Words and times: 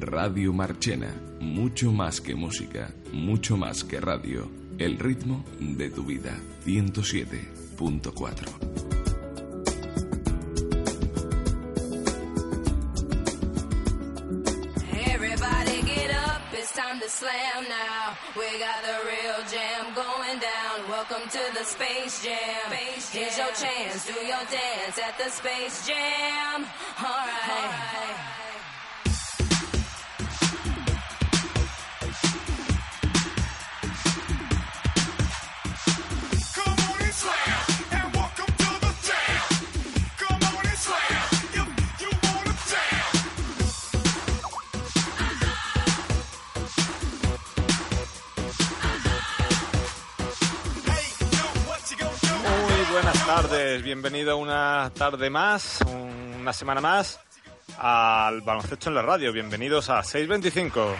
Radio 0.00 0.52
Marchena, 0.52 1.14
mucho 1.40 1.92
más 1.92 2.20
que 2.20 2.34
música, 2.34 2.92
mucho 3.12 3.56
más 3.56 3.84
que 3.84 4.00
radio. 4.00 4.50
El 4.78 4.98
ritmo 4.98 5.44
de 5.60 5.90
tu 5.90 6.02
vida, 6.04 6.36
107.4. 6.64 8.76
slam 17.16 17.64
now. 17.68 18.16
We 18.36 18.42
got 18.42 18.42
the 18.42 18.45
the 21.58 21.64
Space 21.64 22.22
Jam. 22.22 22.36
Space 22.66 23.12
jam. 23.12 23.22
Here's 23.22 23.38
your 23.38 23.52
chance. 23.52 24.06
Do 24.06 24.12
your 24.20 24.44
dance 24.50 24.98
at 24.98 25.16
the 25.16 25.30
Space 25.30 25.86
Jam. 25.86 26.66
All 26.98 27.04
right. 27.04 27.48
All 27.48 27.70
right. 27.70 28.55
Tardes, 53.76 53.82
bienvenido 53.82 54.36
una 54.38 54.90
tarde 54.94 55.28
más, 55.28 55.80
una 56.40 56.52
semana 56.52 56.80
más 56.80 57.20
al 57.78 58.40
baloncesto 58.40 58.88
en 58.88 58.94
la 58.94 59.02
radio. 59.02 59.32
Bienvenidos 59.32 59.90
a 59.90 60.02
625. 60.02 60.96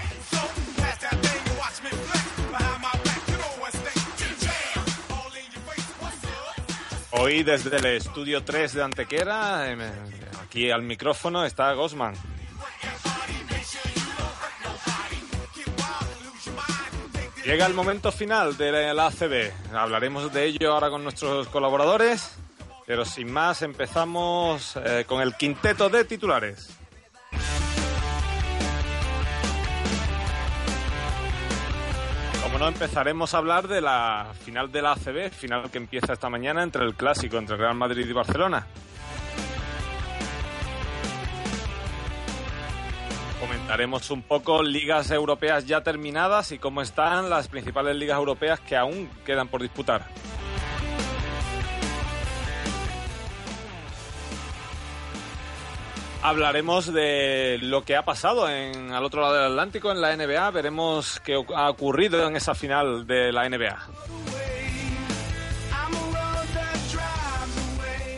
Hoy 7.13 7.43
desde 7.43 7.77
el 7.77 7.87
estudio 7.87 8.45
3 8.45 8.75
de 8.75 8.83
Antequera, 8.83 9.71
em, 9.71 9.81
aquí 10.43 10.71
al 10.71 10.83
micrófono 10.83 11.45
está 11.45 11.73
Gosman. 11.73 12.15
Llega 17.45 17.67
el 17.67 17.75
momento 17.75 18.11
final 18.11 18.57
de 18.57 18.93
la 18.93 19.07
ACB. 19.07 19.53
Hablaremos 19.73 20.33
de 20.33 20.47
ello 20.47 20.73
ahora 20.73 20.91
con 20.91 21.05
nuestros 21.05 21.47
colaboradores, 21.49 22.37
pero 22.87 23.05
sin 23.05 23.31
más 23.31 23.63
empezamos 23.63 24.77
eh, 24.77 25.05
con 25.07 25.21
el 25.21 25.35
quinteto 25.35 25.89
de 25.89 26.05
titulares. 26.05 26.71
Como 32.43 32.59
no, 32.61 32.69
empezaremos 32.69 33.35
a 33.35 33.39
hablar 33.39 33.67
de 33.67 33.81
la 33.81 34.33
final 34.45 34.71
de 34.71 34.81
la 34.81 34.93
ACB, 34.93 35.31
final 35.31 35.69
que 35.71 35.79
empieza 35.79 36.13
esta 36.13 36.31
mañana 36.31 36.63
entre 36.63 36.85
el 36.85 36.95
clásico 36.95 37.39
entre 37.39 37.57
Real 37.57 37.75
Madrid 37.75 38.07
y 38.09 38.13
Barcelona. 38.13 38.67
Comentaremos 43.41 44.11
un 44.11 44.23
poco 44.23 44.63
ligas 44.63 45.11
europeas 45.11 45.67
ya 45.67 45.83
terminadas 45.83 46.53
y 46.53 46.59
cómo 46.59 46.83
están 46.83 47.29
las 47.29 47.49
principales 47.49 47.97
ligas 47.97 48.17
europeas 48.17 48.61
que 48.61 48.77
aún 48.77 49.11
quedan 49.25 49.49
por 49.49 49.61
disputar. 49.61 50.07
Hablaremos 56.27 56.93
de 56.93 57.57
lo 57.63 57.85
que 57.85 57.95
ha 57.95 58.05
pasado 58.05 58.51
en, 58.51 58.93
al 58.93 59.05
otro 59.05 59.23
lado 59.23 59.35
del 59.35 59.53
Atlántico 59.53 59.93
en 59.93 60.01
la 60.01 60.17
NBA. 60.17 60.51
Veremos 60.51 61.21
qué 61.21 61.41
ha 61.55 61.71
ocurrido 61.71 62.27
en 62.27 62.35
esa 62.35 62.57
final 62.57 63.07
de 63.07 63.31
la 63.31 63.49
NBA. 63.49 63.79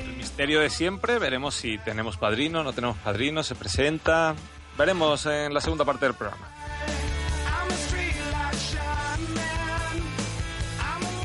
El 0.05 0.17
misterio 0.17 0.61
de 0.61 0.71
siempre. 0.71 1.19
Veremos 1.19 1.55
si 1.55 1.77
tenemos 1.77 2.17
padrino, 2.17 2.65
no 2.65 2.73
tenemos 2.73 2.97
padrino, 2.97 3.43
se 3.43 3.55
presenta. 3.55 4.35
Veremos 4.79 5.27
en 5.27 5.53
la 5.53 5.61
segunda 5.61 5.85
parte 5.85 6.07
del 6.07 6.15
programa. 6.15 6.49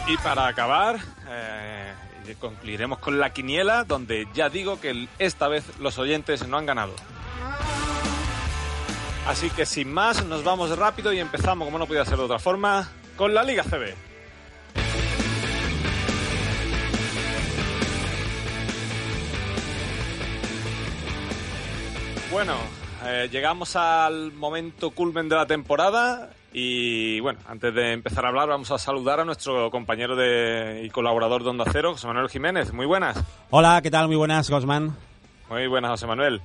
Y 0.09 0.17
para 0.17 0.47
acabar, 0.47 0.99
eh, 1.29 1.93
concluiremos 2.39 2.99
con 2.99 3.19
la 3.19 3.33
quiniela, 3.33 3.83
donde 3.83 4.27
ya 4.33 4.49
digo 4.49 4.79
que 4.79 5.07
esta 5.19 5.47
vez 5.47 5.63
los 5.79 5.97
oyentes 5.97 6.47
no 6.47 6.57
han 6.57 6.65
ganado. 6.65 6.93
Así 9.27 9.49
que 9.49 9.65
sin 9.65 9.93
más, 9.93 10.25
nos 10.25 10.43
vamos 10.43 10.77
rápido 10.77 11.13
y 11.13 11.19
empezamos, 11.19 11.65
como 11.65 11.79
no 11.79 11.87
podía 11.87 12.03
ser 12.05 12.17
de 12.17 12.23
otra 12.23 12.39
forma, 12.39 12.89
con 13.15 13.33
la 13.33 13.43
Liga 13.43 13.63
CB. 13.63 13.95
Bueno, 22.31 22.55
eh, 23.05 23.29
llegamos 23.31 23.75
al 23.75 24.31
momento 24.31 24.91
culmen 24.91 25.29
de 25.29 25.35
la 25.35 25.45
temporada 25.45 26.31
y 26.53 27.19
bueno, 27.19 27.39
antes 27.47 27.73
de 27.73 27.93
empezar 27.93 28.25
a 28.25 28.29
hablar 28.29 28.47
vamos 28.47 28.69
a 28.71 28.77
saludar 28.77 29.19
a 29.19 29.25
nuestro 29.25 29.71
compañero 29.71 30.15
de, 30.15 30.83
y 30.85 30.89
colaborador 30.89 31.43
de 31.43 31.49
Onda 31.49 31.65
Cero, 31.71 31.93
José 31.93 32.07
Manuel 32.07 32.29
Jiménez. 32.29 32.71
Muy 32.71 32.85
buenas. 32.85 33.17
Hola, 33.49 33.81
¿qué 33.81 33.89
tal? 33.89 34.07
Muy 34.07 34.15
buenas, 34.15 34.49
Gosman. 34.49 34.95
Muy 35.49 35.67
buenas, 35.67 35.91
José 35.91 36.07
Manuel. 36.07 36.41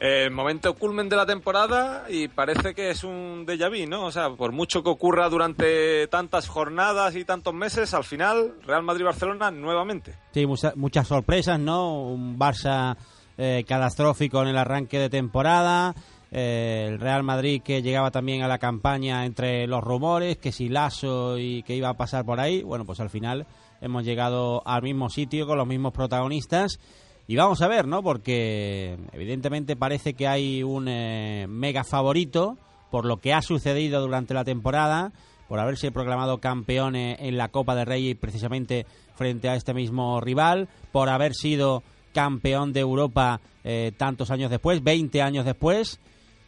Eh, 0.00 0.28
momento 0.28 0.74
culmen 0.74 1.08
de 1.08 1.16
la 1.16 1.24
temporada 1.24 2.04
y 2.08 2.26
parece 2.26 2.74
que 2.74 2.90
es 2.90 3.04
un 3.04 3.46
déjà 3.46 3.68
vu, 3.68 3.88
¿no? 3.88 4.06
O 4.06 4.10
sea, 4.10 4.30
por 4.30 4.50
mucho 4.50 4.82
que 4.82 4.90
ocurra 4.90 5.28
durante 5.28 6.08
tantas 6.08 6.48
jornadas 6.48 7.14
y 7.14 7.24
tantos 7.24 7.54
meses, 7.54 7.94
al 7.94 8.02
final 8.02 8.54
Real 8.66 8.82
Madrid-Barcelona 8.82 9.50
nuevamente. 9.52 10.14
Sí, 10.32 10.46
muchas 10.46 11.06
sorpresas, 11.06 11.60
¿no? 11.60 12.08
Un 12.08 12.36
Barça 12.36 12.96
eh, 13.38 13.64
catastrófico 13.66 14.42
en 14.42 14.48
el 14.48 14.58
arranque 14.58 14.98
de 14.98 15.10
temporada. 15.10 15.94
Eh, 16.36 16.86
el 16.88 16.98
Real 16.98 17.22
Madrid 17.22 17.62
que 17.62 17.80
llegaba 17.80 18.10
también 18.10 18.42
a 18.42 18.48
la 18.48 18.58
campaña 18.58 19.24
entre 19.24 19.68
los 19.68 19.84
rumores, 19.84 20.36
que 20.36 20.50
si 20.50 20.68
Lasso 20.68 21.38
y 21.38 21.62
que 21.62 21.76
iba 21.76 21.88
a 21.88 21.96
pasar 21.96 22.24
por 22.24 22.40
ahí. 22.40 22.64
Bueno, 22.64 22.84
pues 22.84 22.98
al 22.98 23.08
final 23.08 23.46
hemos 23.80 24.04
llegado 24.04 24.60
al 24.66 24.82
mismo 24.82 25.08
sitio 25.10 25.46
con 25.46 25.58
los 25.58 25.66
mismos 25.68 25.92
protagonistas. 25.92 26.80
Y 27.28 27.36
vamos 27.36 27.62
a 27.62 27.68
ver, 27.68 27.86
¿no? 27.86 28.02
Porque 28.02 28.98
evidentemente 29.12 29.76
parece 29.76 30.14
que 30.14 30.26
hay 30.26 30.64
un 30.64 30.88
eh, 30.88 31.46
mega 31.48 31.84
favorito 31.84 32.58
por 32.90 33.04
lo 33.04 33.18
que 33.18 33.32
ha 33.32 33.40
sucedido 33.40 34.00
durante 34.00 34.34
la 34.34 34.44
temporada, 34.44 35.12
por 35.48 35.60
haberse 35.60 35.92
proclamado 35.92 36.38
campeón 36.38 36.96
en 36.96 37.36
la 37.36 37.48
Copa 37.48 37.76
de 37.76 37.84
Rey 37.84 38.14
precisamente 38.14 38.86
frente 39.14 39.48
a 39.48 39.54
este 39.54 39.72
mismo 39.72 40.20
rival, 40.20 40.68
por 40.90 41.08
haber 41.08 41.34
sido 41.34 41.84
campeón 42.12 42.72
de 42.72 42.80
Europa 42.80 43.40
eh, 43.62 43.92
tantos 43.96 44.30
años 44.30 44.50
después, 44.50 44.82
20 44.82 45.22
años 45.22 45.44
después. 45.44 46.00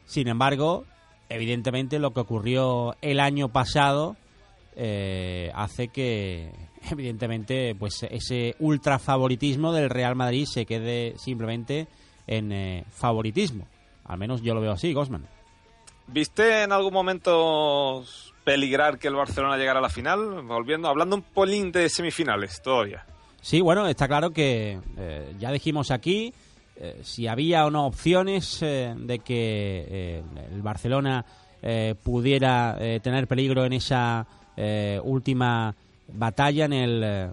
Sin 0.06 0.28
embargo, 0.28 0.84
evidentemente 1.28 1.98
lo 1.98 2.12
que 2.12 2.20
ocurrió 2.20 2.96
el 3.02 3.20
año 3.20 3.48
pasado 3.48 4.16
eh, 4.76 5.50
hace 5.54 5.88
que, 5.88 6.52
evidentemente, 6.90 7.74
pues 7.74 8.04
ese 8.10 8.54
ultra 8.58 8.98
favoritismo 8.98 9.72
del 9.72 9.90
Real 9.90 10.16
Madrid 10.16 10.46
se 10.46 10.66
quede 10.66 11.14
simplemente 11.18 11.88
en 12.26 12.52
eh, 12.52 12.84
favoritismo. 12.90 13.66
Al 14.04 14.18
menos 14.18 14.42
yo 14.42 14.54
lo 14.54 14.60
veo 14.60 14.72
así, 14.72 14.92
Gosman. 14.92 15.26
¿Viste 16.06 16.62
en 16.62 16.70
algún 16.70 16.92
momento 16.92 18.04
peligrar 18.44 18.98
que 18.98 19.08
el 19.08 19.16
Barcelona 19.16 19.56
llegara 19.56 19.80
a 19.80 19.82
la 19.82 19.88
final? 19.88 20.42
Volviendo, 20.42 20.88
hablando 20.88 21.16
un 21.16 21.22
polín 21.22 21.72
de 21.72 21.88
semifinales 21.88 22.62
todavía. 22.62 23.04
Sí, 23.40 23.60
bueno, 23.60 23.86
está 23.88 24.06
claro 24.06 24.30
que 24.30 24.78
eh, 24.96 25.34
ya 25.38 25.50
dijimos 25.50 25.90
aquí 25.90 26.32
eh, 26.78 27.00
si 27.02 27.26
había 27.26 27.64
o 27.66 27.70
no 27.70 27.86
opciones 27.86 28.62
eh, 28.62 28.94
de 28.96 29.18
que 29.20 30.22
el 30.52 30.62
Barcelona 30.62 31.24
pudiera 32.04 32.78
tener 33.02 33.26
peligro 33.26 33.64
en 33.64 33.72
esa 33.72 34.24
última 35.02 35.74
batalla 36.12 36.66
en 36.66 36.72
el 36.72 37.30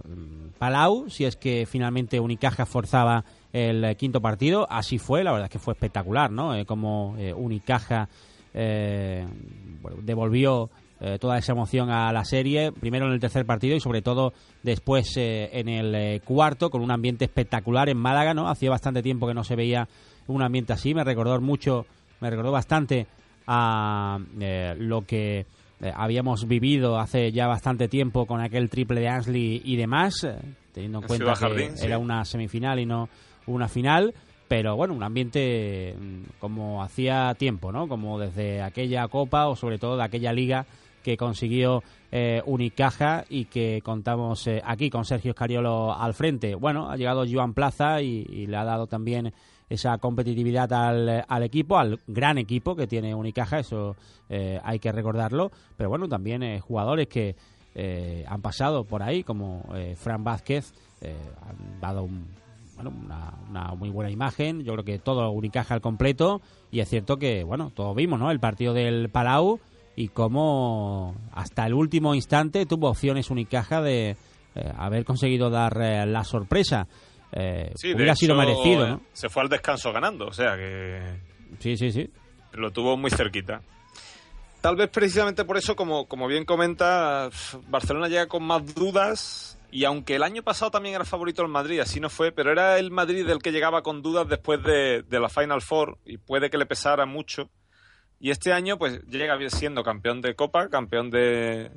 Palau, 0.58 1.08
si 1.08 1.26
es 1.26 1.36
que 1.36 1.68
finalmente 1.68 2.20
Unicaja 2.20 2.66
forzaba 2.66 3.24
el 3.52 3.96
quinto 3.96 4.22
partido. 4.22 4.66
Así 4.72 4.98
fue, 4.98 5.24
la 5.24 5.34
verdad 5.34 5.46
es 5.46 5.52
que 5.52 5.60
fue 5.60 5.74
espectacular, 5.74 6.32
¿no? 6.32 6.54
como 6.66 7.16
Unicaja 7.36 8.10
devolvió 10.02 10.72
eh, 11.06 11.20
toda 11.20 11.38
esa 11.38 11.52
emoción 11.52 11.90
a 11.90 12.14
la 12.14 12.24
serie, 12.24 12.72
primero 12.72 13.08
en 13.08 13.12
el 13.12 13.20
tercer 13.20 13.46
partido 13.46 13.76
y 13.76 13.82
sobre 13.82 14.02
todo 14.02 14.32
después 14.62 15.18
eh, 15.18 15.50
en 15.52 15.68
el 15.68 15.94
eh, 15.94 16.22
cuarto, 16.24 16.70
con 16.70 16.82
un 16.82 16.92
ambiente 16.92 17.26
espectacular 17.26 17.90
en 17.90 17.98
Málaga, 17.98 18.34
¿no? 18.34 18.48
Hacía 18.48 18.70
bastante 18.70 19.04
tiempo 19.04 19.28
que 19.28 19.34
no 19.34 19.44
se 19.44 19.58
veía 19.58 19.90
un 20.28 20.42
ambiente 20.42 20.72
así, 20.72 20.94
me 20.94 21.04
recordó 21.04 21.42
mucho, 21.42 21.86
me 22.22 22.30
recordó 22.30 22.54
bastante 22.54 23.06
a 23.46 24.18
lo 24.78 25.02
que 25.02 25.46
habíamos 25.94 26.48
vivido 26.48 26.98
hace 26.98 27.34
ya 27.34 27.48
bastante 27.48 27.90
tiempo 27.90 28.26
con 28.26 28.40
aquel 28.40 28.70
triple 28.70 29.02
de 29.02 29.10
Ansley 29.10 29.62
y 29.66 29.76
demás, 29.76 30.26
teniendo 30.72 31.00
en 31.00 31.08
cuenta 31.08 31.34
que 31.34 31.86
era 31.86 31.98
una 31.98 32.24
semifinal 32.24 32.80
y 32.80 32.86
no 32.86 33.10
una 33.46 33.68
final 33.68 34.14
pero 34.48 34.76
bueno, 34.76 34.94
un 34.94 35.04
ambiente 35.04 35.96
mm, 36.00 36.40
como 36.40 36.84
hacía 36.84 37.34
tiempo, 37.34 37.72
¿no? 37.72 37.88
Como 37.88 38.20
desde 38.20 38.62
aquella 38.62 39.08
Copa 39.08 39.48
o 39.48 39.56
sobre 39.56 39.80
todo 39.80 39.98
de 39.98 40.04
aquella 40.04 40.32
liga 40.32 40.68
que 41.04 41.18
consiguió 41.18 41.84
eh, 42.12 42.42
Unicaja 42.46 43.26
y 43.30 43.46
que 43.46 43.82
contamos 43.84 44.48
eh, 44.48 44.62
aquí 44.66 44.90
con 44.90 45.06
Sergio 45.06 45.32
Escariolo 45.32 45.94
al 45.94 46.14
frente. 46.14 46.56
Bueno, 46.56 46.90
ha 46.90 46.96
llegado 46.96 47.26
Joan 47.30 47.54
Plaza 47.54 48.02
y, 48.02 48.48
le 48.48 48.58
ha 48.58 48.64
dado 48.64 48.88
también 48.88 49.34
esa 49.70 49.98
competitividad 49.98 50.72
al, 50.74 51.26
al, 51.28 51.44
equipo, 51.44 51.78
al 51.78 52.00
gran 52.08 52.38
equipo 52.38 52.76
que 52.76 52.88
tiene 52.88 53.14
Unicaja, 53.14 53.60
eso 53.60 53.96
eh, 54.30 54.60
hay 54.64 54.80
que 54.80 54.92
recordarlo, 54.92 55.52
pero 55.78 55.90
bueno, 55.90 56.08
también 56.08 56.60
jugadores 56.60 57.08
que 57.08 57.36
han 58.28 58.42
pasado 58.44 58.84
por 58.84 59.02
ahí, 59.02 59.24
como 59.24 59.66
Fran 59.96 60.24
Vázquez, 60.24 60.74
han 61.02 61.82
dado 61.82 62.08
bueno, 62.76 62.94
una, 63.04 63.34
una, 63.50 63.76
muy 63.76 63.90
buena 63.90 64.12
imagen, 64.12 64.64
yo 64.64 64.74
creo 64.74 64.86
que 64.86 65.00
todo 65.00 65.32
Unicaja 65.32 65.74
al 65.74 65.82
completo, 65.82 66.42
y 66.72 66.80
es 66.80 66.90
cierto 66.90 67.18
que, 67.18 67.44
bueno, 67.44 67.72
todos 67.74 67.96
vimos, 67.96 68.20
¿no? 68.20 68.30
El 68.30 68.40
partido 68.40 68.76
del 68.76 69.10
Palau, 69.10 69.60
y 69.96 70.10
cómo 70.10 71.16
hasta 71.32 71.66
el 71.66 71.74
último 71.74 72.16
instante 72.16 72.66
tuvo 72.66 72.90
opciones 72.90 73.30
Unicaja 73.30 73.82
de 73.82 74.12
eh, 74.56 74.72
haber 74.78 75.06
conseguido 75.06 75.50
dar 75.50 75.80
eh, 75.82 76.06
la 76.06 76.24
sorpresa. 76.24 76.88
Eh, 77.32 77.74
hubiera 77.96 78.16
sido 78.16 78.36
merecido, 78.36 78.88
¿no? 78.88 79.02
Se 79.14 79.30
fue 79.30 79.44
al 79.44 79.50
descanso 79.50 79.92
ganando, 79.92 80.28
o 80.28 80.34
sea 80.34 80.56
que. 80.56 81.02
Sí, 81.60 81.78
sí, 81.78 81.92
sí. 81.92 82.10
Lo 82.54 82.72
tuvo 82.72 82.96
muy 82.98 83.10
cerquita. 83.10 83.62
Tal 84.62 84.76
vez 84.76 84.90
precisamente 84.90 85.44
por 85.44 85.58
eso, 85.58 85.76
como, 85.76 86.06
como 86.06 86.28
bien 86.28 86.46
comenta, 86.46 87.30
Barcelona 87.68 88.08
llega 88.08 88.28
con 88.28 88.44
más 88.44 88.74
dudas. 88.74 89.60
Y 89.72 89.86
aunque 89.86 90.16
el 90.16 90.24
año 90.24 90.44
pasado 90.44 90.70
también 90.70 90.94
era 90.94 91.04
favorito 91.04 91.42
el 91.42 91.48
Madrid, 91.48 91.80
así 91.80 92.00
no 92.00 92.12
fue, 92.12 92.32
pero 92.32 92.52
era 92.52 92.78
el 92.78 92.92
Madrid 92.92 93.28
el 93.28 93.42
que 93.42 93.52
llegaba 93.52 93.82
con 93.82 94.04
dudas 94.04 94.30
después 94.30 94.62
de, 94.62 95.02
de 95.02 95.20
la 95.20 95.30
Final 95.30 95.64
Four 95.64 95.98
y 96.06 96.20
puede 96.20 96.52
que 96.52 96.60
le 96.60 96.68
pesara 96.68 97.08
mucho 97.08 97.50
y 98.24 98.32
este 98.32 98.54
año, 98.54 98.78
pues 98.78 99.06
llega 99.10 99.38
siendo 99.50 99.84
campeón 99.84 100.22
de 100.22 100.34
Copa, 100.34 100.70
campeón 100.70 101.10
de, 101.10 101.70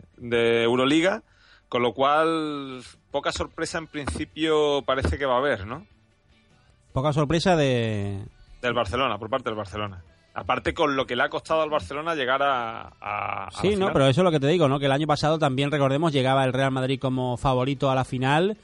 Euroliga, 0.62 1.24
con 1.68 1.82
lo 1.82 1.92
cual 1.92 2.84
poca 3.10 3.32
sorpresa 3.32 3.78
en 3.78 3.88
principio 3.88 4.82
parece 4.86 5.18
que 5.18 5.26
va 5.26 5.34
a 5.34 5.38
haber, 5.38 5.66
¿no? 5.66 5.84
Poca 6.92 7.12
sorpresa 7.12 7.56
de... 7.56 8.24
Del 8.62 8.74
Barcelona, 8.74 9.18
por 9.18 9.28
parte 9.28 9.50
del 9.50 9.56
Barcelona. 9.56 10.04
Aparte 10.34 10.72
con 10.72 10.94
lo 10.94 11.04
que 11.04 11.16
le 11.16 11.24
ha 11.24 11.28
costado 11.28 11.62
al 11.62 11.70
Barcelona 11.70 12.14
llegar 12.14 12.40
a... 12.44 13.48
sí, 13.60 13.74
no, 13.74 13.92
pero 13.92 14.06
eso 14.06 14.20
es 14.20 14.24
lo 14.24 14.30
que 14.30 14.38
te 14.38 14.46
digo, 14.46 14.68
¿no? 14.68 14.78
Que 14.78 14.86
el 14.86 14.92
año 14.92 15.08
pasado 15.08 15.40
también, 15.40 15.72
recordemos, 15.72 16.12
llegaba 16.12 16.44
el 16.44 16.52
Real 16.52 16.70
Madrid 16.70 17.00
como 17.00 17.36
favorito 17.36 17.90
a 17.90 17.96
la 17.96 18.04
final 18.04 18.56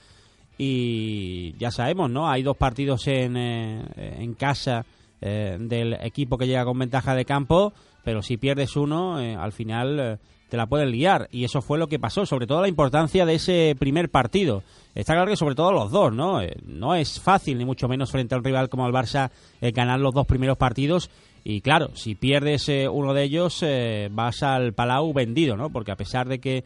y 0.57 1.57
ya 1.59 1.73
sabemos, 1.73 2.09
¿no? 2.09 2.31
Hay 2.31 2.45
dos 2.45 2.57
partidos 2.57 3.09
en, 3.09 3.37
eh, 3.37 3.83
en 3.97 4.35
casa 4.35 4.87
eh, 5.25 5.57
del 5.61 5.93
equipo 6.03 6.37
que 6.37 6.49
llega 6.49 6.65
con 6.65 6.77
ventaja 6.77 7.15
de 7.15 7.25
campo, 7.25 7.73
pero 8.03 8.23
si 8.23 8.39
pierdes 8.39 8.75
uno, 8.75 9.21
eh, 9.21 9.37
al 9.37 9.53
final 9.53 10.01
eh, 10.01 10.19
te 10.49 10.57
la 10.57 10.67
pueden 10.67 10.91
liar. 10.91 11.29
Y 11.31 11.45
eso 11.45 11.63
fue 11.63 11.79
lo 11.79 11.87
que 11.87 12.01
pasó, 12.01 12.27
sobre 12.27 12.49
todo 12.49 12.61
la 12.61 12.67
importancia 12.67 13.25
de 13.25 13.37
ese 13.37 13.77
primer 13.79 14.11
partido. 14.11 14.65
Está 14.97 15.15
claro 15.15 15.31
que 15.31 15.37
sobre 15.37 15.55
todo 15.55 15.71
los 15.71 15.93
dos, 15.93 16.13
¿no? 16.13 16.41
no 16.67 16.97
es 16.97 17.21
fácil, 17.21 17.57
ni 17.57 17.65
mucho 17.65 17.87
menos 17.87 18.11
frente 18.11 18.35
a 18.35 18.39
un 18.39 18.43
rival 18.43 18.69
como 18.69 18.85
el 18.85 18.93
Barça, 18.93 19.31
ganar 19.61 20.01
los 20.01 20.13
dos 20.13 20.27
primeros 20.27 20.59
partidos. 20.59 21.09
Y 21.45 21.61
claro, 21.61 21.91
si 21.95 22.17
pierdes 22.17 22.69
uno 22.69 23.15
de 23.15 23.23
ellos, 23.23 23.65
vas 24.11 24.43
al 24.43 24.75
Palau 24.75 25.13
vendido, 25.15 25.57
¿no? 25.57 25.71
Porque 25.71 25.93
a 25.93 25.97
pesar 25.97 26.29
de 26.29 26.41
que 26.41 26.65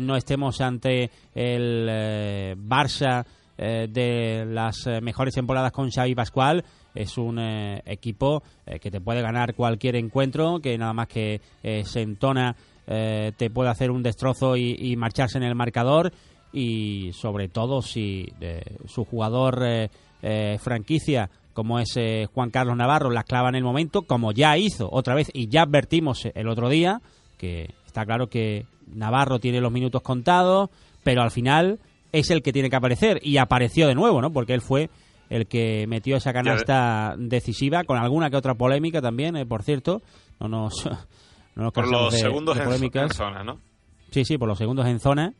no 0.00 0.14
estemos 0.14 0.60
ante 0.60 1.10
el 1.34 2.56
Barça 2.68 3.24
de 3.56 4.44
las 4.46 4.86
mejores 5.02 5.34
temporadas 5.34 5.72
con 5.72 5.90
Xavi 5.90 6.14
Pascual, 6.14 6.64
es 6.98 7.16
un 7.16 7.38
eh, 7.38 7.80
equipo 7.86 8.42
eh, 8.66 8.80
que 8.80 8.90
te 8.90 9.00
puede 9.00 9.22
ganar 9.22 9.54
cualquier 9.54 9.94
encuentro, 9.94 10.58
que 10.60 10.76
nada 10.76 10.92
más 10.92 11.06
que 11.06 11.40
eh, 11.62 11.84
se 11.84 12.02
entona 12.02 12.54
te 12.88 13.50
puede 13.50 13.68
hacer 13.68 13.90
un 13.90 14.02
destrozo 14.02 14.56
y, 14.56 14.96
marcharse 14.96 15.36
en 15.36 15.44
el 15.44 15.54
marcador 15.54 16.10
y 16.54 17.10
sobre 17.12 17.48
todo 17.48 17.82
si 17.82 18.32
su 18.86 19.04
jugador 19.04 19.62
franquicia 20.58 21.28
como 21.52 21.78
es 21.80 21.98
Juan 22.32 22.48
Carlos 22.48 22.78
Navarro 22.78 23.10
la 23.10 23.24
clava 23.24 23.50
en 23.50 23.56
el 23.56 23.62
momento, 23.62 24.00
como 24.00 24.32
ya 24.32 24.56
hizo 24.56 24.88
otra 24.90 25.14
vez 25.14 25.28
y 25.34 25.48
ya 25.48 25.64
advertimos 25.64 26.24
el 26.34 26.48
otro 26.48 26.70
día, 26.70 27.02
que 27.36 27.74
está 27.84 28.06
claro 28.06 28.28
que 28.30 28.64
Navarro 28.86 29.38
tiene 29.38 29.60
los 29.60 29.70
minutos 29.70 30.00
contados, 30.00 30.70
pero 31.04 31.20
al 31.20 31.30
final 31.30 31.80
es 32.12 32.30
el 32.30 32.42
que 32.42 32.54
tiene 32.54 32.70
que 32.70 32.76
aparecer 32.76 33.20
y 33.22 33.36
apareció 33.36 33.86
de 33.86 33.94
nuevo, 33.94 34.22
¿no? 34.22 34.32
Porque 34.32 34.54
él 34.54 34.62
fue 34.62 34.88
el 35.28 35.46
que 35.46 35.86
metió 35.86 36.16
esa 36.16 36.32
canasta 36.32 37.14
decisiva, 37.18 37.84
con 37.84 37.98
alguna 37.98 38.30
que 38.30 38.36
otra 38.36 38.54
polémica 38.54 39.00
también, 39.00 39.36
eh, 39.36 39.46
por 39.46 39.62
cierto. 39.62 40.02
No 40.40 40.48
nos, 40.48 40.86
no 41.54 41.64
nos 41.64 41.72
por 41.72 41.88
los 41.88 42.14
segundos 42.14 42.56
En, 42.58 43.10
zona, 43.10 43.42
¿no? 43.42 43.60
Sí, 44.10 44.24
sí, 44.24 44.38
por 44.38 44.48
los 44.48 44.58
segundos 44.58 44.86
en 44.86 45.00
zona, 45.00 45.34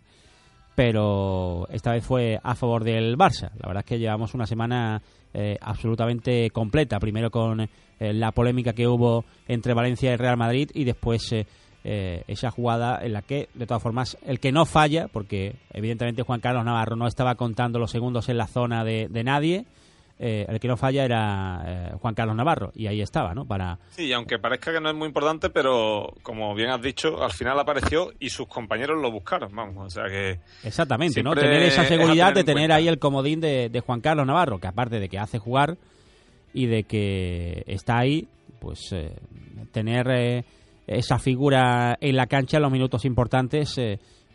pero 0.74 1.66
esta 1.70 1.92
vez 1.92 2.04
fue 2.04 2.38
a 2.42 2.54
favor 2.54 2.84
del 2.84 3.16
Barça. 3.16 3.50
La 3.58 3.68
verdad 3.68 3.84
es 3.84 3.88
que 3.88 3.98
llevamos 3.98 4.34
una 4.34 4.46
semana 4.46 5.02
eh, 5.32 5.56
absolutamente 5.60 6.50
completa, 6.50 6.98
primero 6.98 7.30
con 7.30 7.60
eh, 7.60 7.68
la 7.98 8.32
polémica 8.32 8.72
que 8.74 8.86
hubo 8.86 9.24
entre 9.46 9.74
Valencia 9.74 10.12
y 10.12 10.16
Real 10.16 10.36
Madrid 10.36 10.70
y 10.74 10.84
después... 10.84 11.34
esa 11.90 12.50
jugada 12.50 12.98
en 13.02 13.14
la 13.14 13.22
que, 13.22 13.48
de 13.54 13.66
todas 13.66 13.82
formas, 13.82 14.18
el 14.26 14.40
que 14.40 14.52
no 14.52 14.66
falla, 14.66 15.08
porque 15.08 15.54
evidentemente 15.72 16.22
Juan 16.22 16.40
Carlos 16.40 16.64
Navarro 16.64 16.96
no 16.96 17.06
estaba 17.06 17.34
contando 17.36 17.78
los 17.78 17.90
segundos 17.90 18.28
en 18.28 18.36
la 18.36 18.46
zona 18.46 18.84
de, 18.84 19.08
de 19.08 19.24
nadie, 19.24 19.64
eh, 20.20 20.46
el 20.48 20.58
que 20.58 20.66
no 20.66 20.76
falla 20.76 21.04
era 21.04 21.62
eh, 21.64 21.92
Juan 22.00 22.12
Carlos 22.12 22.34
Navarro 22.34 22.72
y 22.74 22.88
ahí 22.88 23.00
estaba, 23.00 23.34
¿no? 23.34 23.44
Para... 23.44 23.78
Sí, 23.90 24.12
aunque 24.12 24.40
parezca 24.40 24.72
que 24.72 24.80
no 24.80 24.90
es 24.90 24.96
muy 24.96 25.06
importante, 25.06 25.48
pero 25.48 26.12
como 26.22 26.56
bien 26.56 26.70
has 26.70 26.82
dicho, 26.82 27.22
al 27.22 27.32
final 27.32 27.58
apareció 27.60 28.12
y 28.18 28.30
sus 28.30 28.48
compañeros 28.48 29.00
lo 29.00 29.12
buscaron, 29.12 29.54
vamos, 29.54 29.86
o 29.86 29.90
sea 29.90 30.06
que... 30.08 30.40
Exactamente, 30.64 31.22
¿no? 31.22 31.34
Tener 31.34 31.62
esa 31.62 31.84
seguridad 31.84 32.34
de 32.34 32.42
tener 32.42 32.72
ahí 32.72 32.88
el 32.88 32.98
comodín 32.98 33.40
de, 33.40 33.82
Juan 33.86 34.00
Carlos 34.00 34.26
Navarro, 34.26 34.58
que 34.58 34.66
aparte 34.66 34.98
de 34.98 35.08
que 35.08 35.20
hace 35.20 35.38
jugar 35.38 35.76
y 36.52 36.66
de 36.66 36.82
que 36.82 37.62
está 37.68 37.98
ahí, 37.98 38.26
pues 38.58 38.92
eh, 38.92 39.12
tener 39.70 40.44
esa 40.88 41.18
figura 41.18 41.96
en 42.00 42.16
la 42.16 42.26
cancha 42.26 42.56
en 42.56 42.64
los 42.64 42.72
minutos 42.72 43.04
importantes 43.04 43.78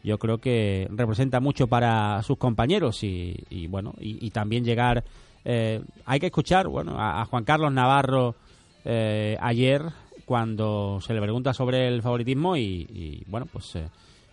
yo 0.03 0.17
creo 0.19 0.37
que 0.37 0.87
representa 0.91 1.39
mucho 1.39 1.67
para 1.67 2.21
sus 2.23 2.37
compañeros 2.37 3.03
y, 3.03 3.67
bueno 3.67 3.93
y, 3.99 4.29
también 4.31 4.65
llegar 4.65 5.03
eh, 5.45 5.81
hay 6.05 6.19
que 6.19 6.27
escuchar 6.27 6.67
bueno, 6.67 6.95
a, 6.97 7.25
Juan 7.25 7.45
Carlos 7.45 7.71
Navarro 7.71 8.35
eh, 8.83 9.37
ayer 9.39 9.81
cuando 10.25 10.99
se 11.01 11.13
le 11.13 11.21
pregunta 11.21 11.53
sobre 11.53 11.87
el 11.87 12.01
favoritismo 12.01 12.55
y, 12.55 13.23
bueno, 13.27 13.45
pues 13.51 13.77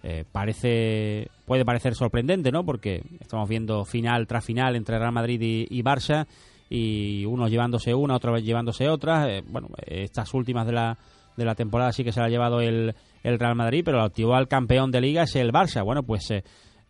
eh, 0.03 0.25
parece 0.31 1.29
puede 1.45 1.65
parecer 1.65 1.97
sorprendente, 1.97 2.53
¿no? 2.53 2.65
Porque 2.65 3.03
estamos 3.19 3.49
viendo 3.49 3.85
final 3.85 4.29
tras 4.29 4.45
final 4.45 4.77
entre 4.77 4.99
Real 4.99 5.13
Madrid 5.13 5.67
y, 5.69 5.83
Barça 5.83 6.27
y 6.69 7.25
uno 7.27 7.49
llevándose 7.49 7.93
una, 7.93 8.15
otra 8.15 8.31
vez 8.31 8.45
llevándose 8.45 8.89
otra. 8.89 9.43
bueno, 9.49 9.69
estas 9.85 10.33
últimas 10.33 10.65
de 10.67 10.73
la, 10.73 10.97
de 11.41 11.47
la 11.47 11.57
temporada 11.57 11.93
sí 11.93 12.05
que 12.05 12.13
se 12.13 12.21
la 12.21 12.27
ha 12.27 12.31
llevado 12.31 12.61
el, 12.61 12.95
el 13.25 13.39
Real 13.39 13.57
Madrid, 13.57 13.83
pero 13.85 13.99
el 13.99 14.05
actual 14.05 14.47
campeón 14.47 14.93
de 14.93 15.01
liga 15.01 15.25
es 15.25 15.35
el 15.35 15.53
Barça. 15.53 15.85
Bueno, 15.85 16.05
pues 16.05 16.33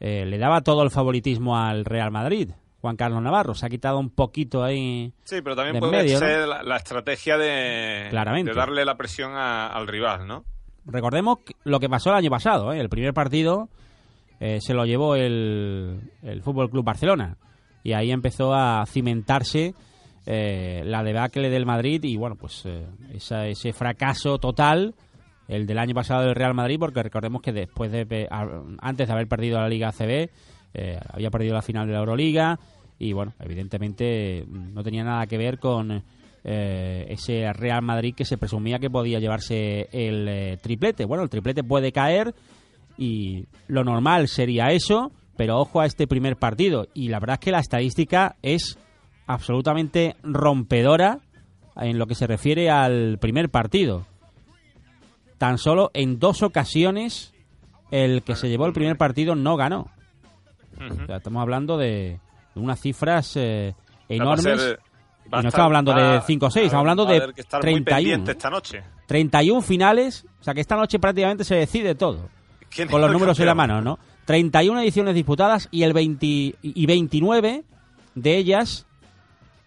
le 0.00 0.38
daba 0.38 0.60
todo 0.60 0.82
el 0.82 0.90
favoritismo 0.90 1.56
al 1.56 1.84
Real 1.84 2.10
Madrid. 2.10 2.50
Juan 2.80 2.96
Carlos 2.96 3.22
Navarro. 3.22 3.54
Se 3.54 3.66
ha 3.66 3.68
quitado 3.68 3.98
un 3.98 4.10
poquito 4.10 4.64
ahí. 4.64 5.12
Sí, 5.24 5.42
pero 5.42 5.54
también 5.54 5.78
puede 5.78 6.08
ser 6.08 6.48
la, 6.48 6.76
estrategia 6.76 7.36
de, 7.36 8.08
de, 8.10 8.54
darle 8.54 8.84
la 8.84 8.96
presión 8.96 9.32
al 9.34 9.86
rival, 9.86 10.26
¿no? 10.26 10.44
Recordemos 10.86 11.38
lo 11.64 11.78
que 11.78 11.88
pasó 11.88 12.10
el 12.10 12.16
año 12.16 12.30
pasado. 12.30 12.72
¿eh? 12.72 12.80
El 12.80 12.88
primer 12.88 13.12
partido 13.12 13.68
eh, 14.40 14.58
se 14.60 14.72
lo 14.72 14.86
llevó 14.86 15.14
el, 15.14 16.00
el 16.22 16.42
Fútbol 16.42 16.70
Club 16.70 16.84
Barcelona. 16.84 17.36
Y 17.82 17.92
ahí 17.92 18.10
empezó 18.10 18.54
a 18.54 18.84
cimentarse 18.86 19.74
eh, 20.26 20.82
la 20.84 21.02
debacle 21.02 21.50
del 21.50 21.66
Madrid 21.66 22.02
y, 22.04 22.16
bueno, 22.16 22.36
pues 22.36 22.64
eh, 22.66 22.86
ese 23.12 23.72
fracaso 23.72 24.38
total 24.38 24.94
el 25.48 25.66
del 25.66 25.78
año 25.78 25.94
pasado 25.94 26.22
del 26.22 26.36
Real 26.36 26.54
Madrid, 26.54 26.78
porque 26.78 27.02
recordemos 27.02 27.42
que 27.42 27.52
después 27.52 27.90
de 27.90 28.28
antes 28.80 29.06
de 29.08 29.12
haber 29.12 29.26
perdido 29.26 29.58
la 29.58 29.68
Liga 29.68 29.88
ACB, 29.88 30.30
eh, 30.72 31.00
había 31.12 31.30
perdido 31.30 31.54
la 31.54 31.62
final 31.62 31.86
de 31.86 31.92
la 31.92 31.98
Euroliga 31.98 32.58
y 32.98 33.12
bueno, 33.12 33.34
evidentemente 33.40 34.44
mm, 34.46 34.72
no 34.72 34.84
tenía 34.84 35.02
nada 35.02 35.26
que 35.26 35.36
ver 35.36 35.58
con 35.58 36.04
eh, 36.44 37.06
ese 37.08 37.52
Real 37.52 37.82
Madrid 37.82 38.14
que 38.14 38.24
se 38.24 38.38
presumía 38.38 38.78
que 38.78 38.90
podía 38.90 39.18
llevarse 39.18 39.88
el 39.90 40.28
eh, 40.28 40.58
triplete. 40.62 41.04
Bueno, 41.04 41.24
el 41.24 41.30
triplete 41.30 41.64
puede 41.64 41.90
caer 41.90 42.32
y 42.96 43.46
lo 43.66 43.82
normal 43.82 44.28
sería 44.28 44.68
eso, 44.68 45.10
pero 45.36 45.58
ojo 45.58 45.80
a 45.80 45.86
este 45.86 46.06
primer 46.06 46.36
partido 46.36 46.86
y 46.94 47.08
la 47.08 47.18
verdad 47.18 47.38
es 47.40 47.44
que 47.44 47.50
la 47.50 47.60
estadística 47.60 48.36
es 48.42 48.78
absolutamente 49.32 50.16
rompedora 50.22 51.20
en 51.76 51.98
lo 51.98 52.06
que 52.06 52.14
se 52.14 52.26
refiere 52.26 52.70
al 52.70 53.18
primer 53.18 53.48
partido. 53.48 54.06
Tan 55.38 55.58
solo 55.58 55.90
en 55.94 56.18
dos 56.18 56.42
ocasiones 56.42 57.32
el 57.90 58.22
que 58.22 58.36
se 58.36 58.48
llevó 58.48 58.66
el 58.66 58.72
primer 58.72 58.96
partido 58.96 59.34
no 59.34 59.56
ganó 59.56 59.90
estamos 61.16 61.42
hablando 61.42 61.76
de, 61.76 62.18
unas 62.54 62.80
cifras 62.80 63.36
eh, 63.36 63.74
enormes. 64.08 64.78
y 65.26 65.30
no 65.30 65.48
estamos 65.48 65.66
hablando 65.66 65.94
de 65.94 66.20
5 66.26 66.46
o 66.46 66.50
6, 66.50 66.66
estamos 66.66 66.80
hablando 66.80 67.06
de 67.06 67.32
que 67.34 67.40
estar 67.40 67.60
31. 67.60 68.18
Muy 68.18 68.30
esta 68.30 68.50
noche. 68.50 68.82
31 69.06 69.60
finales, 69.62 70.26
o 70.40 70.44
sea 70.44 70.54
que 70.54 70.60
esta 70.60 70.76
noche 70.76 70.98
prácticamente 70.98 71.44
se 71.44 71.56
decide 71.56 71.94
todo. 71.94 72.28
¿Quién 72.68 72.88
Con 72.88 73.00
los 73.00 73.10
números 73.10 73.38
en 73.40 73.46
la 73.46 73.54
mano, 73.54 73.80
¿no? 73.80 73.98
31 74.26 74.80
ediciones 74.80 75.14
disputadas 75.14 75.68
y 75.72 75.82
el 75.82 75.92
20 75.92 76.26
y 76.62 76.86
29 76.86 77.64
de 78.14 78.36
ellas 78.36 78.86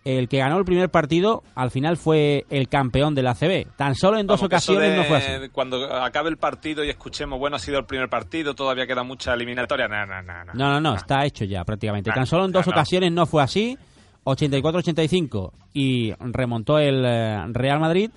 el 0.05 0.27
que 0.27 0.39
ganó 0.39 0.57
el 0.57 0.65
primer 0.65 0.89
partido 0.89 1.43
al 1.55 1.71
final 1.71 1.95
fue 1.97 2.45
el 2.49 2.67
campeón 2.67 3.15
de 3.15 3.23
la 3.23 3.31
ACB. 3.31 3.67
Tan 3.77 3.95
solo 3.95 4.19
en 4.19 4.27
dos 4.27 4.39
Vamos, 4.41 4.47
ocasiones 4.47 4.91
de- 4.91 4.97
no 4.97 5.03
fue 5.05 5.17
así. 5.17 5.49
Cuando 5.51 5.93
acabe 5.93 6.29
el 6.29 6.37
partido 6.37 6.83
y 6.83 6.89
escuchemos, 6.89 7.39
bueno, 7.39 7.55
ha 7.55 7.59
sido 7.59 7.79
el 7.79 7.85
primer 7.85 8.09
partido, 8.09 8.53
todavía 8.53 8.85
queda 8.85 9.03
mucha 9.03 9.33
eliminatoria. 9.33 9.87
No, 9.87 10.05
no, 10.05 10.21
no. 10.21 10.43
no. 10.45 10.53
No, 10.53 10.69
no, 10.73 10.81
no, 10.81 10.95
está 10.95 11.25
hecho 11.25 11.45
ya 11.45 11.63
prácticamente. 11.63 12.11
Tan 12.11 12.25
solo 12.25 12.45
en 12.45 12.51
dos 12.51 12.67
no. 12.67 12.71
ocasiones 12.73 13.11
no 13.11 13.25
fue 13.25 13.41
así. 13.43 13.77
84-85 14.25 15.51
y 15.73 16.13
remontó 16.19 16.79
el 16.79 17.03
eh, 17.05 17.43
Real 17.49 17.79
Madrid. 17.79 18.09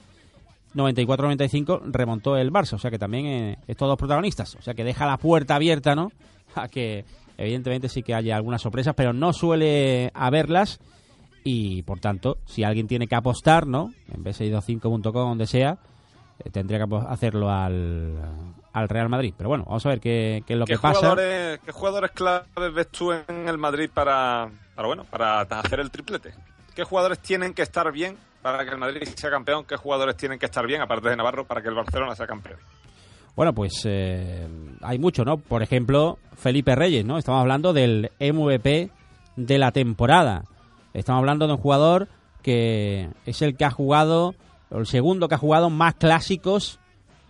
94-95 0.74 1.80
remontó 1.86 2.36
el 2.36 2.52
Barça. 2.52 2.74
O 2.74 2.78
sea 2.78 2.90
que 2.90 2.98
también 2.98 3.26
eh, 3.26 3.58
estos 3.66 3.88
dos 3.88 3.96
protagonistas. 3.98 4.54
O 4.56 4.62
sea 4.62 4.74
que 4.74 4.84
deja 4.84 5.06
la 5.06 5.16
puerta 5.16 5.54
abierta, 5.56 5.94
¿no? 5.94 6.12
A 6.54 6.68
que 6.68 7.04
evidentemente 7.38 7.88
sí 7.88 8.02
que 8.02 8.14
haya 8.14 8.36
algunas 8.36 8.62
sorpresas, 8.62 8.94
pero 8.96 9.12
no 9.12 9.32
suele 9.32 10.10
haberlas. 10.14 10.80
Y 11.48 11.84
por 11.84 12.00
tanto, 12.00 12.38
si 12.44 12.64
alguien 12.64 12.88
tiene 12.88 13.06
que 13.06 13.14
apostar, 13.14 13.68
¿no? 13.68 13.92
En 14.12 14.24
b625.com, 14.24 15.12
donde 15.12 15.46
sea, 15.46 15.78
eh, 16.40 16.50
tendría 16.50 16.84
que 16.84 16.96
hacerlo 17.08 17.48
al, 17.48 18.16
al 18.72 18.88
Real 18.88 19.08
Madrid. 19.08 19.32
Pero 19.36 19.50
bueno, 19.50 19.62
vamos 19.64 19.86
a 19.86 19.90
ver 19.90 20.00
qué, 20.00 20.42
qué 20.44 20.54
es 20.54 20.58
lo 20.58 20.64
¿Qué 20.64 20.72
que 20.72 20.80
pasa. 20.80 21.14
¿Qué 21.64 21.70
jugadores 21.70 22.10
claves 22.10 22.74
ves 22.74 22.88
tú 22.88 23.12
en 23.12 23.48
el 23.48 23.58
Madrid 23.58 23.88
para, 23.94 24.50
para, 24.74 24.88
bueno, 24.88 25.04
para 25.04 25.42
hacer 25.42 25.78
el 25.78 25.88
triplete? 25.92 26.34
¿Qué 26.74 26.82
jugadores 26.82 27.20
tienen 27.20 27.54
que 27.54 27.62
estar 27.62 27.92
bien 27.92 28.16
para 28.42 28.64
que 28.64 28.72
el 28.72 28.78
Madrid 28.78 29.04
sea 29.14 29.30
campeón? 29.30 29.64
¿Qué 29.66 29.76
jugadores 29.76 30.16
tienen 30.16 30.40
que 30.40 30.46
estar 30.46 30.66
bien, 30.66 30.82
aparte 30.82 31.10
de 31.10 31.16
Navarro, 31.16 31.44
para 31.44 31.62
que 31.62 31.68
el 31.68 31.76
Barcelona 31.76 32.16
sea 32.16 32.26
campeón? 32.26 32.58
Bueno, 33.36 33.52
pues 33.52 33.82
eh, 33.84 34.48
hay 34.82 34.98
mucho, 34.98 35.24
¿no? 35.24 35.36
Por 35.36 35.62
ejemplo, 35.62 36.18
Felipe 36.36 36.74
Reyes, 36.74 37.04
¿no? 37.04 37.18
Estamos 37.18 37.40
hablando 37.40 37.72
del 37.72 38.10
MVP 38.18 38.90
de 39.36 39.58
la 39.58 39.70
temporada. 39.70 40.42
Estamos 40.96 41.20
hablando 41.20 41.46
de 41.46 41.52
un 41.52 41.58
jugador 41.58 42.08
que 42.40 43.10
es 43.26 43.42
el 43.42 43.54
que 43.56 43.66
ha 43.66 43.70
jugado, 43.70 44.34
o 44.70 44.78
el 44.78 44.86
segundo 44.86 45.28
que 45.28 45.34
ha 45.34 45.38
jugado 45.38 45.68
más 45.68 45.94
clásicos 45.94 46.80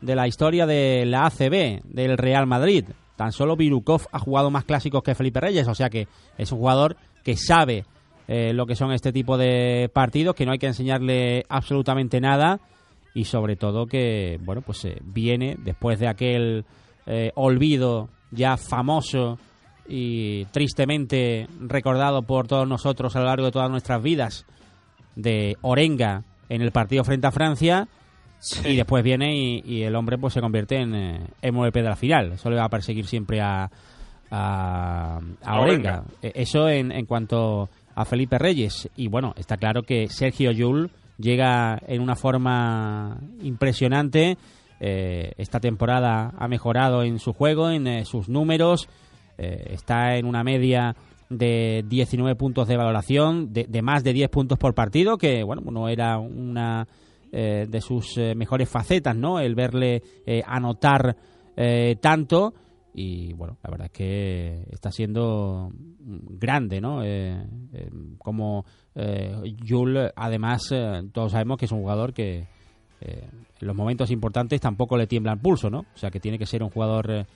de 0.01 0.15
la 0.15 0.29
historia 0.29 0.67
de 0.67 1.05
la 1.05 1.27
ACB, 1.27 1.83
del 1.85 2.17
Real 2.17 2.47
Madrid. 2.47 2.85
Tan 3.17 3.33
solo 3.33 3.57
Virukov 3.57 4.03
ha 4.13 4.21
jugado 4.21 4.51
más 4.53 4.65
clásicos 4.65 5.03
que 5.03 5.17
Felipe 5.17 5.41
Reyes, 5.41 5.67
o 5.67 5.75
sea 5.75 5.91
que 5.91 6.07
es 6.39 6.53
un 6.53 6.59
jugador 6.59 6.97
que 7.25 7.37
sabe 7.37 7.85
eh, 8.29 8.53
lo 8.53 8.67
que 8.67 8.77
son 8.77 8.93
este 8.93 9.13
tipo 9.13 9.37
de 9.37 9.91
partidos, 9.93 10.37
que 10.37 10.47
no 10.47 10.53
hay 10.53 10.59
que 10.59 10.69
enseñarle 10.69 11.45
absolutamente 11.49 12.21
nada 12.21 12.61
y 13.15 13.25
sobre 13.25 13.57
todo 13.57 13.87
que 13.87 14.39
bueno 14.45 14.63
pues 14.63 14.85
eh, 14.85 14.99
viene 15.03 15.57
después 15.59 15.99
de 15.99 16.07
aquel 16.07 16.65
eh, 17.07 17.33
olvido 17.35 18.11
ya 18.31 18.57
famoso 18.59 19.39
y 19.89 20.45
tristemente 20.47 21.49
recordado 21.61 22.23
por 22.23 22.47
todos 22.47 22.67
nosotros 22.67 23.15
a 23.17 23.21
lo 23.21 23.27
largo 23.27 23.47
de 23.47 23.53
todas 23.53 23.71
nuestras 23.71 24.03
vidas 24.03 24.47
de 25.15 25.57
Orenga 25.63 26.25
en 26.49 26.63
el 26.63 26.73
partido 26.73 27.05
frente 27.05 27.27
a 27.27 27.33
Francia 27.33 27.89
y 28.65 28.77
después 28.77 29.03
viene 29.03 29.35
y, 29.37 29.63
y 29.65 29.83
el 29.83 29.97
hombre 29.97 30.19
pues 30.19 30.35
se 30.35 30.41
convierte 30.41 30.77
en 30.77 30.95
eh, 30.95 31.21
MVP 31.43 31.83
de 31.83 31.89
la 31.89 31.97
final. 31.97 32.33
Eso 32.33 32.51
le 32.51 32.57
va 32.57 32.65
a 32.65 32.69
perseguir 32.69 33.07
siempre 33.07 33.41
a 33.41 33.71
a, 34.31 35.21
a 35.43 35.61
Orenga. 35.61 36.05
Eh, 36.23 36.33
eso 36.35 36.69
en, 36.69 36.93
en 36.93 37.07
cuanto 37.07 37.69
a 37.95 38.05
Felipe 38.05 38.39
Reyes. 38.39 38.89
Y 38.97 39.09
bueno 39.09 39.35
está 39.37 39.57
claro 39.57 39.83
que 39.83 40.09
Sergio 40.09 40.51
Yul 40.53 40.91
llega 41.19 41.81
en 41.87 42.03
una 42.03 42.17
forma 42.17 43.19
impresionante. 43.43 44.37
Eh, 44.79 45.33
esta 45.39 45.61
temporada 45.61 46.35
ha 46.39 46.49
mejorado 46.49 47.03
en 47.03 47.19
su 47.19 47.33
juego 47.33 47.71
en 47.71 47.87
eh, 47.87 48.05
sus 48.05 48.29
números 48.29 48.89
eh, 49.39 49.69
está 49.71 50.17
en 50.17 50.27
una 50.27 50.43
media 50.43 50.95
de 51.29 51.85
19 51.89 52.37
puntos 52.37 52.69
de 52.69 52.77
valoración, 52.77 53.53
de, 53.53 53.83
más 53.83 54.05
de 54.05 54.13
10 54.13 54.29
puntos 54.31 54.59
por 54.59 54.75
partido, 54.75 55.19
que 55.19 55.43
bueno, 55.43 55.63
no 55.71 55.89
era 55.89 56.19
una 56.19 56.87
eh, 57.33 57.67
de 57.69 57.81
sus 57.81 58.17
eh, 58.19 58.35
mejores 58.35 58.69
facetas, 58.69 59.17
¿no? 59.17 59.41
El 59.41 59.55
verle 59.55 60.03
eh, 60.25 60.43
anotar 60.47 61.17
eh, 61.57 61.97
tanto 62.01 62.53
y 62.93 63.33
bueno, 63.35 63.59
la 63.63 63.71
verdad 63.71 63.87
es 63.87 63.93
que 63.93 64.67
está 64.71 64.91
siendo 64.91 65.71
grande, 66.01 66.81
¿no? 66.81 67.03
Eh, 67.05 67.47
como 68.19 68.65
eh, 68.95 69.55
Jul, 69.67 70.11
además, 70.17 70.73
todos 71.13 71.33
sabemos 71.33 71.59
que 71.59 71.67
es 71.67 71.73
un 71.73 71.81
jugador 71.81 72.15
que 72.15 72.47
en 73.01 73.67
los 73.67 73.77
momentos 73.77 74.11
importantes 74.11 74.61
tampoco 74.63 74.97
le 74.97 75.07
tiembla 75.07 75.33
el 75.33 75.41
pulso, 75.41 75.69
¿no? 75.69 75.81
O 75.81 75.99
sea 75.99 76.11
que 76.11 76.21
tiene 76.21 76.39
que 76.39 76.47
ser 76.47 76.63
un 76.63 76.71
jugador 76.71 77.27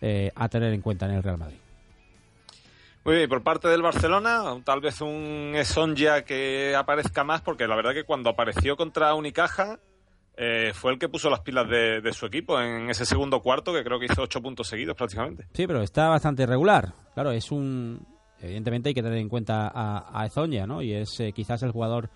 eh, 0.00 0.30
a 0.34 0.48
tener 0.48 0.72
en 0.72 0.80
cuenta 0.80 1.06
en 1.06 1.12
el 1.12 1.22
Real 1.22 1.38
Madrid. 1.38 1.56
Muy 3.04 3.16
bien, 3.16 3.28
por 3.28 3.42
parte 3.42 3.68
del 3.68 3.82
Barcelona, 3.82 4.42
tal 4.64 4.80
vez 4.80 5.02
un 5.02 5.52
Esonja 5.54 6.22
que 6.22 6.74
aparezca 6.74 7.22
más, 7.22 7.42
porque 7.42 7.66
la 7.66 7.76
verdad 7.76 7.92
que 7.92 8.04
cuando 8.04 8.30
apareció 8.30 8.78
contra 8.78 9.14
Unicaja 9.14 9.78
eh, 10.36 10.72
fue 10.72 10.92
el 10.92 10.98
que 10.98 11.10
puso 11.10 11.28
las 11.28 11.40
pilas 11.40 11.68
de, 11.68 12.00
de 12.00 12.12
su 12.14 12.24
equipo 12.24 12.58
en 12.58 12.88
ese 12.88 13.04
segundo 13.04 13.40
cuarto, 13.40 13.74
que 13.74 13.84
creo 13.84 13.98
que 14.00 14.06
hizo 14.06 14.22
ocho 14.22 14.40
puntos 14.40 14.68
seguidos 14.68 14.96
prácticamente. 14.96 15.46
Sí, 15.52 15.66
pero 15.66 15.82
está 15.82 16.08
bastante 16.08 16.46
regular. 16.46 16.94
Claro, 17.12 17.30
es 17.30 17.52
un. 17.52 18.06
Evidentemente 18.40 18.88
hay 18.88 18.94
que 18.94 19.02
tener 19.02 19.18
en 19.18 19.28
cuenta 19.28 19.70
a, 19.72 20.20
a 20.20 20.26
Ezonia, 20.26 20.66
¿no? 20.66 20.80
Y 20.82 20.94
es 20.94 21.20
eh, 21.20 21.32
quizás 21.32 21.62
el 21.62 21.72
jugador 21.72 22.08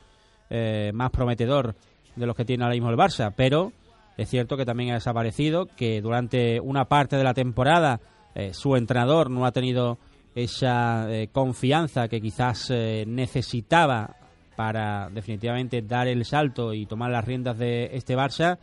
eh, 0.51 0.91
más 0.95 1.11
prometedor 1.11 1.75
de 2.17 2.27
los 2.27 2.35
que 2.35 2.45
tiene 2.45 2.65
ahora 2.65 2.75
mismo 2.75 2.91
el 2.91 2.97
Barça, 2.97 3.33
pero 3.37 3.73
es 4.19 4.29
cierto 4.29 4.57
que 4.57 4.67
también 4.67 4.91
ha 4.91 4.95
desaparecido, 4.95 5.67
que 5.77 6.03
durante 6.03 6.61
una 6.61 6.87
parte 6.87 7.17
de 7.17 7.23
la 7.23 7.35
temporada 7.35 8.01
eh, 8.35 8.53
su 8.53 8.75
entrenador 8.75 9.31
no 9.31 9.47
ha 9.47 9.53
tenido 9.53 9.99
esa 10.35 11.07
eh, 11.09 11.29
confianza 11.29 12.09
que 12.09 12.21
quizás 12.21 12.69
eh, 12.71 13.05
necesitaba 13.07 14.17
para 14.57 15.09
definitivamente 15.09 15.83
dar 15.83 16.09
el 16.09 16.25
salto 16.25 16.75
y 16.75 16.85
tomar 16.87 17.13
las 17.13 17.25
riendas 17.25 17.59
de 17.59 17.91
este 17.93 18.17
Barça 18.17 18.59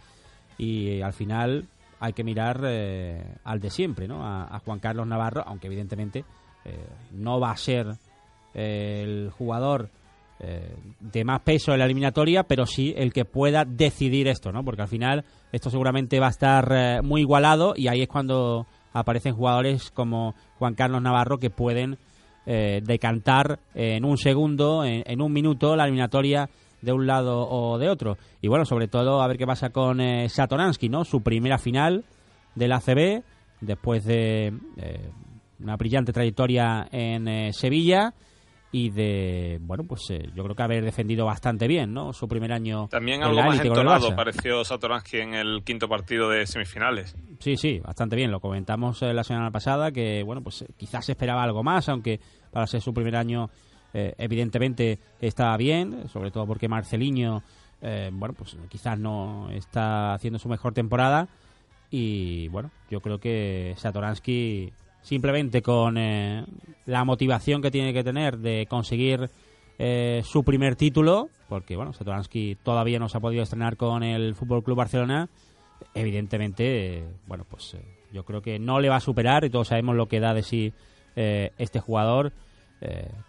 y 0.57 1.01
al 1.01 1.13
final 1.13 1.67
hay 2.01 2.11
que 2.11 2.25
mirar 2.25 2.59
al 3.45 3.59
de 3.61 3.69
siempre, 3.69 4.05
¿no? 4.05 4.25
A, 4.25 4.59
Juan 4.59 4.79
Carlos 4.79 5.07
Navarro, 5.07 5.41
aunque 5.47 5.67
evidentemente 5.67 6.25
no 7.13 7.39
va 7.39 7.51
a 7.51 7.57
ser 7.57 7.95
el 8.53 9.31
jugador 9.37 9.89
eh, 10.37 10.75
de 10.99 11.23
más 11.23 11.41
peso 11.43 11.71
en 11.71 11.79
la 11.79 11.85
eliminatoria, 11.85 12.43
pero 12.43 12.65
sí 12.65 12.93
el 12.97 13.13
que 13.13 13.23
pueda 13.23 13.63
decidir 13.63 14.27
esto, 14.27 14.51
¿no? 14.51 14.65
Porque 14.65 14.81
al 14.81 14.89
final 14.89 15.23
esto 15.53 15.69
seguramente 15.69 16.19
va 16.19 16.27
a 16.27 16.31
estar 16.31 16.67
eh, 16.71 17.01
muy 17.01 17.21
igualado 17.21 17.73
y 17.75 17.87
ahí 17.87 18.01
es 18.01 18.09
cuando 18.09 18.67
aparecen 18.91 19.33
jugadores 19.33 19.91
como 19.91 20.35
Juan 20.59 20.75
Carlos 20.75 21.01
Navarro 21.01 21.37
que 21.37 21.49
pueden 21.49 21.97
eh, 22.45 22.81
decantar 22.83 23.59
en 23.73 24.03
un 24.03 24.17
segundo, 24.17 24.83
en, 24.83 25.03
en 25.05 25.21
un 25.21 25.31
minuto, 25.31 25.77
la 25.77 25.85
eliminatoria 25.85 26.49
de 26.81 26.91
un 26.91 27.07
lado 27.07 27.47
o 27.47 27.77
de 27.77 27.87
otro. 27.87 28.17
Y 28.41 28.49
bueno, 28.49 28.65
sobre 28.65 28.89
todo 28.89 29.21
a 29.21 29.27
ver 29.27 29.37
qué 29.37 29.47
pasa 29.47 29.69
con 29.69 30.01
eh, 30.01 30.27
Satoransky, 30.27 30.89
¿no? 30.89 31.05
Su 31.05 31.21
primera 31.21 31.57
final 31.57 32.03
del 32.55 32.73
ACB, 32.73 33.23
después 33.61 34.03
de 34.03 34.53
una 35.59 35.77
brillante 35.77 36.11
trayectoria 36.11 36.89
en 36.91 37.53
Sevilla 37.53 38.13
y 38.77 38.89
de, 38.89 39.57
bueno, 39.61 39.85
pues 39.85 40.01
eh, 40.09 40.29
yo 40.35 40.43
creo 40.43 40.53
que 40.53 40.61
haber 40.61 40.83
defendido 40.83 41.25
bastante 41.25 41.65
bien, 41.65 41.93
¿no? 41.93 42.11
Su 42.11 42.27
primer 42.27 42.51
año 42.51 42.89
También 42.89 43.21
en 43.21 43.27
algo 43.27 43.39
la 43.39 43.45
más 43.45 43.61
entonado 43.61 44.13
pareció 44.13 44.65
Satoransky 44.65 45.19
en 45.19 45.33
el 45.33 45.63
quinto 45.63 45.87
partido 45.87 46.27
de 46.27 46.45
semifinales. 46.45 47.15
Sí, 47.39 47.55
sí, 47.55 47.79
bastante 47.79 48.17
bien. 48.17 48.31
Lo 48.31 48.41
comentamos 48.41 49.01
eh, 49.01 49.13
la 49.13 49.23
semana 49.23 49.49
pasada 49.49 49.93
que, 49.93 50.23
bueno, 50.23 50.41
pues 50.41 50.63
eh, 50.63 50.67
quizás 50.75 51.05
se 51.05 51.13
esperaba 51.13 51.41
algo 51.41 51.63
más, 51.63 51.87
aunque 51.87 52.19
para 52.51 52.67
ser 52.67 52.81
su 52.81 52.93
primer 52.93 53.15
año, 53.15 53.49
eh, 53.93 54.13
evidentemente 54.17 54.99
estaba 55.21 55.55
bien, 55.55 56.09
sobre 56.09 56.29
todo 56.29 56.45
porque 56.45 56.67
Marceliño, 56.67 57.43
eh, 57.81 58.09
bueno, 58.11 58.35
pues 58.37 58.57
quizás 58.67 58.99
no 58.99 59.51
está 59.51 60.15
haciendo 60.15 60.37
su 60.37 60.49
mejor 60.49 60.73
temporada. 60.73 61.29
Y 61.89 62.49
bueno, 62.49 62.71
yo 62.89 62.99
creo 62.99 63.19
que 63.19 63.73
Satoransky, 63.77 64.73
simplemente 65.01 65.61
con 65.61 65.97
eh, 65.97 66.43
la 66.85 67.03
motivación 67.03 67.61
que 67.61 67.71
tiene 67.71 67.93
que 67.93 68.03
tener 68.03 68.37
de 68.37 68.65
conseguir 68.67 69.29
eh, 69.77 70.21
su 70.23 70.43
primer 70.43 70.75
título, 70.75 71.29
porque 71.49 71.75
bueno, 71.75 71.93
Satoransky 71.93 72.57
todavía 72.63 72.99
no 72.99 73.09
se 73.09 73.17
ha 73.17 73.21
podido 73.21 73.43
estrenar 73.43 73.75
con 73.75 74.03
el 74.03 74.35
Fútbol 74.35 74.63
Club 74.63 74.77
Barcelona, 74.77 75.27
evidentemente, 75.93 76.99
eh, 76.99 77.03
bueno, 77.27 77.45
pues 77.49 77.73
eh, 77.73 77.83
yo 78.13 78.23
creo 78.23 78.41
que 78.41 78.57
no 78.59 78.79
le 78.79 78.89
va 78.89 78.97
a 78.97 79.01
superar 79.01 79.43
y 79.43 79.49
todos 79.49 79.67
sabemos 79.67 79.95
lo 79.95 80.07
que 80.07 80.19
da 80.19 80.33
de 80.33 80.43
sí 80.43 80.73
este 81.15 81.79
jugador, 81.79 82.33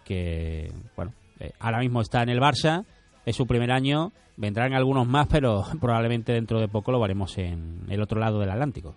que, 0.03 0.69
bueno, 0.97 1.13
ahora 1.57 1.79
mismo 1.79 2.01
está 2.01 2.21
en 2.21 2.27
el 2.27 2.41
Barça, 2.41 2.83
es 3.25 3.33
su 3.33 3.47
primer 3.47 3.71
año, 3.71 4.11
vendrán 4.35 4.73
algunos 4.73 5.07
más, 5.07 5.27
pero 5.27 5.63
probablemente 5.79 6.33
dentro 6.33 6.59
de 6.59 6.67
poco 6.67 6.91
lo 6.91 6.99
veremos 6.99 7.37
en 7.37 7.85
el 7.87 8.01
otro 8.01 8.19
lado 8.19 8.39
del 8.39 8.49
Atlántico. 8.49 8.95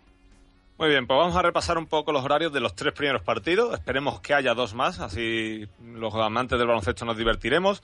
Muy 0.80 0.88
bien, 0.88 1.06
pues 1.06 1.18
vamos 1.18 1.36
a 1.36 1.42
repasar 1.42 1.76
un 1.76 1.86
poco 1.86 2.10
los 2.10 2.24
horarios 2.24 2.54
de 2.54 2.60
los 2.60 2.74
tres 2.74 2.94
primeros 2.94 3.20
partidos. 3.20 3.74
Esperemos 3.74 4.22
que 4.22 4.32
haya 4.32 4.54
dos 4.54 4.72
más, 4.72 4.98
así 5.00 5.68
los 5.78 6.14
amantes 6.14 6.58
del 6.58 6.68
baloncesto 6.68 7.04
nos 7.04 7.18
divertiremos. 7.18 7.82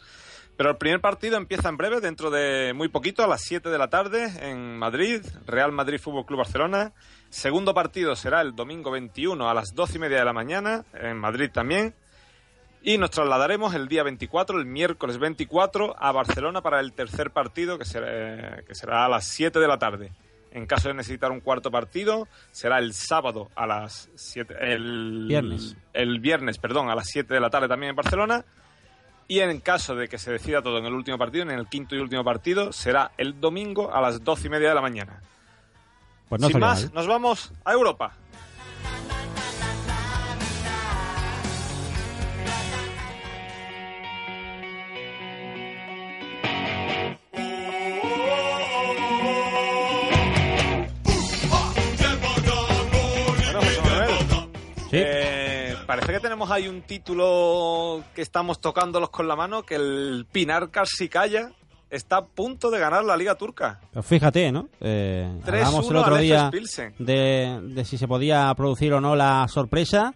Pero 0.56 0.70
el 0.70 0.78
primer 0.78 1.02
partido 1.02 1.36
empieza 1.36 1.68
en 1.68 1.76
breve, 1.76 2.00
dentro 2.00 2.30
de 2.30 2.72
muy 2.72 2.88
poquito, 2.88 3.22
a 3.22 3.26
las 3.26 3.42
7 3.42 3.68
de 3.68 3.76
la 3.76 3.88
tarde, 3.88 4.32
en 4.40 4.78
Madrid, 4.78 5.20
Real 5.44 5.72
Madrid 5.72 6.00
Fútbol 6.00 6.24
Club 6.24 6.38
Barcelona. 6.38 6.94
Segundo 7.28 7.74
partido 7.74 8.16
será 8.16 8.40
el 8.40 8.56
domingo 8.56 8.90
21 8.90 9.46
a 9.46 9.52
las 9.52 9.74
12 9.74 9.96
y 9.96 10.00
media 10.00 10.20
de 10.20 10.24
la 10.24 10.32
mañana, 10.32 10.86
en 10.94 11.18
Madrid 11.18 11.50
también. 11.52 11.94
Y 12.82 12.96
nos 12.96 13.10
trasladaremos 13.10 13.74
el 13.74 13.88
día 13.88 14.04
24, 14.04 14.58
el 14.58 14.64
miércoles 14.64 15.18
24, 15.18 15.96
a 15.98 16.12
Barcelona 16.12 16.62
para 16.62 16.80
el 16.80 16.94
tercer 16.94 17.30
partido, 17.30 17.76
que 17.76 17.84
será, 17.84 18.62
que 18.62 18.74
será 18.74 19.04
a 19.04 19.08
las 19.10 19.26
7 19.26 19.60
de 19.60 19.68
la 19.68 19.78
tarde. 19.78 20.12
En 20.56 20.64
caso 20.64 20.88
de 20.88 20.94
necesitar 20.94 21.30
un 21.32 21.40
cuarto 21.40 21.70
partido, 21.70 22.28
será 22.50 22.78
el 22.78 22.94
sábado 22.94 23.50
a 23.54 23.66
las 23.66 24.08
7. 24.14 24.56
El 24.58 25.26
Viernes. 25.28 25.76
El 25.92 26.18
viernes, 26.18 26.56
perdón, 26.56 26.88
a 26.88 26.94
las 26.94 27.08
7 27.08 27.34
de 27.34 27.40
la 27.40 27.50
tarde 27.50 27.68
también 27.68 27.90
en 27.90 27.96
Barcelona. 27.96 28.42
Y 29.28 29.40
en 29.40 29.60
caso 29.60 29.94
de 29.94 30.08
que 30.08 30.16
se 30.16 30.32
decida 30.32 30.62
todo 30.62 30.78
en 30.78 30.86
el 30.86 30.94
último 30.94 31.18
partido, 31.18 31.42
en 31.42 31.50
el 31.50 31.66
quinto 31.66 31.94
y 31.94 31.98
último 31.98 32.24
partido, 32.24 32.72
será 32.72 33.12
el 33.18 33.38
domingo 33.38 33.92
a 33.92 34.00
las 34.00 34.24
12 34.24 34.46
y 34.46 34.50
media 34.50 34.70
de 34.70 34.74
la 34.74 34.80
mañana. 34.80 35.20
Pues 36.30 36.40
no 36.40 36.48
Sin 36.48 36.58
más, 36.58 36.84
mal. 36.84 36.94
nos 36.94 37.06
vamos 37.06 37.52
a 37.62 37.72
Europa. 37.74 38.14
Sí. 54.98 55.04
eh, 55.06 55.76
parece 55.86 56.12
que 56.12 56.20
tenemos 56.20 56.50
ahí 56.50 56.68
un 56.68 56.82
título 56.82 58.02
que 58.14 58.22
estamos 58.22 58.60
tocándolos 58.60 59.10
con 59.10 59.28
la 59.28 59.36
mano, 59.36 59.62
que 59.64 59.76
el 59.76 60.26
Pinar 60.30 60.70
Karsicaya 60.70 61.50
está 61.90 62.16
a 62.18 62.24
punto 62.24 62.70
de 62.70 62.78
ganar 62.80 63.04
la 63.04 63.16
Liga 63.16 63.34
Turca. 63.36 63.80
Pues 63.92 64.04
fíjate, 64.04 64.50
¿no? 64.50 64.68
Eh, 64.80 65.30
3-1 65.44 65.48
hablábamos 65.48 65.90
el 65.90 65.96
otro 65.96 66.16
día 66.16 66.50
de, 66.98 67.60
de 67.62 67.84
si 67.84 67.96
se 67.96 68.08
podía 68.08 68.52
producir 68.56 68.92
o 68.92 69.00
no 69.00 69.14
la 69.14 69.46
sorpresa 69.48 70.12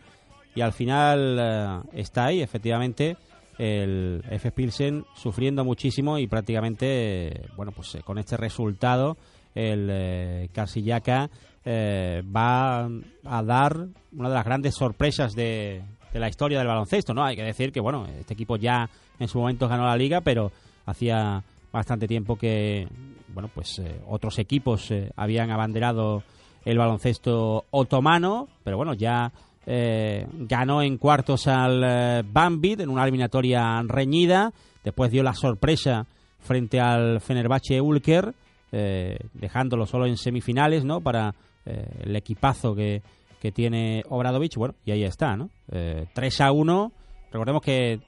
y 0.55 0.63
al 0.63 0.73
final 0.73 1.39
eh, 1.41 2.01
está 2.01 2.27
ahí, 2.27 2.43
efectivamente, 2.43 3.17
el 3.59 4.25
F. 4.31 4.51
Pilsen 4.51 5.05
sufriendo 5.15 5.65
muchísimo 5.65 6.19
y 6.19 6.27
prácticamente, 6.27 7.29
eh, 7.29 7.47
bueno, 7.57 7.71
pues 7.73 7.97
con 8.05 8.19
este 8.19 8.37
resultado 8.37 9.17
el 9.55 10.49
Karsiyaka, 10.53 11.29
eh, 11.65 12.23
va 12.25 12.87
a 13.25 13.43
dar 13.43 13.87
una 14.13 14.29
de 14.29 14.35
las 14.35 14.45
grandes 14.45 14.75
sorpresas 14.75 15.35
de, 15.35 15.83
de 16.13 16.21
la 16.21 16.29
historia 16.29 16.59
del 16.59 16.67
baloncesto, 16.67 17.15
¿no? 17.15 17.25
Hay 17.25 17.37
que 17.37 17.43
decir 17.43 17.73
que, 17.73 17.81
bueno, 17.81 18.07
este 18.19 18.35
equipo 18.35 18.57
ya 18.57 18.89
en 19.19 19.29
su 19.29 19.39
momento 19.39 19.69
ganó 19.69 19.85
la 19.85 19.97
liga, 19.97 20.21
pero 20.21 20.51
hacía 20.87 21.43
bastante 21.73 22.09
tiempo 22.09 22.37
que, 22.37 22.89
bueno, 23.29 23.49
pues 23.55 23.79
eh, 23.79 24.01
otros 24.09 24.39
equipos 24.39 24.91
eh, 24.91 25.11
habían 25.17 25.51
abanderado 25.51 26.23
el 26.65 26.79
baloncesto 26.79 27.65
otomano, 27.71 28.49
pero 28.65 28.77
bueno, 28.77 28.95
ya 28.95 29.33
eh, 29.67 30.27
ganó 30.33 30.83
en 30.83 30.99
cuartos 30.99 31.47
al 31.47 32.25
Bambit 32.25 32.81
en 32.81 32.91
una 32.91 33.05
eliminatoria 33.05 33.83
reñida, 33.87 34.53
después 34.85 35.11
dio 35.11 35.23
la 35.23 35.35
sorpresa 35.35 36.07
frente 36.41 36.81
al 36.81 37.21
Fenerbahce 37.21 37.81
Ulker, 37.81 38.35
dejándolo 38.71 39.85
solo 39.85 40.07
en 40.07 40.17
semifinales, 40.17 40.85
¿no? 40.85 41.01
Para 41.01 41.35
eh, 41.71 41.87
el 42.05 42.17
equipazo 42.17 42.75
que, 42.75 43.03
que 43.41 43.53
tiene 43.53 44.03
Obradovic, 44.09 44.57
bueno, 44.57 44.75
y 44.85 44.91
ahí 44.93 45.05
está, 45.05 45.37
¿no? 45.37 45.51
Eh, 45.71 46.07
3 46.13 46.41
a 46.41 46.53
1, 46.53 46.93
recordemos 47.33 47.63
que 47.63 48.01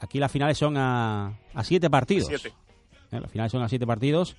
aquí 0.00 0.18
las 0.18 0.32
finales 0.32 0.58
son 0.58 0.76
a, 0.76 1.38
a 1.54 1.64
siete 1.64 1.90
partidos. 1.90 2.28
Siete. 2.28 2.48
¿eh? 3.12 3.20
Las 3.20 3.30
finales 3.30 3.52
son 3.52 3.62
a 3.62 3.68
siete 3.68 3.86
partidos 3.86 4.36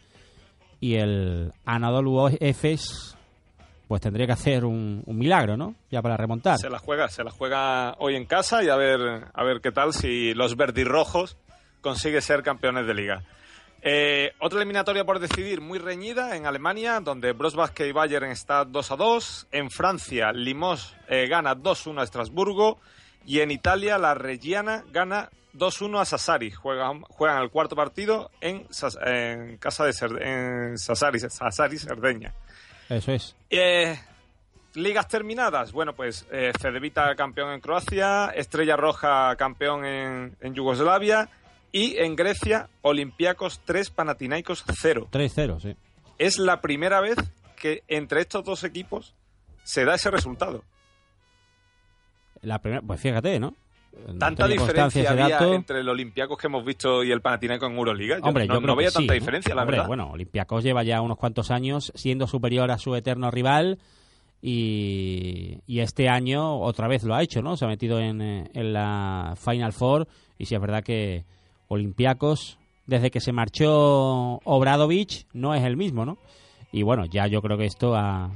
y 0.80 0.96
el 0.96 1.54
Anadolu 1.66 2.30
Efes 2.40 3.16
pues 3.88 4.02
tendría 4.02 4.26
que 4.26 4.32
hacer 4.32 4.64
un, 4.64 5.04
un 5.06 5.18
milagro, 5.18 5.58
¿no? 5.58 5.76
Ya 5.90 6.02
para 6.02 6.16
remontar. 6.16 6.58
Se 6.58 6.70
la 6.70 6.80
juega, 6.80 7.10
se 7.10 7.26
la 7.26 7.32
juega 7.32 7.96
hoy 8.00 8.16
en 8.16 8.26
casa 8.26 8.64
y 8.64 8.70
a 8.70 8.78
ver, 8.78 9.26
a 9.34 9.44
ver 9.44 9.60
qué 9.60 9.74
tal 9.74 9.92
si 9.92 10.34
los 10.34 10.56
verdirrojos 10.56 11.36
consigue 11.82 12.22
ser 12.22 12.42
campeones 12.42 12.88
de 12.88 12.94
liga. 12.94 13.24
Eh, 13.84 14.34
otra 14.40 14.60
eliminatoria 14.60 15.04
por 15.06 15.20
decidir 15.20 15.60
muy 15.60 15.80
reñida 15.80 16.36
en 16.36 16.46
Alemania, 16.46 17.00
donde 17.00 17.32
Brosbach 17.34 17.80
y 17.80 17.92
Bayern 17.92 18.30
está 18.30 18.64
2 18.66 18.92
a 18.92 18.96
2. 18.96 19.48
En 19.52 19.72
Francia, 19.72 20.32
Limos 20.32 20.96
eh, 21.08 21.28
gana 21.28 21.56
2-1 21.56 22.00
a 22.02 22.04
Estrasburgo. 22.04 22.80
Y 23.26 23.40
en 23.40 23.52
Italia, 23.52 23.98
la 23.98 24.14
Reggiana 24.14 24.84
gana 24.92 25.30
2-1 25.56 26.00
a 26.02 26.06
Sassari. 26.06 26.52
Juegan, 26.52 27.02
juegan 27.02 27.42
el 27.42 27.50
cuarto 27.50 27.76
partido 27.76 28.30
en, 28.40 28.68
en 29.06 29.58
casa 29.58 29.86
de 29.86 29.92
Sard- 29.92 30.22
en 30.22 30.78
Sassari, 30.78 31.20
Sassari, 31.20 31.78
Cerdeña. 31.80 32.34
Eso 32.90 33.12
es. 33.14 33.36
Eh, 33.50 33.98
ligas 34.76 35.08
terminadas. 35.08 35.72
Bueno, 35.72 35.94
pues 35.94 36.28
eh, 36.32 36.52
Cedevita 36.60 37.16
campeón 37.16 37.52
en 37.52 37.60
Croacia, 37.62 38.28
Estrella 38.36 38.76
Roja 38.76 39.36
campeón 39.38 39.86
en, 39.86 40.36
en 40.40 40.54
Yugoslavia 40.54 41.30
y 41.72 41.98
en 41.98 42.16
Grecia 42.16 42.70
Olympiacos 42.82 43.62
3, 43.66 43.90
Panathinaikos 43.92 44.64
0. 44.82 45.08
3-0, 45.12 45.60
sí. 45.62 45.76
Es 46.18 46.38
la 46.38 46.62
primera 46.62 47.02
vez 47.02 47.16
que 47.56 47.84
entre 47.88 48.22
estos 48.22 48.44
dos 48.44 48.64
equipos 48.64 49.14
se 49.64 49.86
da 49.86 49.96
ese 49.96 50.12
resultado. 50.12 50.64
La 52.42 52.60
primera, 52.60 52.82
pues 52.82 53.00
fíjate, 53.00 53.40
¿no? 53.40 53.56
No 54.08 54.18
Tanta 54.18 54.48
diferencia 54.48 55.12
había 55.12 55.30
dato. 55.30 55.54
entre 55.54 55.82
el 55.82 55.90
Olympiacos 55.90 56.38
que 56.38 56.48
hemos 56.48 56.64
visto 56.66 57.04
y 57.04 57.12
el 57.12 57.22
Panathinaikos 57.22 57.70
en 57.70 57.78
Euroliga. 57.78 58.18
Yo 58.18 58.24
Hombre, 58.24 58.48
no, 58.48 58.56
yo 58.56 58.62
no 58.62 58.76
veía 58.76 58.90
sí, 58.90 58.96
tanta 58.96 59.14
¿no? 59.14 59.20
diferencia, 59.20 59.54
la 59.54 59.62
Hombre, 59.62 59.78
verdad. 59.78 59.88
Bueno, 59.88 60.12
Olympiacos 60.12 60.64
lleva 60.64 60.84
ya 60.84 61.02
unos 61.02 61.18
cuantos 61.18 61.52
años 61.52 61.92
siendo 61.96 62.26
superior 62.26 62.72
a 62.72 62.78
su 62.78 62.96
eterno 62.96 63.30
rival 63.32 63.80
y, 64.42 65.60
y 65.68 65.80
este 65.82 66.10
año 66.10 66.60
otra 66.60 66.88
vez 66.88 67.04
lo 67.04 67.14
ha 67.16 67.22
hecho, 67.22 67.42
¿no? 67.42 67.58
Se 67.58 67.66
ha 67.66 67.68
metido 67.68 68.00
en, 68.00 68.22
eh, 68.22 68.50
en 68.54 68.74
la 68.74 69.36
Final 69.38 69.74
Four 69.74 70.08
y 70.38 70.46
sí 70.46 70.56
es 70.56 70.62
verdad 70.62 70.84
que 70.84 71.26
Olympiacos, 71.72 72.58
desde 72.86 73.10
que 73.12 73.20
se 73.22 73.32
marchó 73.32 74.40
Obradovic, 74.44 75.26
no 75.34 75.54
es 75.56 75.64
el 75.64 75.78
mismo, 75.78 76.06
¿no? 76.06 76.18
Y 76.72 76.84
bueno, 76.84 77.06
ya 77.06 77.28
yo 77.28 77.42
creo 77.42 77.58
que 77.58 77.66
esto 77.66 77.96
ha, 77.96 78.32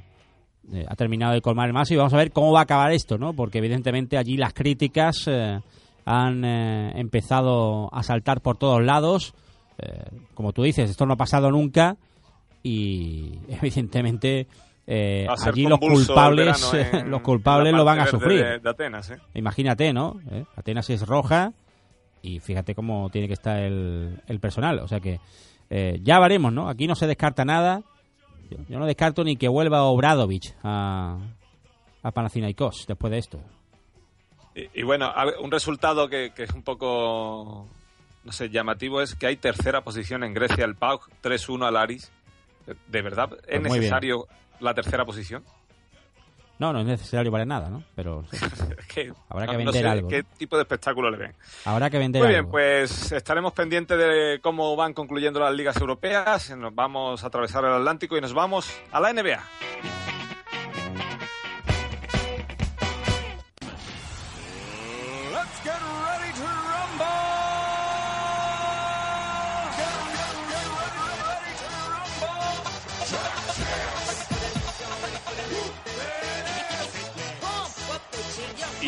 eh, 0.72 0.86
ha 0.88 0.96
terminado 0.96 1.34
de 1.34 1.42
colmar 1.42 1.68
el 1.68 1.74
mazo 1.74 1.94
y 1.94 1.98
vamos 1.98 2.14
a 2.14 2.18
ver 2.18 2.32
cómo 2.32 2.52
va 2.52 2.60
a 2.60 2.64
acabar 2.64 2.92
esto, 2.92 3.18
¿no? 3.18 3.34
Porque 3.34 3.58
evidentemente 3.60 4.18
allí 4.18 4.38
las 4.38 4.54
críticas 4.54 5.28
eh, 5.28 5.60
han 6.06 6.46
eh, 6.46 6.92
empezado 6.96 7.90
a 7.94 8.04
saltar 8.04 8.42
por 8.42 8.58
todos 8.58 8.84
lados. 8.84 9.34
Eh, 9.78 10.04
como 10.34 10.54
tú 10.54 10.64
dices, 10.64 10.90
esto 10.90 11.06
no 11.06 11.14
ha 11.14 11.18
pasado 11.18 11.52
nunca 11.52 11.98
y 12.64 13.40
evidentemente 13.50 14.48
eh, 14.88 15.28
allí 15.48 15.64
los 15.66 15.80
culpables, 15.80 16.74
en- 16.74 17.10
los 17.12 17.22
culpables 17.22 17.74
lo 17.74 17.84
van 17.86 18.00
a 18.00 18.06
sufrir. 18.08 18.44
De, 18.44 18.60
de 18.60 18.70
Atenas, 18.70 19.10
¿eh? 19.12 19.18
Imagínate, 19.34 19.92
¿no? 19.94 20.20
Atenas 20.56 20.90
es 20.90 21.06
roja 21.08 21.54
y 22.26 22.40
fíjate 22.40 22.74
cómo 22.76 23.10
tiene 23.10 23.28
que 23.28 23.34
estar 23.34 23.58
el, 23.62 24.22
el 24.28 24.40
personal. 24.40 24.80
O 24.80 24.88
sea 24.88 25.00
que 25.00 25.20
eh, 25.70 26.00
ya 26.02 26.20
veremos, 26.20 26.52
¿no? 26.54 26.70
Aquí 26.70 26.88
no 26.88 26.96
se 26.96 27.08
descarta 27.08 27.46
nada. 27.46 27.82
Yo, 28.50 28.58
yo 28.70 28.80
no 28.80 28.86
descarto 28.86 29.24
ni 29.24 29.36
que 29.38 29.48
vuelva 29.48 29.84
Obradovic 29.84 30.56
a, 30.64 31.18
a 32.04 32.12
Panathinaikos 32.12 32.86
después 32.88 33.12
de 33.12 33.18
esto. 33.20 33.40
Y, 34.56 34.82
y 34.82 34.84
bueno, 34.84 35.12
un 35.42 35.52
resultado 35.52 36.08
que, 36.08 36.32
que 36.36 36.44
es 36.44 36.52
un 36.52 36.64
poco, 36.64 37.68
no 38.24 38.32
sé, 38.32 38.50
llamativo 38.50 39.02
es 39.02 39.16
que 39.16 39.28
hay 39.28 39.36
tercera 39.38 39.82
posición 39.82 40.24
en 40.24 40.34
Grecia, 40.34 40.66
el 40.66 40.76
PAOK 40.76 41.10
3-1 41.22 41.68
al 41.68 41.78
Aris. 41.78 42.12
¿De 42.88 43.02
verdad 43.02 43.30
es 43.34 43.40
Pues 43.40 43.62
bien. 43.64 43.64
necesario 43.64 44.28
la 44.60 44.74
tercera 44.74 45.06
posición? 45.06 45.44
No, 46.58 46.72
no 46.72 46.80
es 46.80 46.86
necesario 46.86 47.32
para 47.32 47.46
nada, 47.46 47.70
¿no? 47.70 47.84
Pero 47.96 48.24
sí, 48.32 48.38
que 48.94 49.14
Habrá 49.30 49.46
que 49.48 49.52
no 49.54 49.58
vender 49.58 49.74
sé 49.74 49.88
algo, 49.88 50.08
qué 50.08 50.24
tipo 50.24 50.56
de 50.56 50.64
espectáculo 50.64 51.10
le 51.12 51.18
ven. 51.18 51.34
habrá 51.66 51.90
que 51.90 51.98
vender 51.98 52.22
Muy 52.22 52.32
bien, 52.32 52.48
pues 52.50 53.12
estaremos 53.12 53.52
pendientes 53.54 53.98
de 53.98 54.40
cómo 54.42 54.76
van 54.76 54.94
concluyendo 54.94 55.40
las 55.40 55.54
ligas 55.54 55.76
europeas. 55.78 56.56
Nos 56.56 56.74
vamos 56.74 57.24
a 57.24 57.28
atravesar 57.28 57.66
el 57.66 57.74
Atlántico 57.74 58.18
y 58.18 58.22
nos 58.22 58.34
vamos 58.34 58.72
a 58.92 59.00
la 59.00 59.12
NBA. 59.12 60.15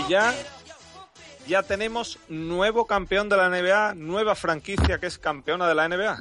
Ya, 0.08 0.34
ya 1.48 1.64
tenemos 1.64 2.20
nuevo 2.30 2.86
campeón 2.86 3.30
de 3.30 3.38
la 3.38 3.50
NBA, 3.50 3.96
nueva 3.96 4.36
franquicia 4.36 5.00
que 5.00 5.08
es 5.08 5.18
campeona 5.18 5.68
de 5.68 5.76
la 5.76 5.88
NBA. 5.88 6.18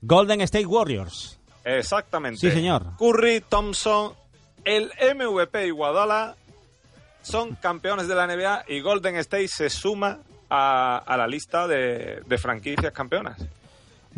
Golden 0.00 0.40
State 0.42 0.66
Warriors. 0.66 1.38
Exactamente. 1.64 2.40
Sí, 2.40 2.50
señor. 2.50 2.96
Curry, 2.98 3.42
Thompson, 3.48 4.14
el 4.64 4.92
MVP 5.14 5.66
Iguadala 5.66 6.36
son 7.22 7.56
campeones 7.56 8.08
de 8.08 8.14
la 8.14 8.26
NBA 8.26 8.64
y 8.68 8.80
Golden 8.80 9.16
State 9.16 9.48
se 9.48 9.68
suma 9.70 10.20
a, 10.48 10.98
a 10.98 11.16
la 11.16 11.26
lista 11.26 11.66
de, 11.66 12.22
de 12.26 12.38
franquicias 12.38 12.92
campeonas. 12.92 13.38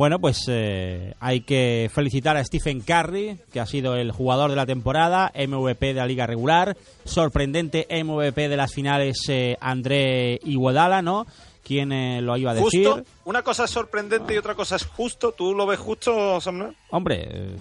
Bueno, 0.00 0.18
pues 0.18 0.46
eh, 0.48 1.12
hay 1.20 1.42
que 1.42 1.90
felicitar 1.92 2.34
a 2.38 2.42
Stephen 2.42 2.80
Curry, 2.80 3.36
que 3.52 3.60
ha 3.60 3.66
sido 3.66 3.96
el 3.96 4.12
jugador 4.12 4.48
de 4.48 4.56
la 4.56 4.64
temporada, 4.64 5.30
MVP 5.34 5.88
de 5.88 5.92
la 6.00 6.06
liga 6.06 6.26
regular, 6.26 6.74
sorprendente 7.04 7.86
MVP 8.02 8.48
de 8.48 8.56
las 8.56 8.72
finales 8.72 9.18
eh, 9.28 9.58
André 9.60 10.40
Iguodala, 10.42 11.02
¿no? 11.02 11.26
¿Quién 11.62 11.92
eh, 11.92 12.22
lo 12.22 12.34
iba 12.38 12.52
a 12.52 12.54
decir? 12.54 12.86
Justo, 12.86 13.04
una 13.26 13.42
cosa 13.42 13.64
es 13.64 13.72
sorprendente 13.72 14.32
y 14.32 14.38
otra 14.38 14.54
cosa 14.54 14.76
es 14.76 14.86
justo. 14.86 15.32
¿Tú 15.32 15.54
lo 15.54 15.66
ves 15.66 15.78
justo, 15.78 16.40
Samuel? 16.40 16.74
Hombre, 16.88 17.28
eh, 17.30 17.56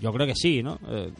yo 0.00 0.10
creo 0.14 0.26
que 0.26 0.36
sí, 0.36 0.62
¿no? 0.62 0.78
Eh, 0.88 1.12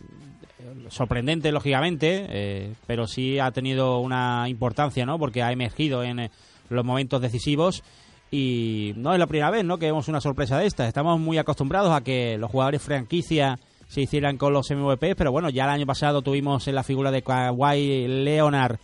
sorprendente, 0.89 1.53
lógicamente, 1.53 2.75
pero 2.87 3.07
sí 3.07 3.39
ha 3.39 3.51
tenido 3.51 3.99
una 3.99 4.49
importancia, 4.49 5.05
¿no? 5.05 5.19
Porque 5.19 5.43
ha 5.43 5.53
emergido 5.53 6.03
en 6.03 6.31
los 6.71 6.85
momentos 6.87 7.21
decisivos 7.21 7.83
y 8.31 8.93
no 8.97 9.13
es 9.13 9.19
la 9.19 9.27
primera 9.27 9.51
vez, 9.51 9.65
¿no? 9.65 9.79
Que 9.79 9.87
vemos 9.87 10.09
una 10.09 10.21
sorpresa 10.21 10.59
de 10.59 10.67
esta. 10.67 10.87
Estamos 10.87 11.19
muy 11.19 11.39
acostumbrados 11.39 11.93
a 11.93 12.03
que 12.03 12.37
los 12.39 12.51
jugadores 12.51 12.83
franquicia 12.83 13.59
se 13.89 14.03
hicieran 14.03 14.37
con 14.37 14.53
los 14.53 14.71
MVP, 14.71 15.17
pero 15.17 15.33
bueno, 15.33 15.49
ya 15.49 15.65
el 15.65 15.71
año 15.71 15.87
pasado 15.87 16.23
tuvimos 16.23 16.69
en 16.69 16.75
la 16.75 16.83
figura 16.83 17.11
de 17.11 17.23
Kawhi 17.23 18.07
Leonard 18.07 18.79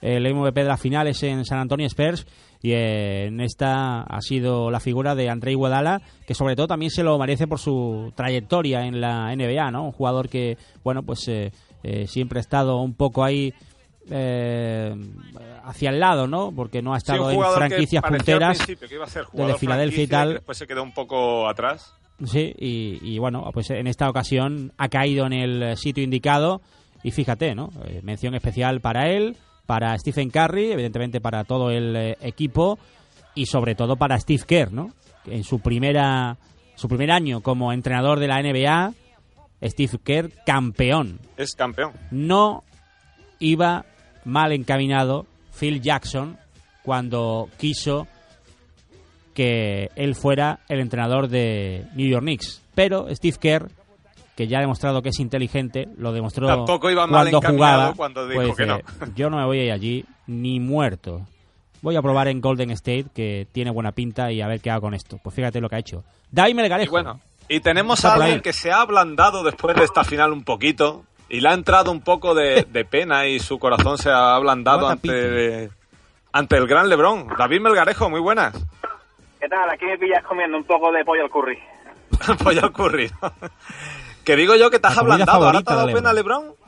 el 0.00 0.34
MVP 0.34 0.62
de 0.62 0.68
las 0.68 0.80
finales 0.80 1.22
en 1.22 1.44
San 1.44 1.58
Antonio 1.58 1.86
Spurs 1.86 2.26
y 2.62 2.72
en 2.72 3.40
esta 3.40 4.02
ha 4.02 4.20
sido 4.20 4.70
la 4.70 4.80
figura 4.80 5.14
de 5.14 5.28
Andrei 5.28 5.52
Iguodala 5.52 6.02
que 6.26 6.34
sobre 6.34 6.56
todo 6.56 6.68
también 6.68 6.90
se 6.90 7.02
lo 7.02 7.18
merece 7.18 7.46
por 7.46 7.58
su 7.58 8.12
trayectoria 8.14 8.86
en 8.86 9.00
la 9.00 9.34
NBA, 9.34 9.70
¿no? 9.70 9.84
Un 9.84 9.92
jugador 9.92 10.28
que, 10.28 10.56
bueno, 10.84 11.02
pues 11.02 11.26
eh, 11.28 11.52
eh, 11.82 12.06
siempre 12.06 12.38
ha 12.38 12.40
estado 12.40 12.80
un 12.80 12.94
poco 12.94 13.24
ahí 13.24 13.54
eh, 14.08 14.94
hacia 15.64 15.90
el 15.90 16.00
lado, 16.00 16.26
¿no? 16.26 16.52
Porque 16.52 16.82
no 16.82 16.94
ha 16.94 17.00
Sí, 17.00 17.12
estado 17.12 17.30
en 17.30 17.40
franquicias 17.54 18.02
punteras. 18.02 18.58
que 18.66 18.76
iba 18.94 19.04
a 19.04 19.08
ser 19.08 19.24
jugador 19.24 19.58
Filadelfia 19.58 20.04
y 20.04 20.06
tal. 20.06 20.34
después 20.34 20.58
se 20.58 20.66
quedó 20.66 20.82
un 20.82 20.92
poco 20.92 21.48
atrás. 21.48 21.94
Sí, 22.24 22.54
y, 22.58 22.98
y 23.02 23.18
bueno, 23.18 23.48
pues 23.52 23.70
en 23.70 23.86
esta 23.86 24.08
ocasión 24.08 24.72
ha 24.76 24.88
caído 24.88 25.26
en 25.26 25.32
el 25.32 25.76
sitio 25.76 26.04
indicado 26.04 26.60
y 27.02 27.12
fíjate, 27.12 27.54
¿no? 27.54 27.70
Eh, 27.86 28.00
mención 28.02 28.34
especial 28.34 28.80
para 28.80 29.08
él, 29.10 29.36
para 29.66 29.96
Stephen 29.98 30.28
Curry, 30.30 30.72
evidentemente 30.72 31.20
para 31.20 31.44
todo 31.44 31.70
el 31.70 31.96
eh, 31.96 32.16
equipo 32.20 32.78
y 33.34 33.46
sobre 33.46 33.74
todo 33.74 33.96
para 33.96 34.18
Steve 34.18 34.42
Kerr, 34.46 34.72
¿no? 34.72 34.90
En 35.26 35.44
su 35.44 35.60
primera 35.60 36.36
su 36.74 36.88
primer 36.88 37.10
año 37.10 37.40
como 37.42 37.72
entrenador 37.72 38.18
de 38.20 38.26
la 38.28 38.42
NBA, 38.42 38.92
Steve 39.62 39.98
Kerr 40.04 40.30
campeón. 40.44 41.20
Es 41.36 41.54
campeón. 41.54 41.92
No 42.10 42.64
iba 43.40 43.84
mal 44.24 44.52
encaminado 44.52 45.26
Phil 45.58 45.80
Jackson 45.82 46.38
cuando 46.82 47.48
quiso 47.58 48.06
que 49.34 49.90
él 49.96 50.14
fuera 50.14 50.60
el 50.68 50.80
entrenador 50.80 51.28
de 51.28 51.86
New 51.94 52.08
York 52.08 52.22
Knicks. 52.22 52.62
Pero 52.74 53.06
Steve 53.14 53.36
Kerr, 53.40 53.70
que 54.36 54.46
ya 54.48 54.58
ha 54.58 54.60
demostrado 54.60 55.02
que 55.02 55.10
es 55.10 55.20
inteligente, 55.20 55.88
lo 55.96 56.12
demostró 56.12 56.46
Tampoco 56.46 56.90
iba 56.90 57.06
mal 57.06 57.30
cuando 57.30 57.38
encaminado 57.38 57.76
jugaba. 57.78 57.94
cuando 57.94 58.28
dijo 58.28 58.42
pues 58.42 58.56
que 58.56 58.66
no. 58.66 58.76
dice, 58.78 59.12
Yo 59.14 59.30
no 59.30 59.36
me 59.38 59.44
voy 59.44 59.60
a 59.60 59.64
ir 59.64 59.72
allí 59.72 60.04
ni 60.26 60.60
muerto. 60.60 61.26
Voy 61.82 61.96
a 61.96 62.02
probar 62.02 62.28
en 62.28 62.40
Golden 62.42 62.70
State, 62.72 63.06
que 63.14 63.46
tiene 63.52 63.70
buena 63.70 63.92
pinta, 63.92 64.30
y 64.30 64.42
a 64.42 64.46
ver 64.48 64.60
qué 64.60 64.70
hago 64.70 64.82
con 64.82 64.94
esto. 64.94 65.18
Pues 65.22 65.34
fíjate 65.34 65.60
lo 65.60 65.68
que 65.68 65.76
ha 65.76 65.78
hecho. 65.78 66.04
David 66.30 66.50
Y 66.50 66.54
Melgarejo. 66.54 66.90
bueno, 66.90 67.20
y 67.48 67.60
tenemos 67.60 68.04
a 68.04 68.14
alguien 68.14 68.40
que 68.40 68.52
se 68.52 68.70
ha 68.70 68.82
ablandado 68.82 69.42
después 69.42 69.74
de 69.76 69.84
esta 69.84 70.04
final 70.04 70.32
un 70.32 70.44
poquito 70.44 71.04
y 71.30 71.40
le 71.40 71.48
ha 71.48 71.54
entrado 71.54 71.90
un 71.90 72.02
poco 72.02 72.34
de, 72.34 72.64
de 72.68 72.84
pena 72.84 73.26
y 73.26 73.38
su 73.38 73.58
corazón 73.58 73.96
se 73.96 74.10
ha 74.10 74.34
ablandado 74.34 74.88
ante, 74.88 75.70
ante 76.32 76.56
el 76.56 76.66
gran 76.66 76.88
Lebrón. 76.88 77.28
David 77.38 77.60
Melgarejo, 77.60 78.10
muy 78.10 78.20
buenas. 78.20 78.54
¿Qué 79.40 79.48
tal? 79.48 79.70
Aquí 79.70 79.86
me 79.86 79.96
pillas 79.96 80.22
comiendo 80.24 80.58
un 80.58 80.64
poco 80.64 80.92
de 80.92 81.04
pollo 81.04 81.22
al 81.22 81.30
curry. 81.30 81.58
ya 82.54 82.62
ha 82.62 82.66
ocurrido. 82.66 83.14
que 84.24 84.36
digo 84.36 84.54
yo 84.56 84.70
que 84.70 84.78
te 84.78 84.88
has 84.88 84.98
ablandado. 84.98 85.46
¿Ahora 85.46 85.62
te 85.62 85.72
ha 85.72 85.76
dado 85.76 85.92
pena 85.92 86.12
Lebron. 86.12 86.42
Lebrón? 86.42 86.60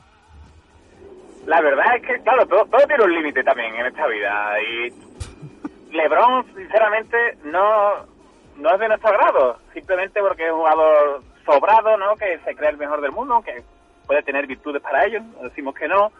La 1.45 1.61
verdad 1.61 1.97
es 1.97 2.07
que, 2.07 2.23
claro, 2.23 2.47
todo, 2.47 2.65
todo 2.65 2.87
tiene 2.87 3.03
un 3.03 3.13
límite 3.13 3.43
también 3.43 3.75
en 3.75 3.85
esta 3.85 4.07
vida. 4.07 4.55
Y 4.61 5.93
LeBron, 5.93 6.45
sinceramente, 6.55 7.37
no, 7.43 8.05
no 8.57 8.73
es 8.73 8.79
de 8.79 8.87
nuestro 8.87 9.09
agrado. 9.09 9.57
Simplemente 9.73 10.21
porque 10.21 10.45
es 10.45 10.51
un 10.51 10.59
jugador 10.59 11.21
sobrado, 11.45 11.97
¿no? 11.97 12.15
Que 12.15 12.39
se 12.45 12.55
cree 12.55 12.69
el 12.69 12.77
mejor 12.77 13.01
del 13.01 13.11
mundo, 13.11 13.41
que 13.43 13.61
puede 14.07 14.23
tener 14.23 14.47
virtudes 14.47 14.81
para 14.81 15.05
ello. 15.05 15.19
no 15.21 15.43
Decimos 15.49 15.75
que 15.75 15.87
no. 15.87 16.11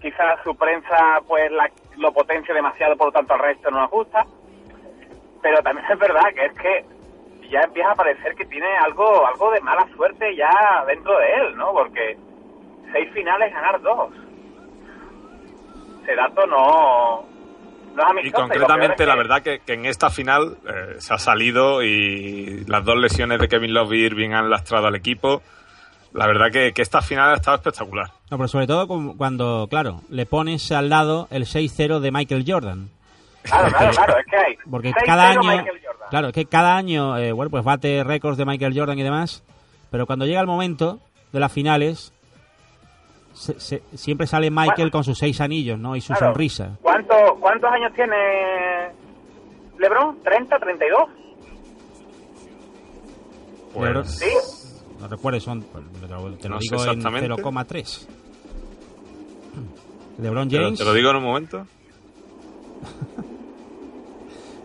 Quizás 0.00 0.38
su 0.44 0.54
prensa, 0.56 1.20
pues, 1.26 1.50
la- 1.52 1.70
lo 1.96 2.12
potencia 2.12 2.54
demasiado, 2.54 2.96
por 2.96 3.06
lo 3.08 3.12
tanto, 3.12 3.34
al 3.34 3.40
resto 3.40 3.70
no 3.70 3.80
nos 3.80 3.90
gusta. 3.90 4.24
Pero 5.42 5.62
también 5.62 5.86
es 5.90 5.98
verdad 5.98 6.22
que 6.34 6.44
es 6.46 6.52
que 6.54 6.84
ya 7.50 7.60
empieza 7.60 7.90
a 7.90 7.94
parecer 7.94 8.34
que 8.34 8.44
tiene 8.46 8.66
algo, 8.78 9.26
algo 9.26 9.50
de 9.50 9.60
mala 9.60 9.86
suerte 9.96 10.34
ya 10.36 10.84
dentro 10.86 11.16
de 11.18 11.26
él, 11.34 11.56
¿no? 11.56 11.72
Porque 11.72 12.16
seis 12.92 13.10
finales, 13.12 13.52
ganar 13.52 13.80
dos. 13.80 14.10
Ese 16.02 16.14
dato 16.16 16.46
no, 16.46 17.24
no 17.94 18.20
Y 18.22 18.30
concretamente, 18.30 19.06
la 19.06 19.16
verdad 19.16 19.42
que, 19.42 19.60
que 19.60 19.74
en 19.74 19.86
esta 19.86 20.10
final 20.10 20.56
eh, 20.66 20.96
se 20.98 21.14
ha 21.14 21.18
salido 21.18 21.82
y 21.82 22.64
las 22.66 22.84
dos 22.84 22.96
lesiones 22.96 23.38
de 23.40 23.48
Kevin 23.48 23.72
Love 23.72 23.92
y 23.94 24.04
Irving 24.04 24.30
han 24.32 24.50
lastrado 24.50 24.86
al 24.88 24.94
equipo. 24.96 25.42
La 26.14 26.26
verdad 26.28 26.50
que, 26.50 26.72
que 26.72 26.80
esta 26.80 27.02
final 27.02 27.32
ha 27.32 27.34
estado 27.34 27.56
espectacular. 27.56 28.06
No, 28.30 28.36
pero 28.38 28.48
sobre 28.48 28.66
todo 28.66 28.86
cu- 28.88 29.14
cuando, 29.16 29.66
claro, 29.68 30.00
le 30.08 30.24
pones 30.26 30.70
al 30.72 30.88
lado 30.88 31.26
el 31.30 31.44
6-0 31.44 31.98
de 32.00 32.10
Michael 32.12 32.44
Jordan. 32.46 32.88
Claro, 33.42 33.68
claro, 33.76 33.90
claro, 33.92 34.14
es 34.20 34.26
que 34.26 34.36
hay. 34.36 34.54
Porque 34.70 34.90
6-0 34.92 35.04
cada 35.04 35.28
año, 35.30 35.40
Michael 35.40 35.80
Jordan. 35.84 36.08
claro, 36.10 36.28
es 36.28 36.32
que 36.32 36.46
cada 36.46 36.76
año, 36.76 37.18
eh, 37.18 37.32
bueno, 37.32 37.50
pues 37.50 37.64
bate 37.64 38.02
récords 38.04 38.38
de 38.38 38.44
Michael 38.46 38.78
Jordan 38.78 38.98
y 38.98 39.02
demás, 39.02 39.42
pero 39.90 40.06
cuando 40.06 40.24
llega 40.24 40.40
el 40.40 40.46
momento 40.46 41.00
de 41.32 41.40
las 41.40 41.52
finales, 41.52 42.12
se- 43.34 43.58
se- 43.58 43.82
siempre 43.96 44.28
sale 44.28 44.50
Michael 44.52 44.72
Bueno. 44.76 44.90
con 44.92 45.04
sus 45.04 45.18
seis 45.18 45.40
anillos, 45.40 45.78
¿no? 45.80 45.96
Y 45.96 46.00
su 46.00 46.12
Claro. 46.14 46.26
sonrisa. 46.32 46.76
¿Cuánto- 46.80 47.36
¿Cuántos 47.40 47.70
años 47.72 47.92
tiene 47.92 48.14
LeBron? 49.78 50.22
¿30, 50.22 50.60
32? 50.60 51.08
Pero- 53.80 54.02
Pues, 54.02 54.18
¿Sí? 54.18 54.63
No 55.04 55.08
recuerdo, 55.10 55.40
son, 55.40 55.62
pues, 55.62 55.84
te 56.00 56.08
lo, 56.08 56.32
te 56.34 56.48
lo 56.48 56.54
No 56.56 56.60
digo 56.60 56.82
en 56.84 56.90
exactamente. 56.98 57.28
0,3. 57.28 58.06
LeBron 60.22 60.50
James. 60.50 60.78
te 60.78 60.84
lo 60.84 60.92
digo 60.94 61.10
en 61.10 61.16
un 61.16 61.22
momento. 61.24 61.66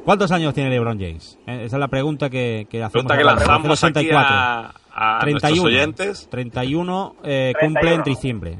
¿Cuántos 0.06 0.32
años 0.32 0.54
tiene 0.54 0.70
LeBron 0.70 0.98
James? 1.00 1.38
Eh, 1.46 1.64
Esa 1.66 1.76
es 1.76 1.80
la 1.80 1.88
pregunta 1.88 2.30
que, 2.30 2.68
que 2.70 2.78
hacemos. 2.84 3.06
Pregunta 3.06 3.18
que 3.18 3.24
lanzamos 3.24 3.84
aquí 3.84 4.00
84. 4.10 4.36
a, 4.36 4.74
a 4.94 5.20
nuestros 5.26 5.42
31. 5.54 5.68
oyentes. 5.68 6.28
31 6.30 7.16
eh, 7.24 7.54
cumple 7.60 7.82
31. 7.82 7.96
en 7.96 8.04
diciembre. 8.04 8.58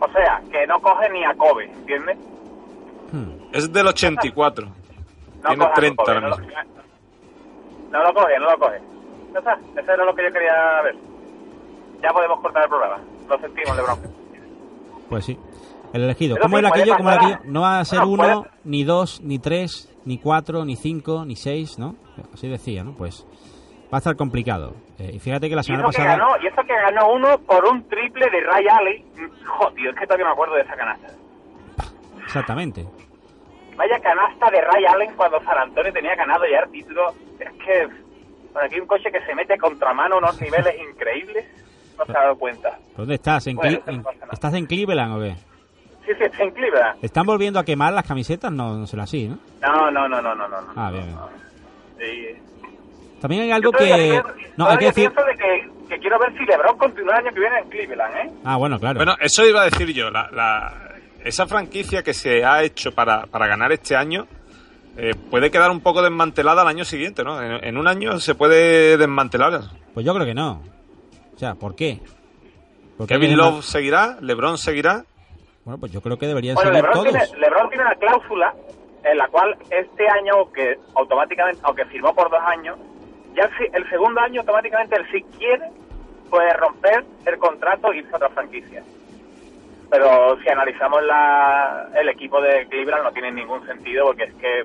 O 0.00 0.10
sea, 0.12 0.40
que 0.50 0.66
no 0.66 0.80
coge 0.80 1.08
ni 1.10 1.24
a 1.24 1.34
Kobe, 1.34 1.66
¿entiendes? 1.70 2.16
Hmm. 3.12 3.30
Es 3.52 3.70
del 3.72 3.86
84. 3.88 4.66
No 4.66 4.72
Tiene 5.42 5.56
coge 5.58 5.70
a 5.70 5.74
30 5.74 6.02
Kobe, 6.02 6.14
ahora 6.16 6.28
no, 6.30 6.36
mismo. 6.38 6.52
lo, 7.92 7.98
no 7.98 8.04
lo 8.04 8.14
coge, 8.14 8.38
no 8.38 8.50
lo 8.50 8.58
coge. 8.58 8.78
Ya 9.32 9.38
está, 9.38 9.58
eso 9.80 9.92
era 9.92 10.04
lo 10.04 10.14
que 10.14 10.24
yo 10.24 10.32
quería 10.32 10.82
ver. 10.82 10.96
Ya 12.02 12.10
podemos 12.10 12.40
cortar 12.40 12.62
el 12.64 12.68
programa. 12.68 12.98
Lo 13.28 13.38
sentimos, 13.38 13.76
LeBron. 13.76 13.98
Pues 15.08 15.24
sí. 15.24 15.38
El 15.92 16.04
elegido. 16.04 16.36
Pero 16.36 16.44
¿Cómo 16.44 16.56
sí, 16.56 16.60
era 16.60 16.68
aquello? 16.68 16.96
¿Cómo 16.96 17.10
era 17.10 17.18
aquello? 17.20 17.38
No 17.44 17.60
va 17.62 17.80
a 17.80 17.84
ser 17.84 18.00
uno, 18.02 18.16
puede- 18.42 18.50
ni 18.64 18.84
dos, 18.84 19.20
ni 19.22 19.38
tres, 19.38 19.92
ni 20.04 20.18
cuatro, 20.18 20.64
ni 20.64 20.76
cinco, 20.76 21.24
ni 21.24 21.36
seis, 21.36 21.78
¿no? 21.78 21.96
Así 22.32 22.48
decía, 22.48 22.84
¿no? 22.84 22.94
Pues 22.94 23.26
va 23.92 23.96
a 23.96 23.98
estar 23.98 24.14
complicado. 24.16 24.74
Eh, 24.98 25.10
y 25.14 25.18
fíjate 25.18 25.48
que 25.48 25.54
la 25.56 25.62
Y 25.62 25.64
semana 25.64 25.84
que 25.90 25.96
pasada... 25.96 26.16
ganó, 26.16 26.36
y 26.42 26.46
eso 26.46 26.62
que 26.62 26.74
ganó 26.74 27.12
uno 27.12 27.38
por 27.40 27.64
un 27.66 27.82
triple 27.88 28.26
de 28.30 28.40
Ray 28.40 28.66
Allen. 28.68 29.04
Joder, 29.46 29.86
es 29.88 29.94
que 29.96 30.06
todavía 30.06 30.26
me 30.26 30.32
acuerdo 30.32 30.54
de 30.54 30.62
esa 30.62 30.76
canasta. 30.76 31.08
Exactamente. 32.24 32.86
Vaya 33.76 33.98
canasta 34.00 34.50
de 34.50 34.60
Ray 34.60 34.84
Allen 34.86 35.14
cuando 35.16 35.40
San 35.42 35.58
Antonio 35.58 35.92
tenía 35.92 36.14
ganado 36.14 36.44
ya 36.50 36.60
el 36.64 36.70
título. 36.70 37.12
Es 37.40 37.50
que 37.64 37.88
aquí 38.62 38.80
un 38.80 38.86
coche 38.86 39.10
que 39.12 39.20
se 39.26 39.34
mete 39.34 39.56
contramano 39.58 40.16
a 40.16 40.18
unos 40.18 40.40
niveles 40.40 40.74
increíbles. 40.90 41.44
No 41.98 42.06
se 42.06 42.12
ha 42.16 42.20
dado 42.22 42.36
cuenta. 42.36 42.78
¿Dónde 42.96 43.14
estás? 43.16 43.46
¿En 43.46 43.56
Bueno, 43.56 43.78
no. 43.86 44.02
¿Estás 44.32 44.54
en 44.54 44.64
Cleveland 44.66 45.12
o 45.16 45.20
qué? 45.20 45.34
Sí, 46.06 46.12
sí, 46.18 46.24
está 46.24 46.42
en 46.42 46.50
Cleveland. 46.52 46.98
¿Están 47.04 47.26
volviendo 47.26 47.58
a 47.60 47.64
quemar 47.64 47.92
las 47.92 48.06
camisetas? 48.06 48.50
No, 48.50 48.74
no 48.76 48.86
será 48.86 49.02
así, 49.02 49.28
¿no? 49.28 49.38
No, 49.60 49.90
no, 49.90 50.08
no, 50.08 50.22
no, 50.22 50.34
no, 50.34 50.48
no. 50.48 50.60
no. 50.62 50.72
Ah, 50.76 50.90
bien, 50.90 51.04
bien. 51.04 51.18
Sí. 51.98 52.38
También 53.20 53.42
hay 53.42 53.50
algo 53.50 53.70
que... 53.70 53.84
pienso- 53.84 54.28
No, 54.56 54.66
hay 54.66 54.78
que 54.78 54.84
decir... 54.86 55.10
pienso 55.12 55.24
de 55.26 55.36
que, 55.36 55.68
que 55.90 55.98
quiero 56.00 56.18
ver 56.18 56.32
si 56.38 56.44
LeBron 56.46 56.78
continúa 56.78 57.18
el 57.18 57.26
año 57.26 57.34
que 57.34 57.40
viene 57.40 57.58
en 57.58 57.68
Cleveland, 57.68 58.16
¿eh? 58.16 58.30
Ah, 58.44 58.56
bueno, 58.56 58.78
claro. 58.80 58.96
Bueno, 58.96 59.14
eso 59.20 59.44
iba 59.46 59.60
a 59.60 59.64
decir 59.66 59.92
yo. 59.92 60.10
La, 60.10 60.30
la- 60.32 60.86
esa 61.22 61.46
franquicia 61.46 62.02
que 62.02 62.14
se 62.14 62.42
ha 62.46 62.62
hecho 62.62 62.92
para, 62.92 63.26
para 63.26 63.46
ganar 63.46 63.70
este 63.72 63.94
año 63.94 64.26
eh, 64.96 65.12
puede 65.30 65.50
quedar 65.50 65.70
un 65.70 65.80
poco 65.80 66.02
desmantelada 66.02 66.62
al 66.62 66.68
año 66.68 66.84
siguiente, 66.84 67.22
¿no? 67.24 67.40
En, 67.42 67.64
en 67.64 67.76
un 67.76 67.86
año 67.88 68.18
se 68.18 68.34
puede 68.34 68.96
desmantelar. 68.96 69.60
Pues 69.94 70.04
yo 70.06 70.14
creo 70.14 70.26
que 70.26 70.34
no. 70.34 70.62
O 71.34 71.38
sea, 71.38 71.54
¿por 71.54 71.74
qué? 71.74 72.00
Kevin 73.08 73.36
Love 73.36 73.64
seguirá, 73.64 74.18
LeBron 74.20 74.58
seguirá. 74.58 75.04
Bueno, 75.64 75.78
pues 75.78 75.90
yo 75.92 76.00
creo 76.02 76.18
que 76.18 76.26
deberían 76.26 76.54
Bueno, 76.54 76.70
seguir 76.70 76.84
LeBron 76.84 77.04
todos. 77.04 77.28
tiene, 77.28 77.40
LeBron 77.40 77.68
tiene 77.70 77.84
una 77.84 77.94
cláusula 77.94 78.54
en 79.04 79.16
la 79.16 79.28
cual 79.28 79.56
este 79.70 80.06
año, 80.08 80.52
que 80.52 80.76
automáticamente, 80.94 81.60
aunque 81.64 81.86
firmó 81.86 82.14
por 82.14 82.30
dos 82.30 82.40
años, 82.44 82.76
ya 83.34 83.44
el, 83.44 83.50
si- 83.56 83.70
el 83.76 83.88
segundo 83.88 84.20
año 84.20 84.40
automáticamente 84.40 84.96
él 84.96 85.06
si 85.10 85.22
quiere 85.38 85.70
puede 86.28 86.52
romper 86.54 87.04
el 87.24 87.38
contrato 87.38 87.92
e 87.92 87.98
irse 87.98 88.10
a 88.12 88.16
otra 88.16 88.28
franquicia. 88.30 88.82
Pero 89.90 90.38
si 90.40 90.48
analizamos 90.48 91.02
la, 91.02 91.88
el 92.00 92.08
equipo 92.08 92.40
de 92.40 92.66
Cleveland 92.68 93.02
no 93.04 93.12
tiene 93.12 93.32
ningún 93.32 93.66
sentido 93.66 94.06
porque 94.06 94.24
es 94.24 94.34
que 94.34 94.64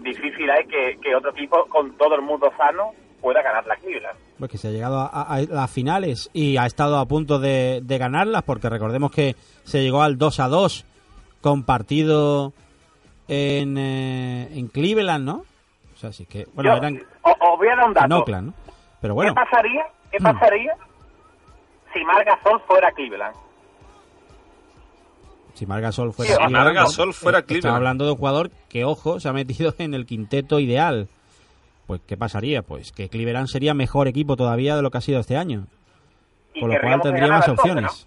difícil 0.00 0.50
hay 0.50 0.66
que, 0.66 0.98
que 1.00 1.14
otro 1.14 1.30
equipo 1.30 1.66
con 1.66 1.96
todo 1.96 2.14
el 2.16 2.22
mundo 2.22 2.50
sano 2.56 2.90
pueda 3.20 3.42
ganar 3.42 3.66
la 3.66 3.76
Cleveland. 3.76 4.18
Pues 4.38 4.50
que 4.50 4.58
se 4.58 4.68
ha 4.68 4.70
llegado 4.70 4.98
a, 5.00 5.06
a- 5.06 5.34
a 5.36 5.40
las 5.42 5.70
finales 5.70 6.30
y 6.32 6.56
ha 6.56 6.66
estado 6.66 6.98
a 6.98 7.06
punto 7.06 7.38
de, 7.38 7.80
de 7.82 7.98
ganarlas, 7.98 8.42
porque 8.42 8.68
recordemos 8.68 9.10
que 9.10 9.34
se 9.64 9.82
llegó 9.82 10.02
al 10.02 10.18
2 10.18 10.40
a 10.40 10.48
2 10.48 10.84
compartido 11.40 12.52
en, 13.28 13.76
eh, 13.78 14.48
en 14.52 14.68
Cleveland, 14.68 15.24
¿no? 15.24 15.44
O 15.94 15.96
sea, 15.96 16.12
sí 16.12 16.26
que. 16.26 16.46
Bueno, 16.54 16.70
Yo, 16.72 16.76
eran 16.78 17.00
o- 17.22 17.52
os 17.52 17.58
voy 17.58 17.68
a 17.68 17.76
dar 17.76 17.86
un 17.88 17.94
dato. 17.94 18.16
Oakland, 18.18 18.46
¿no? 18.48 18.54
Pero 19.00 19.14
bueno, 19.14 19.32
¿Qué 19.34 19.40
pasaría, 19.40 19.86
qué 20.10 20.18
Mm. 20.20 20.22
pasaría 20.24 20.74
si 21.92 22.04
Marc 22.04 22.26
Gasol 22.26 22.60
fuera 22.66 22.90
Cleveland? 22.92 23.34
Si 25.58 25.66
Margasol 25.66 26.12
fuera 26.12 26.32
Sí, 26.32 26.38
fuera 27.12 27.38
Estamos 27.40 27.46
Cleveland. 27.46 27.76
hablando 27.76 28.04
de 28.04 28.12
un 28.12 28.16
jugador 28.16 28.50
que, 28.68 28.84
ojo, 28.84 29.18
se 29.20 29.28
ha 29.28 29.32
metido 29.32 29.74
en 29.78 29.94
el 29.94 30.06
quinteto 30.06 30.60
ideal. 30.60 31.08
Pues, 31.86 32.00
¿qué 32.06 32.16
pasaría? 32.16 32.62
Pues 32.62 32.92
que 32.92 33.08
Cleveland 33.08 33.48
sería 33.48 33.74
mejor 33.74 34.08
equipo 34.08 34.36
todavía 34.36 34.76
de 34.76 34.82
lo 34.82 34.90
que 34.90 34.98
ha 34.98 35.00
sido 35.00 35.20
este 35.20 35.36
año. 35.36 35.66
Con 36.58 36.70
lo 36.70 36.80
cual 36.80 37.00
tendría 37.02 37.28
más 37.28 37.48
opciones. 37.48 38.06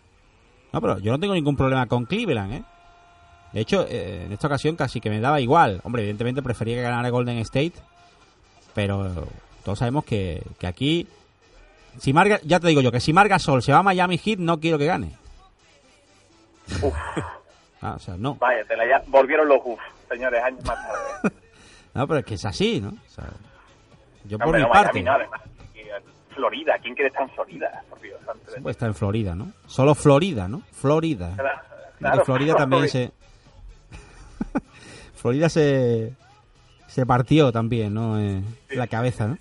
¿no? 0.71 0.81
pero 0.81 0.99
yo 0.99 1.11
no 1.11 1.19
tengo 1.19 1.33
ningún 1.33 1.57
problema 1.57 1.85
con 1.87 2.05
Cleveland, 2.05 2.53
¿eh? 2.53 2.63
De 3.51 3.59
hecho, 3.59 3.85
eh, 3.89 4.23
en 4.25 4.31
esta 4.31 4.47
ocasión 4.47 4.77
casi 4.77 5.01
que 5.01 5.09
me 5.09 5.19
daba 5.19 5.41
igual. 5.41 5.81
Hombre, 5.83 6.03
evidentemente 6.03 6.41
prefería 6.41 6.75
que 6.77 6.81
ganara 6.83 7.09
Golden 7.09 7.37
State, 7.39 7.73
pero 8.73 9.27
todos 9.65 9.79
sabemos 9.79 10.05
que, 10.05 10.41
que 10.57 10.67
aquí, 10.67 11.07
si 11.97 12.13
Marga, 12.13 12.39
ya 12.43 12.61
te 12.61 12.69
digo 12.69 12.79
yo, 12.79 12.91
que 12.93 13.01
si 13.01 13.11
Marga 13.11 13.39
Sol 13.39 13.61
se 13.61 13.73
va 13.73 13.79
a 13.79 13.83
Miami 13.83 14.17
Heat, 14.17 14.39
no 14.39 14.59
quiero 14.61 14.77
que 14.77 14.85
gane. 14.85 15.17
Ah, 17.81 17.93
o 17.95 17.99
sea, 17.99 18.15
no. 18.17 18.35
Vaya, 18.35 18.63
te 18.65 18.75
la 18.77 18.87
ya 18.87 19.01
volvieron 19.07 19.47
los 19.47 19.59
UF, 19.63 19.79
señores, 20.09 20.43
años 20.43 20.63
más 20.65 20.77
tarde. 20.87 21.35
No, 21.93 22.07
pero 22.07 22.19
es 22.21 22.25
que 22.25 22.35
es 22.35 22.45
así, 22.45 22.79
¿no? 22.79 22.87
O 22.91 23.09
sea, 23.09 23.25
yo 24.23 24.37
por 24.37 24.47
Hombre, 24.47 24.61
mi 24.61 24.65
no, 24.67 24.71
parte, 24.71 25.03
Miami 25.03 25.25
no, 25.25 26.33
Florida, 26.33 26.77
¿quién 26.81 26.95
quiere 26.95 27.09
estar 27.09 27.23
en 27.23 27.29
Florida? 27.31 27.83
Por 27.89 27.99
Dios, 27.99 28.21
antes 28.25 28.53
de- 28.55 28.61
pues 28.61 28.75
está 28.77 28.85
en 28.85 28.95
Florida, 28.95 29.35
¿no? 29.35 29.51
Solo 29.67 29.93
Florida, 29.93 30.47
¿no? 30.47 30.61
Florida. 30.71 31.35
Claro, 31.99 32.23
Florida 32.23 32.55
también 32.55 32.87
se... 32.87 33.11
Florida 35.15 35.49
se... 35.49 36.13
Se 36.87 37.05
partió 37.05 37.51
también, 37.51 37.93
¿no? 37.93 38.17
Eh, 38.19 38.41
la 38.69 38.87
cabeza, 38.87 39.27
¿no? 39.27 39.37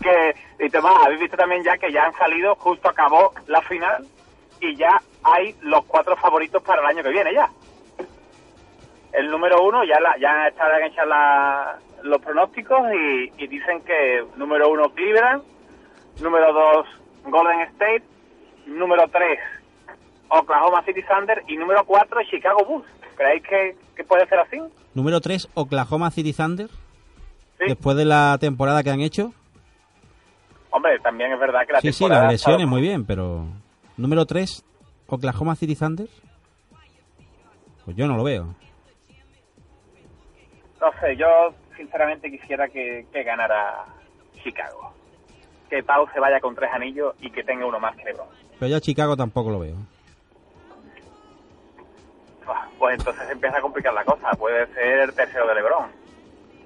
que 0.00 0.34
y 0.64 0.68
Tomás, 0.70 0.94
habéis 1.04 1.20
visto 1.20 1.36
también 1.36 1.62
ya 1.62 1.76
que 1.78 1.92
ya 1.92 2.06
han 2.06 2.12
salido, 2.14 2.54
justo 2.56 2.88
acabó 2.88 3.32
la 3.46 3.60
final 3.62 4.06
y 4.60 4.74
ya 4.76 5.00
hay 5.24 5.54
los 5.62 5.84
cuatro 5.86 6.16
favoritos 6.16 6.62
para 6.62 6.80
el 6.82 6.88
año 6.88 7.02
que 7.02 7.10
viene 7.10 7.32
ya. 7.34 7.48
El 9.12 9.30
número 9.30 9.62
uno 9.62 9.84
ya 9.84 10.00
la, 10.00 10.16
ya 10.18 10.48
están 10.48 10.82
hechas 10.84 11.06
la- 11.06 11.78
los 12.02 12.20
pronósticos 12.22 12.80
y, 12.94 13.32
y 13.42 13.46
dicen 13.46 13.82
que 13.82 14.24
número 14.36 14.70
uno 14.70 14.90
Cleveland, 14.94 15.42
número 16.20 16.52
dos 16.52 16.86
Golden 17.24 17.60
State, 17.60 18.02
número 18.66 19.04
tres 19.08 19.38
Oklahoma 20.28 20.82
City 20.84 21.02
Thunder 21.02 21.42
y 21.46 21.56
número 21.56 21.84
cuatro 21.84 22.20
Chicago 22.30 22.64
Bulls. 22.64 22.86
¿Creéis 23.16 23.42
que, 23.42 23.76
que 23.94 24.04
puede 24.04 24.26
ser 24.26 24.38
así? 24.40 24.58
Número 24.94 25.20
3, 25.20 25.48
Oklahoma 25.54 26.10
City 26.10 26.32
Thunder. 26.32 26.68
Sí. 27.58 27.64
Después 27.68 27.96
de 27.96 28.06
la 28.06 28.36
temporada 28.40 28.82
que 28.82 28.90
han 28.90 29.00
hecho. 29.00 29.32
Hombre, 30.70 30.98
también 31.00 31.32
es 31.32 31.38
verdad 31.38 31.60
que 31.66 31.72
la 31.74 31.80
Sí, 31.82 31.92
sí, 31.92 31.98
temporada 32.00 32.24
las 32.24 32.34
estado- 32.34 32.56
lesiones, 32.56 32.70
muy 32.70 32.80
bien, 32.80 33.04
pero... 33.04 33.44
Número 33.98 34.24
3, 34.24 34.64
Oklahoma 35.12 35.54
City 35.56 35.76
Thunder. 35.76 36.08
Pues 37.84 37.94
yo 37.96 38.06
no 38.06 38.16
lo 38.16 38.24
veo. 38.24 38.54
No 40.80 40.90
sé, 41.00 41.16
yo 41.16 41.54
sinceramente 41.76 42.30
quisiera 42.30 42.66
que, 42.68 43.06
que 43.12 43.22
ganara 43.22 43.84
Chicago. 44.42 44.92
Que 45.68 45.82
Pau 45.82 46.08
se 46.14 46.18
vaya 46.20 46.40
con 46.40 46.54
tres 46.54 46.70
anillos 46.72 47.14
y 47.20 47.30
que 47.30 47.44
tenga 47.44 47.66
uno 47.66 47.78
más 47.78 47.94
que 47.96 48.04
LeBron. 48.04 48.26
Pero 48.58 48.70
yo 48.70 48.76
a 48.78 48.80
Chicago 48.80 49.14
tampoco 49.14 49.50
lo 49.50 49.58
veo. 49.60 49.76
Buah, 52.46 52.68
Pues 52.78 52.98
entonces 52.98 53.28
empieza 53.30 53.58
a 53.58 53.60
complicar 53.60 53.92
la 53.92 54.04
cosa. 54.04 54.30
Puede 54.30 54.66
ser 54.72 55.00
el 55.00 55.14
tercero 55.14 55.46
de 55.46 55.54
LeBron. 55.56 55.90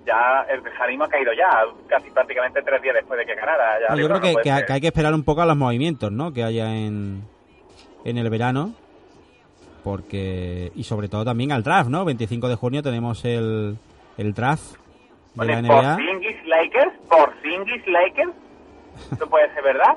Ya 0.06 0.46
el 0.48 0.62
desánimo 0.62 1.04
ha 1.04 1.08
caído 1.08 1.32
ya, 1.32 1.64
casi 1.88 2.10
prácticamente 2.10 2.62
tres 2.62 2.80
días 2.80 2.94
después 2.94 3.18
de 3.18 3.26
que 3.26 3.34
ganara. 3.34 3.80
Ya 3.80 3.88
No, 3.88 3.96
yo 3.96 4.06
creo 4.06 4.18
no 4.18 4.40
que 4.40 4.72
hay 4.72 4.80
que 4.80 4.86
esperar 4.86 5.12
un 5.12 5.24
poco 5.24 5.42
a 5.42 5.46
los 5.46 5.56
movimientos, 5.56 6.12
¿no? 6.12 6.32
Que 6.32 6.44
haya 6.44 6.72
en, 6.76 7.24
en 8.08 8.18
el 8.18 8.30
verano. 8.30 8.72
Porque... 9.84 10.72
Y 10.74 10.84
sobre 10.84 11.08
todo 11.08 11.24
también 11.24 11.52
al 11.52 11.62
draft, 11.62 11.88
¿no? 11.90 12.04
25 12.04 12.48
de 12.48 12.54
junio 12.56 12.82
tenemos 12.82 13.24
el, 13.24 13.76
el 14.16 14.34
draft 14.34 14.76
de 15.34 15.44
la 15.46 15.52
Oye, 15.58 15.62
NBA. 15.62 15.96
Porzingis 15.96 16.46
Lakers, 16.46 16.92
Porzingis 17.08 17.86
Lakers. 17.86 18.32
¿Eso 19.12 19.26
puede 19.28 19.52
ser 19.54 19.62
verdad? 19.62 19.96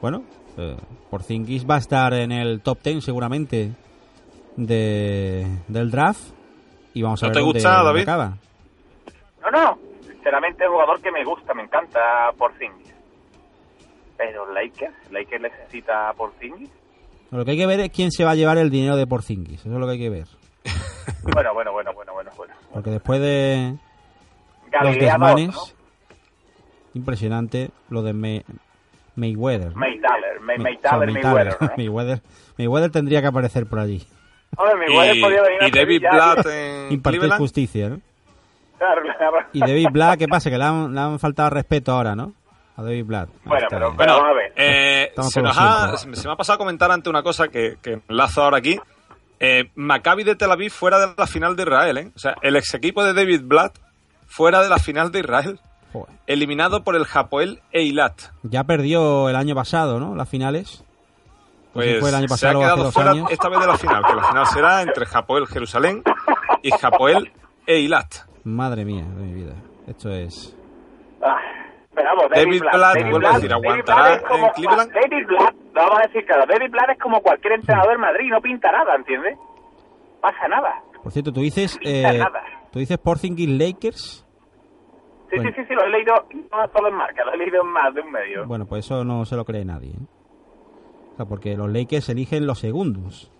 Bueno, 0.00 0.22
eh, 0.58 0.76
Porzingis 1.10 1.68
va 1.68 1.76
a 1.76 1.78
estar 1.78 2.12
en 2.14 2.30
el 2.32 2.60
top 2.60 2.78
10 2.82 3.02
seguramente 3.04 3.72
de, 4.56 5.46
del 5.68 5.90
draft. 5.90 6.20
Y 6.94 7.02
vamos 7.02 7.22
a 7.22 7.26
¿No 7.26 7.30
ver 7.30 7.34
te 7.34 7.40
dónde, 7.40 7.52
gusta, 7.54 7.70
dónde 7.76 7.86
David? 7.86 8.02
acaba. 8.02 8.36
No, 9.42 9.50
no. 9.50 9.78
Sinceramente 10.06 10.64
es 10.64 10.68
un 10.68 10.74
jugador 10.74 11.00
que 11.00 11.10
me 11.12 11.24
gusta, 11.24 11.54
me 11.54 11.62
encanta 11.62 12.30
Porzingis. 12.38 12.94
Pero 14.16 14.52
Lakers, 14.52 14.94
Lakers 15.10 15.42
necesita 15.42 16.08
a 16.10 16.12
Porzingis. 16.14 16.70
Lo 17.30 17.44
que 17.44 17.50
hay 17.52 17.56
que 17.56 17.66
ver 17.66 17.80
es 17.80 17.90
quién 17.90 18.10
se 18.12 18.24
va 18.24 18.32
a 18.32 18.34
llevar 18.34 18.58
el 18.58 18.70
dinero 18.70 18.96
de 18.96 19.06
Porzingis. 19.06 19.60
Eso 19.60 19.72
es 19.72 19.78
lo 19.78 19.86
que 19.86 19.92
hay 19.92 19.98
que 19.98 20.10
ver. 20.10 20.26
Bueno, 21.22 21.52
bueno, 21.54 21.72
bueno, 21.72 21.92
bueno, 21.92 22.12
bueno, 22.12 22.30
bueno. 22.36 22.54
Porque 22.72 22.90
después 22.90 23.20
de 23.20 23.76
los 24.82 24.94
desmanes, 24.96 25.48
¿no? 25.54 25.62
impresionante 26.94 27.70
lo 27.90 28.02
de 28.02 28.12
May- 28.12 28.44
Mayweather. 29.16 29.72
¿no? 29.72 29.76
May, 29.76 29.98
Mayweather, 30.58 31.56
¿no? 31.60 31.70
Mayweather. 31.76 32.22
Mayweather 32.58 32.90
tendría 32.90 33.20
que 33.20 33.26
aparecer 33.28 33.66
por 33.66 33.78
allí. 33.78 34.06
Hombre, 34.56 34.76
Mayweather 34.88 35.16
Y, 35.16 35.20
podía 35.20 35.42
venir 35.42 35.62
a 35.62 35.68
y 35.68 35.70
David 35.70 36.00
Blatt 36.00 36.46
en 36.46 36.92
Impartir 36.92 37.20
Cleveland. 37.20 37.40
justicia, 37.40 37.88
¿no? 37.88 38.00
Claro, 38.78 39.02
claro. 39.02 39.36
Y 39.52 39.60
David 39.60 39.88
Blatt, 39.92 40.18
¿qué 40.18 40.28
pasa? 40.28 40.50
Que 40.50 40.58
le 40.58 40.64
han, 40.64 40.94
le 40.94 41.00
han 41.00 41.18
faltado 41.18 41.50
respeto 41.50 41.92
ahora, 41.92 42.14
¿no? 42.14 42.34
A 42.76 42.82
David 42.82 43.04
Blatt. 43.06 43.28
Bueno, 43.44 43.66
pero- 43.70 43.80
pero- 43.88 43.94
Bueno, 43.94 44.12
vamos 44.14 44.28
a 44.30 44.34
ver. 44.34 44.52
eh, 44.56 45.12
se, 45.30 45.40
nos 45.42 45.56
ha, 45.58 45.96
se 45.96 46.08
me 46.28 46.32
ha 46.32 46.36
pasado 46.36 46.54
a 46.56 46.58
comentar 46.58 46.90
ante 46.90 47.08
una 47.08 47.22
cosa 47.22 47.48
que, 47.48 47.76
que 47.82 48.00
enlazo 48.08 48.42
ahora 48.42 48.58
aquí. 48.58 48.78
Eh, 49.40 49.70
Maccabi 49.74 50.24
de 50.24 50.36
Tel 50.36 50.50
Aviv 50.50 50.70
fuera 50.70 50.98
de 50.98 51.14
la 51.16 51.26
final 51.26 51.56
de 51.56 51.62
Israel, 51.62 51.96
¿eh? 51.98 52.12
O 52.14 52.18
sea, 52.18 52.34
el 52.42 52.56
ex 52.56 52.72
equipo 52.74 53.02
de 53.04 53.12
David 53.14 53.42
Blatt 53.44 53.76
fuera 54.26 54.62
de 54.62 54.68
la 54.68 54.78
final 54.78 55.10
de 55.12 55.20
Israel, 55.20 55.60
Joder. 55.92 56.14
eliminado 56.26 56.82
por 56.84 56.96
el 56.96 57.06
Hapoel 57.12 57.60
Eilat. 57.72 58.14
Ya 58.42 58.64
perdió 58.64 59.28
el 59.28 59.36
año 59.36 59.54
pasado, 59.54 59.98
¿no? 60.00 60.14
Las 60.14 60.28
finales. 60.28 60.82
Pues 61.72 62.00
fue 62.00 62.08
el 62.08 62.14
año 62.14 62.28
se 62.28 62.34
ha 62.34 62.52
pasado 62.52 62.58
o 62.58 62.62
hace 62.62 62.66
quedado 62.70 62.84
dos 62.84 62.94
fuera 62.94 63.10
años. 63.10 63.30
esta 63.30 63.48
vez 63.50 63.60
de 63.60 63.66
la 63.66 63.76
final, 63.76 64.02
que 64.06 64.14
la 64.14 64.24
final 64.24 64.46
será 64.46 64.82
entre 64.82 65.06
Hapoel 65.12 65.46
Jerusalén 65.46 66.02
y 66.62 66.70
Hapoel 66.82 67.30
Eilat. 67.66 68.14
Madre 68.44 68.84
mía 68.86 69.04
de 69.04 69.22
mi 69.22 69.34
vida. 69.34 69.52
Esto 69.86 70.10
es... 70.10 70.56
Ah, 71.22 71.36
pero 71.96 72.08
vamos, 72.10 72.30
David, 72.30 72.44
David 72.44 72.60
Blatt, 72.60 72.74
Blatt, 72.76 72.94
David 72.94 73.10
vuelvo 73.10 73.28
a 73.28 73.32
decir, 73.34 73.52
¿aguantará 73.52 74.22
como- 74.22 74.46
en 74.46 74.52
Cleveland? 74.52 74.92
David 74.92 75.26
Blatt, 75.26 75.54
lo 75.74 75.80
vamos 75.82 75.98
a 75.98 76.02
decir 76.06 76.24
claro, 76.26 76.44
David 76.46 76.70
Blatt 76.70 76.90
es 76.90 76.98
como 77.00 77.20
cualquier 77.22 77.52
entrenador 77.54 77.90
del 77.90 77.98
Madrid, 77.98 78.30
no 78.30 78.40
pinta 78.40 78.70
nada, 78.70 78.94
¿entiendes? 78.94 79.36
Pasa 80.20 80.46
nada. 80.48 80.74
Por 81.02 81.10
cierto, 81.12 81.32
tú 81.32 81.40
dices... 81.40 81.76
Pinta 81.78 82.10
Eh, 82.14 82.18
nada. 82.18 82.42
tú 82.70 82.78
dices 82.78 82.98
Porzingis 82.98 83.48
Lakers. 83.48 84.22
Sí, 85.30 85.36
Bueno. 85.36 85.50
sí, 85.50 85.56
sí, 85.62 85.66
sí, 85.68 85.74
lo 85.74 85.82
he 85.84 85.88
leído 85.90 86.14
no 86.52 86.68
solo 86.72 86.88
en 86.88 86.94
marca, 86.94 87.24
lo 87.24 87.32
he 87.32 87.36
leído 87.36 87.62
en 87.62 87.68
más 87.68 87.92
de 87.94 88.00
un 88.00 88.12
medio. 88.12 88.46
Bueno, 88.46 88.64
pues 88.66 88.84
eso 88.84 89.04
no 89.04 89.24
se 89.24 89.34
lo 89.34 89.44
cree 89.44 89.64
nadie. 89.64 89.90
¿eh? 89.90 90.06
O 91.14 91.16
sea, 91.16 91.26
porque 91.26 91.56
los 91.56 91.68
Lakers 91.70 92.08
eligen 92.10 92.46
los 92.46 92.58
segundos. 92.60 93.30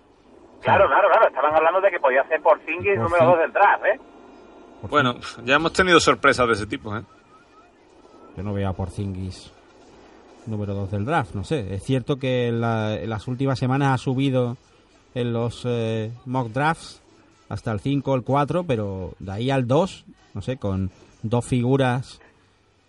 Claro, 0.62 0.86
claro, 0.88 1.08
claro, 1.10 1.28
estaban 1.28 1.54
hablando 1.54 1.80
de 1.80 1.90
que 1.90 2.00
podía 2.00 2.24
ser 2.28 2.40
por 2.42 2.58
Porzingis 2.58 2.96
número 2.96 3.08
Porzingis. 3.08 3.28
2 3.28 3.38
del 3.38 3.52
draft, 3.52 3.84
¿eh? 3.84 4.00
Bueno, 4.88 5.14
ya 5.44 5.54
hemos 5.56 5.72
tenido 5.72 6.00
sorpresas 6.00 6.46
de 6.46 6.52
ese 6.54 6.66
tipo, 6.66 6.96
¿eh? 6.96 7.02
Yo 8.36 8.42
no 8.42 8.52
veo 8.52 8.68
a 8.68 8.72
Porzingis 8.74 9.50
número 10.46 10.74
2 10.74 10.90
del 10.90 11.04
draft, 11.04 11.34
no 11.34 11.42
sé. 11.44 11.74
Es 11.74 11.82
cierto 11.82 12.18
que 12.18 12.48
en, 12.48 12.60
la- 12.60 12.96
las 13.06 13.26
últimas 13.28 13.58
semanas 13.58 13.94
ha 13.94 13.98
subido 13.98 14.56
en 15.14 15.32
los 15.32 15.62
eh, 15.64 16.12
mock 16.26 16.50
drafts 16.52 17.00
hasta 17.48 17.72
el 17.72 17.80
5 17.80 18.14
el 18.14 18.22
4, 18.22 18.64
pero 18.64 19.14
de 19.18 19.32
ahí 19.32 19.50
al 19.50 19.66
2, 19.66 20.04
no 20.34 20.42
sé, 20.42 20.56
con 20.58 20.90
dos 21.22 21.44
figuras 21.44 22.20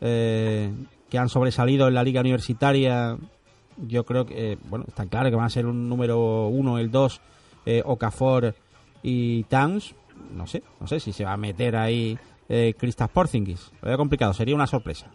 eh, 0.01 0.71
que 1.09 1.17
han 1.17 1.29
sobresalido 1.29 1.87
en 1.87 1.93
la 1.93 2.03
liga 2.03 2.21
universitaria, 2.21 3.17
yo 3.87 4.03
creo 4.05 4.25
que, 4.25 4.53
eh, 4.53 4.57
bueno, 4.69 4.85
está 4.87 5.05
claro 5.05 5.29
que 5.29 5.35
van 5.35 5.45
a 5.45 5.49
ser 5.49 5.65
un 5.65 5.87
número 5.89 6.47
1, 6.49 6.79
el 6.79 6.91
2, 6.91 7.21
eh, 7.65 7.81
Okafor 7.85 8.53
y 9.03 9.43
Towns, 9.43 9.95
no 10.35 10.45
sé, 10.47 10.63
no 10.79 10.87
sé 10.87 10.99
si 10.99 11.13
se 11.13 11.23
va 11.23 11.33
a 11.33 11.37
meter 11.37 11.75
ahí 11.75 12.17
eh, 12.49 12.73
Kristaps 12.77 13.13
Porzingis. 13.13 13.71
Lo 13.81 13.87
veo 13.89 13.97
complicado, 13.97 14.33
sería 14.33 14.55
una 14.55 14.67
sorpresa. 14.67 15.07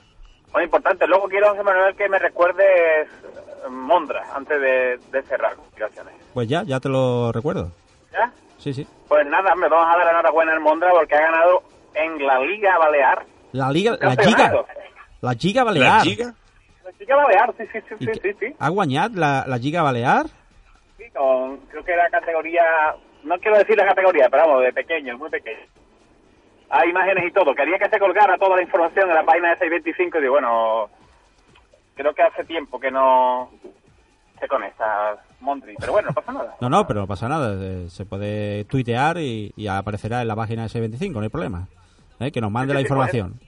Muy 0.53 0.65
importante. 0.65 1.07
Luego 1.07 1.29
quiero, 1.29 1.49
José 1.51 1.63
Manuel, 1.63 1.95
que 1.97 2.09
me 2.09 2.19
recuerdes 2.19 2.67
eh, 2.67 3.69
Mondra 3.71 4.25
antes 4.35 4.61
de, 4.61 4.99
de 5.11 5.23
cerrar 5.23 5.55
comunicaciones. 5.57 6.15
Pues 6.35 6.49
ya, 6.49 6.63
ya 6.65 6.79
te 6.81 6.89
lo 6.89 7.33
recuerdo. 7.33 7.71
¿Ya? 8.13 8.31
Sí, 8.59 8.73
sí. 8.75 8.87
Pues 9.09 9.27
nada, 9.27 9.55
me 9.55 9.69
vamos 9.69 9.87
a 9.95 9.97
dar 9.97 10.05
la 10.07 10.11
enhorabuena 10.13 10.53
al 10.53 10.61
Mondra 10.61 10.91
porque 10.91 11.15
ha 11.15 11.21
ganado 11.23 11.63
en 11.95 12.27
la 12.27 12.39
Liga 12.41 12.79
Balear. 12.79 13.25
La 13.53 13.71
liga, 13.71 13.93
la 14.01 14.11
Giga, 14.13 14.37
campeonato. 14.37 14.67
la 15.21 15.35
Giga 15.35 15.61
¿La 15.61 15.65
Balear. 15.65 16.03
chica? 16.03 16.35
La 16.85 16.91
Liga 16.99 17.17
Balear, 17.17 17.55
sí, 17.59 17.65
sí, 17.73 17.79
sí, 17.89 17.95
¿Y 18.01 18.05
sí, 18.07 18.13
sí, 18.23 18.33
sí. 18.41 18.57
¿Ha 18.59 18.69
guañado 18.71 19.11
la, 19.19 19.45
la 19.47 19.59
Giga 19.59 19.83
Balear? 19.83 20.27
Sí, 20.97 21.05
con, 21.15 21.59
creo 21.69 21.85
que 21.85 21.93
era 21.93 22.09
categoría, 22.11 22.63
no 23.25 23.39
quiero 23.39 23.59
decir 23.59 23.77
la 23.77 23.87
categoría, 23.87 24.29
pero 24.31 24.47
vamos, 24.47 24.63
de 24.63 24.73
pequeño, 24.73 25.19
muy 25.19 25.29
pequeño. 25.31 25.61
Hay 26.75 26.89
imágenes 26.91 27.25
y 27.29 27.33
todo. 27.33 27.55
Quería 27.55 27.79
que 27.79 27.89
se 27.91 27.99
colgara 27.99 28.39
toda 28.39 28.57
la 28.57 28.63
información 28.63 29.09
en 29.11 29.15
la 29.15 29.25
página 29.25 29.51
de 29.51 29.57
625 29.59 30.19
y 30.19 30.21
digo, 30.23 30.33
bueno, 30.33 30.89
creo 31.95 32.15
que 32.15 32.23
hace 32.23 32.45
tiempo 32.45 32.81
que 32.81 32.91
no 32.91 33.51
se 34.41 34.49
conecta 34.49 35.17
Montri, 35.41 35.75
pero 35.79 35.93
bueno, 35.93 36.09
no 36.09 36.15
pasa 36.15 36.33
nada. 36.33 36.57
No, 36.61 36.69
no, 36.71 36.87
pero 36.87 37.01
no 37.01 37.07
pasa 37.07 37.29
nada. 37.29 37.55
eh, 37.61 37.87
Se 37.91 38.07
puede 38.07 38.65
tuitear 38.65 39.19
y, 39.19 39.53
y 39.55 39.67
aparecerá 39.67 40.23
en 40.23 40.29
la 40.29 40.35
página 40.37 40.63
de 40.63 40.69
S25, 40.69 41.13
no 41.13 41.21
hay 41.21 41.29
problema. 41.29 41.69
¿Eh? 42.21 42.31
Que 42.33 42.41
nos 42.41 42.51
mande 42.51 42.73
Sí, 42.73 42.75
la 42.75 42.81
sí, 42.81 42.85
información. 42.85 43.41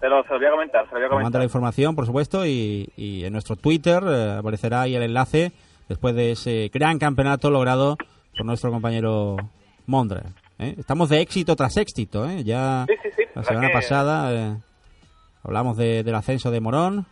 Se 0.00 0.08
lo, 0.08 0.22
se 0.24 0.28
lo 0.32 0.38
voy 0.38 0.46
a 0.46 0.50
comentar, 0.50 0.84
se 0.88 0.94
lo 0.94 0.98
voy 0.98 1.00
a 1.00 1.08
Nos 1.08 1.10
manda 1.10 1.20
comentar. 1.22 1.38
la 1.40 1.44
información, 1.44 1.96
por 1.96 2.06
supuesto, 2.06 2.44
y, 2.46 2.90
y 2.96 3.24
en 3.24 3.32
nuestro 3.32 3.56
Twitter 3.56 4.02
eh, 4.06 4.36
aparecerá 4.38 4.82
ahí 4.82 4.94
el 4.96 5.02
enlace 5.02 5.52
después 5.88 6.14
de 6.14 6.32
ese 6.32 6.70
gran 6.72 6.98
campeonato 6.98 7.50
logrado 7.50 7.96
por 8.36 8.44
nuestro 8.46 8.70
compañero 8.70 9.36
Mondra. 9.86 10.22
¿Eh? 10.60 10.74
Estamos 10.78 11.08
de 11.08 11.20
éxito 11.20 11.56
tras 11.56 11.76
éxito. 11.76 12.28
¿eh? 12.28 12.44
Ya 12.44 12.84
Sí, 12.88 12.94
sí, 13.02 13.08
sí. 13.16 13.22
la 13.34 13.42
semana 13.42 13.66
que- 13.68 13.72
pasada 13.72 14.32
eh, 14.32 14.56
hablamos 15.42 15.76
de- 15.76 16.02
del 16.04 16.14
ascenso 16.14 16.50
de 16.50 16.60
Morón 16.60 17.06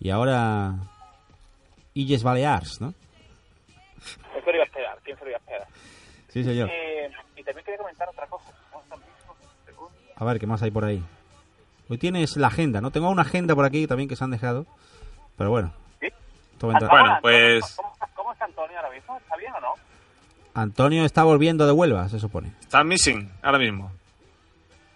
y 0.00 0.10
ahora 0.10 0.74
Illes 1.94 2.22
Balears, 2.22 2.80
¿no? 2.80 2.92
¿Quién 4.32 4.44
se 4.44 4.50
lo 4.50 4.54
iba 4.54 4.62
a 4.62 4.66
esperar? 4.66 4.98
¿Quién 5.02 5.18
se 5.18 5.24
lo 5.24 5.30
iba 5.30 5.38
a 5.38 5.40
esperar? 5.40 5.66
Sí, 6.28 6.44
señor. 6.44 6.68
Eh, 6.70 7.10
y 7.36 7.42
también 7.42 7.64
quería 7.64 7.78
comentar 7.78 8.08
otra 8.08 8.26
cosa. 8.26 8.50
A 8.72 8.96
ver, 8.96 8.98
segundo. 9.66 9.90
A 10.16 10.24
ver, 10.24 10.38
¿qué 10.38 10.46
más 10.46 10.62
hay 10.62 10.70
por 10.70 10.84
ahí? 10.84 11.02
Hoy 11.88 11.98
tienes 11.98 12.36
la 12.36 12.48
agenda, 12.48 12.80
¿no? 12.80 12.90
Tengo 12.90 13.08
una 13.08 13.22
agenda 13.22 13.54
por 13.54 13.64
aquí 13.64 13.86
también 13.86 14.08
que 14.08 14.14
se 14.16 14.22
han 14.24 14.30
dejado. 14.30 14.66
Pero 15.36 15.50
bueno. 15.50 15.72
Bueno, 16.60 17.18
pues- 17.22 17.76
¿Cómo, 17.76 17.92
está- 17.92 18.08
¿Cómo 18.14 18.32
está 18.32 18.44
Antonio 18.44 18.76
ahora 18.76 18.90
mismo? 18.90 19.16
¿Está 19.16 19.36
bien 19.36 19.52
o 19.54 19.60
no? 19.60 19.74
Antonio 20.60 21.04
está 21.04 21.24
volviendo 21.24 21.66
de 21.66 21.72
Huelva, 21.72 22.08
se 22.08 22.18
supone. 22.18 22.52
Está 22.60 22.84
missing 22.84 23.30
ahora 23.42 23.58
mismo. 23.58 23.92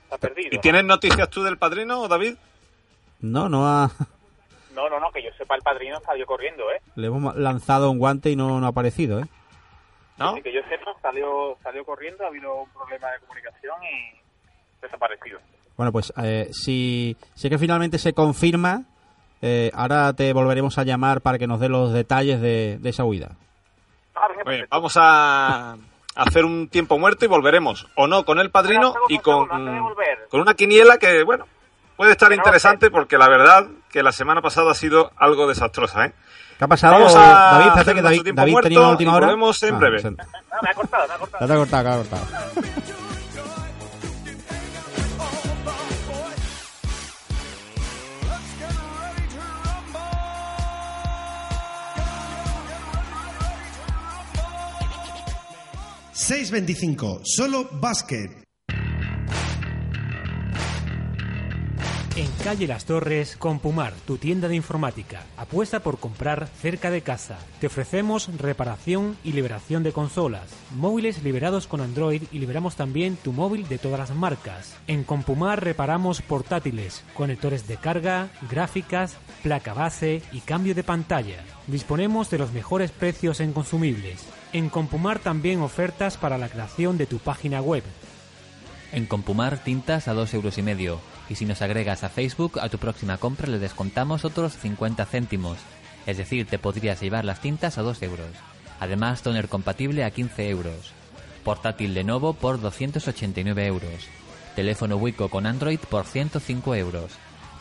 Está 0.04 0.18
perdido. 0.18 0.50
¿Y 0.52 0.58
tienes 0.58 0.84
noticias 0.84 1.28
tú 1.30 1.42
del 1.42 1.58
padrino, 1.58 2.06
David? 2.08 2.34
No, 3.20 3.48
no 3.48 3.66
ha... 3.66 3.90
No, 4.74 4.88
no, 4.88 4.98
no, 4.98 5.10
que 5.12 5.22
yo 5.22 5.28
sepa, 5.36 5.54
el 5.54 5.60
padrino 5.60 6.00
salió 6.00 6.24
corriendo, 6.24 6.62
¿eh? 6.70 6.80
Le 6.94 7.08
hemos 7.08 7.36
lanzado 7.36 7.90
un 7.90 7.98
guante 7.98 8.30
y 8.30 8.36
no, 8.36 8.58
no 8.58 8.64
ha 8.64 8.70
aparecido, 8.70 9.20
¿eh? 9.20 9.26
¿No? 10.16 10.34
Que 10.36 10.50
yo 10.50 10.62
sepa, 10.66 10.94
salió, 11.02 11.58
salió 11.62 11.84
corriendo, 11.84 12.24
ha 12.24 12.28
habido 12.28 12.62
un 12.62 12.70
problema 12.70 13.10
de 13.10 13.18
comunicación 13.20 13.74
y 13.82 14.80
desaparecido. 14.80 15.40
Bueno, 15.76 15.92
pues 15.92 16.10
eh, 16.22 16.48
si, 16.52 17.18
si 17.34 17.46
es 17.48 17.50
que 17.50 17.58
finalmente 17.58 17.98
se 17.98 18.14
confirma, 18.14 18.84
eh, 19.42 19.70
ahora 19.74 20.14
te 20.14 20.32
volveremos 20.32 20.78
a 20.78 20.84
llamar 20.84 21.20
para 21.20 21.38
que 21.38 21.46
nos 21.46 21.60
dé 21.60 21.68
los 21.68 21.92
detalles 21.92 22.40
de, 22.40 22.78
de 22.80 22.88
esa 22.88 23.04
huida. 23.04 23.32
Ah, 24.14 24.28
Oye, 24.46 24.66
vamos 24.70 24.92
a 24.96 25.76
hacer 26.14 26.44
un 26.44 26.68
tiempo 26.68 26.98
muerto 26.98 27.24
y 27.24 27.28
volveremos. 27.28 27.86
O 27.96 28.06
no, 28.06 28.24
con 28.24 28.38
el 28.38 28.50
padrino 28.50 28.94
y 29.08 29.18
con, 29.18 29.48
con 30.28 30.40
una 30.40 30.54
quiniela 30.54 30.98
que, 30.98 31.22
bueno, 31.24 31.46
puede 31.96 32.12
estar 32.12 32.28
no 32.28 32.34
interesante 32.36 32.90
porque 32.90 33.16
la 33.18 33.28
verdad 33.28 33.66
que 33.90 34.02
la 34.02 34.12
semana 34.12 34.42
pasada 34.42 34.72
ha 34.72 34.74
sido 34.74 35.10
algo 35.16 35.46
desastrosa, 35.48 36.06
¿eh? 36.06 36.12
¿Qué 36.58 36.64
ha 36.64 36.68
pasado, 36.68 36.94
Vamos 36.94 37.16
a 37.16 37.20
David? 37.58 37.70
Hacer 37.80 37.94
que 37.96 38.02
David, 38.02 38.32
David 38.34 38.56
tenía 38.62 38.80
una 38.80 38.88
última 38.90 39.14
hora. 39.16 39.26
volvemos 39.26 39.62
en 39.64 39.78
breve. 39.78 39.98
se- 40.00 40.08
Ah, 40.08 40.58
me 40.62 40.70
ha 40.70 40.74
cortado, 40.74 41.08
me 41.08 41.14
ha 41.14 41.18
cortado. 41.18 41.40
Ya 41.40 41.46
te 41.46 41.52
ha 41.52 41.56
cortado, 41.56 41.82
te 41.82 41.88
ha 41.88 41.96
cortado. 41.96 42.82
625, 56.22 57.22
solo 57.24 57.68
básquet. 57.80 58.30
En 62.14 62.28
calle 62.44 62.68
Las 62.68 62.84
Torres, 62.84 63.36
Compumar, 63.36 63.92
tu 64.06 64.18
tienda 64.18 64.46
de 64.46 64.54
informática. 64.54 65.24
Apuesta 65.36 65.80
por 65.80 65.98
comprar 65.98 66.46
cerca 66.46 66.92
de 66.92 67.00
casa. 67.00 67.40
Te 67.58 67.66
ofrecemos 67.66 68.30
reparación 68.38 69.16
y 69.24 69.32
liberación 69.32 69.82
de 69.82 69.90
consolas, 69.90 70.48
móviles 70.76 71.24
liberados 71.24 71.66
con 71.66 71.80
Android 71.80 72.22
y 72.30 72.38
liberamos 72.38 72.76
también 72.76 73.16
tu 73.16 73.32
móvil 73.32 73.66
de 73.66 73.78
todas 73.78 73.98
las 73.98 74.14
marcas. 74.14 74.76
En 74.86 75.02
Compumar 75.02 75.64
reparamos 75.64 76.22
portátiles, 76.22 77.02
conectores 77.14 77.66
de 77.66 77.78
carga, 77.78 78.28
gráficas, 78.48 79.16
placa 79.42 79.74
base 79.74 80.22
y 80.30 80.38
cambio 80.38 80.76
de 80.76 80.84
pantalla. 80.84 81.42
Disponemos 81.66 82.30
de 82.30 82.38
los 82.38 82.52
mejores 82.52 82.92
precios 82.92 83.40
en 83.40 83.52
consumibles. 83.52 84.24
En 84.52 84.68
Compumar 84.68 85.18
también 85.18 85.62
ofertas 85.62 86.18
para 86.18 86.36
la 86.36 86.48
creación 86.48 86.98
de 86.98 87.06
tu 87.06 87.18
página 87.18 87.62
web. 87.62 87.82
En 88.92 89.06
Compumar 89.06 89.56
tintas 89.64 90.08
a 90.08 90.12
dos 90.12 90.34
euros 90.34 90.58
y 90.58 90.62
medio. 90.62 91.00
Y 91.30 91.36
si 91.36 91.46
nos 91.46 91.62
agregas 91.62 92.04
a 92.04 92.10
Facebook, 92.10 92.58
a 92.60 92.68
tu 92.68 92.76
próxima 92.76 93.16
compra 93.16 93.48
le 93.48 93.58
descontamos 93.58 94.26
otros 94.26 94.52
50 94.58 95.06
céntimos. 95.06 95.56
Es 96.04 96.18
decir, 96.18 96.46
te 96.46 96.58
podrías 96.58 97.00
llevar 97.00 97.24
las 97.24 97.40
tintas 97.40 97.78
a 97.78 97.82
2 97.82 98.02
euros. 98.02 98.28
Además, 98.78 99.22
toner 99.22 99.48
compatible 99.48 100.04
a 100.04 100.10
15 100.10 100.50
euros. 100.50 100.92
Portátil 101.44 101.94
Lenovo 101.94 102.34
por 102.34 102.60
289 102.60 103.66
euros. 103.66 104.08
Teléfono 104.54 104.96
Wico 104.96 105.30
con 105.30 105.46
Android 105.46 105.78
por 105.78 106.04
105 106.04 106.74
euros. 106.74 107.12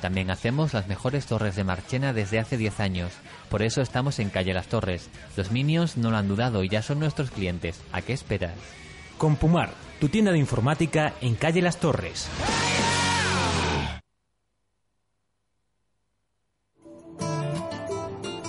También 0.02 0.32
hacemos 0.32 0.74
las 0.74 0.88
mejores 0.88 1.28
torres 1.28 1.56
de 1.56 1.64
Marchena 1.64 2.12
desde 2.12 2.40
hace 2.40 2.58
10 2.58 2.80
años. 2.80 3.14
Por 3.52 3.64
eso 3.64 3.82
estamos 3.82 4.18
en 4.20 4.30
Calle 4.30 4.54
Las 4.54 4.68
Torres. 4.68 5.10
Los 5.36 5.52
Minions 5.52 5.98
no 5.98 6.10
lo 6.10 6.16
han 6.16 6.30
dudado 6.30 6.64
y 6.64 6.70
ya 6.70 6.82
son 6.82 7.00
nuestros 7.00 7.32
clientes. 7.32 7.82
¿A 7.92 8.02
qué 8.02 8.14
esperas? 8.14 8.56
Compumar, 9.18 9.72
tu 10.00 10.08
tienda 10.08 10.32
de 10.32 10.38
informática 10.38 11.14
en 11.20 11.36
calle 11.36 11.62
Las 11.62 11.78
Torres. 11.78 12.30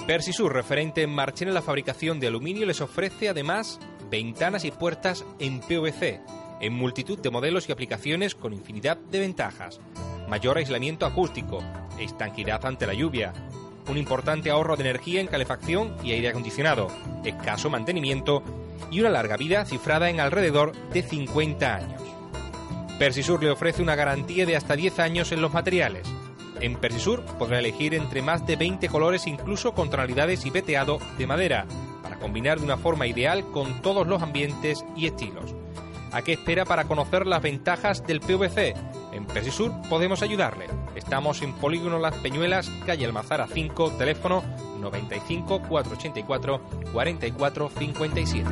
Persisur, 0.07 0.53
referente 0.53 1.03
en 1.03 1.11
Marchen 1.11 1.49
en 1.49 1.55
la 1.55 1.63
fabricación 1.63 2.21
de 2.21 2.29
aluminio, 2.29 2.65
les 2.65 2.81
ofrece 2.81 3.29
además 3.29 3.81
ventanas 4.09 4.65
y 4.65 4.71
puertas 4.71 5.25
en 5.41 5.59
PVC, 5.61 6.21
en 6.61 6.75
multitud 6.75 7.19
de 7.19 7.31
modelos 7.31 7.69
y 7.69 7.73
aplicaciones 7.73 8.37
con 8.37 8.53
infinidad 8.53 8.99
de 8.99 9.19
ventajas. 9.19 9.81
Mayor 10.29 10.59
aislamiento 10.59 11.07
acústico, 11.07 11.61
estanquidad 11.99 12.65
ante 12.65 12.87
la 12.87 12.95
lluvia, 12.95 13.33
un 13.93 13.99
importante 13.99 14.51
ahorro 14.51 14.77
de 14.77 14.83
energía 14.83 15.21
en 15.21 15.27
calefacción 15.27 15.95
y 16.03 16.13
aire 16.13 16.31
acondicionado, 16.31 16.89
escaso 17.25 17.71
mantenimiento 17.71 18.43
y 18.91 19.01
una 19.01 19.11
larga 19.11 19.37
vida 19.37 19.65
cifrada 19.65 20.11
en 20.11 20.19
alrededor 20.19 20.73
de 20.93 21.03
50 21.03 21.75
años. 21.75 22.03
Persisur 22.99 23.43
le 23.43 23.51
ofrece 23.51 23.83
una 23.83 23.95
garantía 23.95 24.47
de 24.47 24.57
hasta 24.57 24.77
10 24.77 24.99
años 24.99 25.33
en 25.33 25.43
los 25.43 25.53
materiales. 25.53 26.09
En 26.61 26.77
Persisur 26.77 27.25
podrá 27.39 27.59
elegir 27.59 27.95
entre 27.95 28.23
más 28.23 28.47
de 28.47 28.57
20 28.57 28.89
colores 28.89 29.27
incluso 29.27 29.73
con 29.75 29.91
tonalidades 29.91 30.47
y 30.47 30.51
veteado 30.51 30.99
de 31.19 31.27
madera, 31.27 31.67
para 32.03 32.19
combinar 32.19 32.59
de 32.59 32.65
una 32.65 32.77
forma 32.77 33.07
ideal 33.07 33.45
con 33.51 33.83
todos 33.83 34.07
los 34.07 34.23
ambientes 34.23 34.85
y 34.97 35.07
estilos. 35.07 35.55
¿A 36.13 36.23
qué 36.23 36.35
espera 36.35 36.65
para 36.65 36.85
conocer 36.85 37.27
las 37.27 37.43
ventajas 37.43 38.07
del 38.07 38.21
PVC? 38.21 38.75
En 39.13 39.27
Persisur 39.27 39.73
podemos 39.89 40.23
ayudarle. 40.23 40.67
Estamos 40.95 41.43
en 41.43 41.53
Polígono 41.55 41.99
Las 41.99 42.15
Peñuelas, 42.17 42.71
calle 42.87 43.05
Almazara 43.05 43.47
5, 43.47 43.93
teléfono 43.93 44.43
95 44.81 45.63
484 45.69 46.61
44 46.93 47.71
57. 47.79 48.51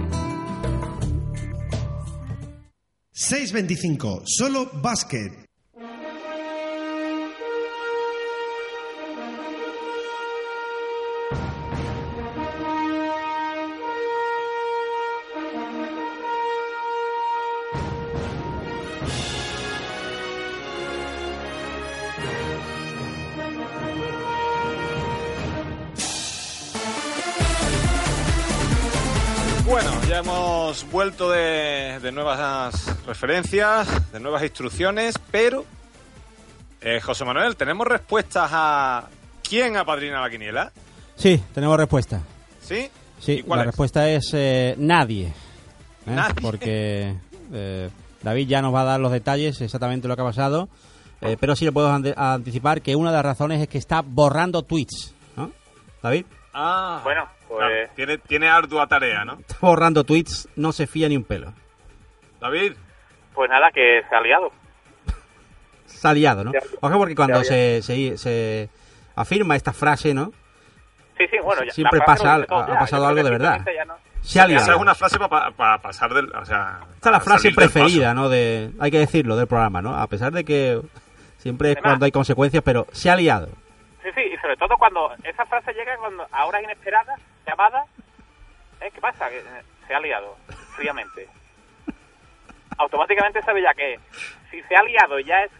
625, 3.12 4.22
solo 4.24 4.70
básquet. 4.80 5.49
De, 31.01 31.98
de 32.03 32.12
nuevas 32.12 32.94
referencias, 33.07 33.88
de 34.12 34.20
nuevas 34.20 34.42
instrucciones, 34.42 35.14
pero 35.30 35.64
eh, 36.82 37.01
José 37.01 37.24
Manuel, 37.24 37.57
¿tenemos 37.57 37.86
respuestas 37.86 38.51
a 38.53 39.09
quién 39.42 39.78
apadrina 39.78 40.20
la 40.20 40.28
quiniela? 40.28 40.72
Sí, 41.16 41.42
tenemos 41.55 41.78
respuesta. 41.78 42.20
¿Sí? 42.61 42.90
Sí, 43.18 43.32
¿Y 43.32 43.42
cuál 43.44 43.59
la 43.59 43.62
es? 43.62 43.66
respuesta 43.68 44.11
es 44.11 44.30
eh, 44.34 44.74
nadie. 44.76 45.28
¿eh? 45.28 45.32
Nadie. 46.05 46.34
Porque 46.42 47.14
eh, 47.51 47.88
David 48.22 48.46
ya 48.48 48.61
nos 48.61 48.74
va 48.74 48.82
a 48.82 48.84
dar 48.84 49.01
los 49.01 49.11
detalles 49.12 49.59
exactamente 49.62 50.07
lo 50.07 50.16
que 50.16 50.22
ha 50.22 50.26
pasado. 50.26 50.68
eh, 51.22 51.38
pero 51.40 51.57
sí 51.57 51.64
le 51.64 51.72
puedo 51.72 51.90
anticipar 51.90 52.82
que 52.82 52.94
una 52.94 53.09
de 53.11 53.16
las 53.16 53.24
razones 53.24 53.62
es 53.62 53.68
que 53.68 53.78
está 53.78 54.03
borrando 54.03 54.62
tweets. 54.64 55.14
¿no? 55.34 55.51
David, 56.03 56.26
Ah, 56.53 57.01
Bueno, 57.05 57.28
pues- 57.48 57.59
claro, 57.61 57.74
tiene, 57.94 58.18
tiene 58.18 58.48
ardua 58.48 58.86
tarea, 58.86 59.24
¿no? 59.24 59.34
está 59.34 59.57
borrando 59.61 60.05
tweets, 60.05 60.48
no 60.57 60.72
se 60.72 60.86
fía 60.86 61.09
ni 61.09 61.16
un 61.16 61.24
pelo. 61.24 61.53
David, 62.40 62.72
Pues 63.34 63.48
nada, 63.48 63.70
que 63.72 64.03
se 64.09 64.14
ha 64.14 64.20
liado. 64.20 64.51
Se 65.86 66.09
ha 66.09 66.12
liado, 66.12 66.44
¿no? 66.44 66.53
Ojo 66.80 66.98
porque 66.98 67.14
cuando 67.14 67.42
se, 67.44 67.80
se, 67.82 68.16
se 68.18 68.68
afirma 69.14 69.55
esta 69.57 69.72
frase, 69.72 70.12
¿no? 70.14 70.32
Sí, 71.18 71.26
sí, 71.30 71.36
bueno, 71.42 71.62
ya. 71.64 71.72
Siempre 71.72 72.01
pasa 72.01 72.34
ha 72.34 72.38
ya, 72.40 72.78
pasado 72.78 73.07
algo 73.07 73.22
de 73.22 73.30
verdad. 73.30 73.61
no- 73.86 73.94
Se 74.22 74.40
ha 74.40 74.46
liado. 74.46 74.62
esa 74.64 74.74
es 74.74 74.80
una 74.80 74.94
frase 74.94 75.18
para 75.18 75.78
pasar 75.78 76.12
del... 76.14 76.34
O 76.34 76.44
sea, 76.44 76.80
Esta 76.94 77.09
es 77.11 77.12
la 77.12 77.20
frase 77.20 77.51
preferida. 77.53 78.14
¿no? 78.14 78.28
De, 78.28 78.70
hay 78.80 78.90
que 78.90 78.98
decirlo, 78.98 79.36
del 79.36 79.46
programa, 79.46 79.80
¿no? 79.82 79.94
A 79.96 80.07
pesar 80.07 80.32
de 80.32 80.44
que 80.44 80.80
siempre 81.38 81.70
es 81.70 81.76
Además- 81.76 81.90
cuando 81.92 82.05
hay 82.07 82.12
consecuencias, 82.12 82.62
pero 82.64 82.86
se 82.92 83.11
ha 83.11 83.16
liado. 83.16 83.48
Sí, 84.03 84.09
sí, 84.14 84.20
y 84.32 84.36
sobre 84.38 84.57
todo 84.57 84.76
cuando 84.78 85.14
esa 85.24 85.44
frase 85.46 85.72
llega 85.74 85.96
cuando 85.98 86.26
a 86.30 86.46
horas 86.46 86.62
inesperadas, 86.62 87.20
llamada, 87.46 87.84
¿eh? 88.80 88.90
¿qué 88.94 89.01
pasa? 89.01 89.28
Que 89.28 89.38
eh, 89.38 89.62
se 89.86 89.94
ha 89.94 90.01
liado, 90.01 90.36
fríamente. 90.74 91.28
Automáticamente 92.78 93.42
sabe 93.42 93.62
ya 93.62 93.74
que 93.74 94.01
si 94.51 94.62
se 94.62 94.74
ha 94.74 94.82
liado 94.82 95.18
ya 95.20 95.44
es 95.44 95.51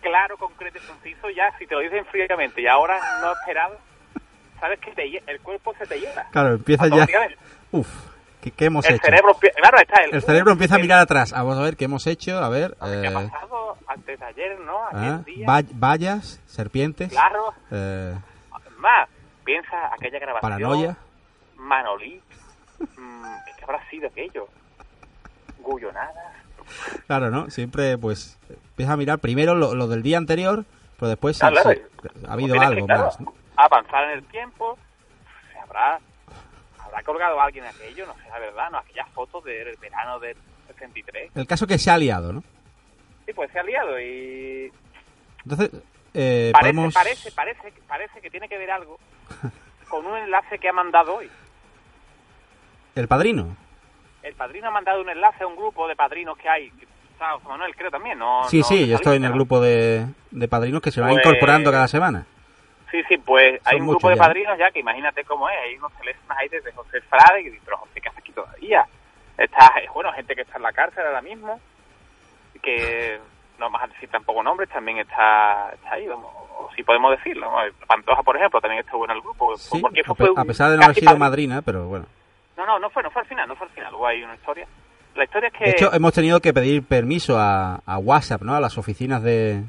claro, 0.00 0.38
concreto 0.38 0.78
y 0.78 0.86
conciso, 0.86 1.28
ya 1.30 1.52
si 1.58 1.66
te 1.66 1.74
lo 1.74 1.80
dicen 1.80 2.06
fríamente 2.06 2.62
y 2.62 2.66
ahora 2.66 2.98
no 3.20 3.32
esperado, 3.32 3.78
sabes 4.58 4.80
que 4.80 4.92
te 4.92 5.22
el 5.26 5.40
cuerpo 5.40 5.74
se 5.74 5.86
te 5.86 6.00
llena. 6.00 6.26
Claro, 6.30 6.54
empieza 6.54 6.88
ya... 6.88 7.06
Uf, 7.70 8.09
¿qué, 8.40 8.50
qué 8.50 8.64
hemos 8.66 8.84
El 8.86 8.94
hecho? 8.96 9.04
cerebro, 9.04 9.36
claro, 9.56 9.78
está 9.78 10.02
el, 10.04 10.14
El 10.14 10.22
cerebro 10.22 10.52
empieza 10.52 10.76
a 10.76 10.78
mirar 10.78 11.00
atrás. 11.00 11.32
Vamos 11.32 11.58
a 11.58 11.62
ver 11.62 11.76
qué 11.76 11.84
hemos 11.86 12.06
hecho. 12.06 12.38
A 12.38 12.48
ver. 12.48 12.76
¿Qué 12.80 12.84
ha 13.06 13.10
eh, 13.10 13.28
pasado 13.30 13.76
antes 13.86 14.18
de 14.20 14.24
ayer, 14.26 14.60
no? 14.60 14.78
ah, 14.92 15.20
día. 15.24 15.46
va- 15.48 15.62
vallas, 15.74 16.40
serpientes. 16.46 17.10
Claro. 17.10 17.52
eh, 17.70 18.14
Más, 18.78 19.08
piensa 19.44 19.92
aquella 19.92 20.18
grabación. 20.18 20.52
paranoia. 20.52 20.96
Manolí. 21.56 22.20
mm, 22.96 23.24
¿Qué 23.58 23.64
habrá 23.64 23.88
sido 23.90 24.08
aquello? 24.08 24.48
Guyonada. 25.58 26.32
Claro, 27.06 27.30
¿no? 27.30 27.50
Siempre, 27.50 27.98
pues, 27.98 28.38
empieza 28.48 28.92
a 28.92 28.96
mirar 28.96 29.18
primero 29.18 29.54
lo, 29.54 29.74
lo 29.74 29.88
del 29.88 30.02
día 30.02 30.18
anterior, 30.18 30.64
pero 30.98 31.08
después 31.10 31.36
sí, 31.36 31.42
Ah, 31.44 31.50
claro. 31.50 31.70
sí, 31.72 31.80
ha 32.26 32.32
habido 32.32 32.52
Tienes 32.52 32.68
algo 32.68 32.80
que, 32.80 32.86
claro, 32.86 33.04
más. 33.06 33.20
¿no? 33.20 33.34
Avanzar 33.56 34.04
en 34.04 34.10
el 34.10 34.24
tiempo. 34.24 34.78
Se 35.52 35.58
habrá, 35.58 35.98
habrá 36.90 37.02
colgado 37.04 37.40
alguien 37.40 37.64
aquello, 37.64 38.06
no 38.06 38.14
sé, 38.14 38.28
la 38.28 38.38
verdad, 38.38 38.70
¿no? 38.70 38.78
Aquellas 38.78 39.08
fotos 39.10 39.44
del 39.44 39.76
verano 39.78 40.18
del 40.18 40.36
63. 40.68 41.32
El 41.34 41.46
caso 41.46 41.66
que 41.66 41.78
se 41.78 41.90
ha 41.90 41.98
liado, 41.98 42.32
¿no? 42.32 42.42
Sí, 43.26 43.32
pues 43.32 43.50
se 43.52 43.58
ha 43.60 43.62
liado 43.62 44.00
y 44.00 44.70
Entonces, 45.44 45.70
eh, 46.14 46.50
parece, 46.52 46.74
podemos... 46.74 46.94
parece, 46.94 47.32
parece, 47.32 47.72
parece 47.86 48.20
que 48.20 48.30
tiene 48.30 48.48
que 48.48 48.58
ver 48.58 48.70
algo 48.70 48.98
con 49.88 50.04
un 50.06 50.16
enlace 50.16 50.58
que 50.58 50.68
ha 50.68 50.72
mandado 50.72 51.16
hoy. 51.16 51.30
El 52.94 53.08
padrino. 53.08 53.56
El 54.22 54.34
padrino 54.34 54.68
ha 54.68 54.72
mandado 54.72 55.00
un 55.00 55.08
enlace 55.08 55.44
a 55.44 55.46
un 55.46 55.56
grupo 55.56 55.86
de 55.88 55.96
padrinos 55.96 56.36
que 56.36 56.48
hay. 56.48 56.70
¿Sabes, 57.18 57.36
José 57.36 57.48
Manuel? 57.48 57.74
Creo 57.76 57.90
también, 57.90 58.18
¿no? 58.18 58.44
Sí, 58.48 58.58
no 58.58 58.64
sí, 58.64 58.86
yo 58.88 58.96
estoy 58.96 59.16
en 59.16 59.24
el 59.24 59.32
grupo 59.32 59.60
de, 59.60 60.06
de 60.30 60.48
padrinos 60.48 60.82
que 60.82 60.90
se 60.90 61.00
van 61.00 61.10
Pues- 61.12 61.24
incorporando 61.24 61.70
cada 61.70 61.88
semana. 61.88 62.26
Sí, 62.90 63.02
sí, 63.08 63.18
pues 63.18 63.60
hay 63.64 63.80
un 63.80 63.88
grupo 63.88 64.08
de 64.08 64.16
ya. 64.16 64.22
padrinos 64.22 64.58
ya 64.58 64.70
que 64.70 64.80
imagínate 64.80 65.24
cómo 65.24 65.48
es. 65.48 65.56
Hay 65.58 65.76
unos 65.76 65.92
teléfonos 65.94 66.36
ahí 66.36 66.48
desde 66.48 66.72
José 66.72 67.00
Frade 67.02 67.42
y 67.42 67.60
pero 67.64 67.76
José, 67.78 68.00
¿qué 68.00 68.08
hace 68.08 68.18
aquí 68.18 68.32
todavía? 68.32 68.84
Está, 69.38 69.72
eh, 69.80 69.88
bueno, 69.94 70.12
gente 70.12 70.34
que 70.34 70.42
está 70.42 70.56
en 70.56 70.64
la 70.64 70.72
cárcel 70.72 71.06
ahora 71.06 71.22
mismo, 71.22 71.60
que 72.60 73.18
no 73.58 73.66
vamos 73.66 73.82
a 73.82 73.86
decir 73.86 74.08
tampoco 74.10 74.42
nombres, 74.42 74.68
también 74.70 74.98
está, 74.98 75.70
está 75.72 75.92
ahí, 75.92 76.06
vamos, 76.06 76.30
o 76.34 76.68
si 76.74 76.82
podemos 76.82 77.12
decirlo. 77.12 77.50
¿no? 77.50 77.58
Pantoja, 77.86 78.22
por 78.22 78.36
ejemplo, 78.36 78.60
también 78.60 78.84
estuvo 78.84 79.04
en 79.04 79.12
el 79.12 79.20
grupo. 79.20 79.56
Sí, 79.56 79.80
porque 79.80 80.00
eso 80.00 80.12
a, 80.12 80.16
fue 80.16 80.46
pesar 80.46 80.70
de 80.70 80.76
no 80.76 80.84
haber 80.84 80.96
sido 80.96 81.16
madrina, 81.16 81.62
pero 81.62 81.86
bueno. 81.86 82.06
No, 82.56 82.66
no, 82.66 82.78
no 82.78 82.90
fue, 82.90 83.02
no 83.02 83.10
fue 83.10 83.22
al 83.22 83.28
final, 83.28 83.48
no 83.48 83.56
fue 83.56 83.66
al 83.68 83.72
final. 83.72 83.94
Hubo 83.94 84.06
ahí 84.06 84.22
una 84.22 84.34
historia. 84.34 84.66
La 85.14 85.24
historia 85.24 85.48
es 85.48 85.54
que... 85.54 85.64
De 85.64 85.70
hecho, 85.70 85.92
hemos 85.92 86.12
tenido 86.12 86.40
que 86.40 86.52
pedir 86.52 86.84
permiso 86.84 87.38
a, 87.38 87.80
a 87.86 87.98
WhatsApp, 87.98 88.42
¿no? 88.42 88.54
A 88.54 88.60
las 88.60 88.76
oficinas 88.78 89.22
de, 89.22 89.62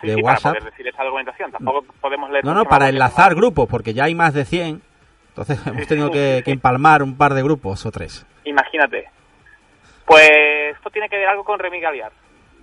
sí, 0.00 0.06
de 0.08 0.14
sí, 0.14 0.22
para 0.22 0.34
WhatsApp. 0.34 0.56
poder 0.58 0.70
decir 0.70 0.88
esta 0.88 1.04
documentación. 1.04 1.52
Tampoco 1.52 1.84
podemos 2.00 2.30
leer... 2.30 2.44
No, 2.44 2.54
no, 2.54 2.64
para 2.64 2.86
más 2.86 2.92
enlazar 2.94 3.34
grupos, 3.34 3.68
porque 3.68 3.94
ya 3.94 4.04
hay 4.04 4.14
más 4.14 4.34
de 4.34 4.44
100. 4.44 4.82
Entonces 5.28 5.66
hemos 5.66 5.86
tenido 5.86 6.10
que, 6.10 6.42
que 6.44 6.50
empalmar 6.52 7.02
un 7.02 7.16
par 7.16 7.34
de 7.34 7.42
grupos 7.42 7.84
o 7.86 7.90
tres. 7.90 8.26
Imagínate. 8.44 9.08
Pues 10.06 10.28
esto 10.76 10.88
tiene 10.90 11.08
que 11.08 11.16
ver 11.18 11.28
algo 11.28 11.44
con 11.44 11.58
Remy 11.58 11.80
Galear. 11.80 12.12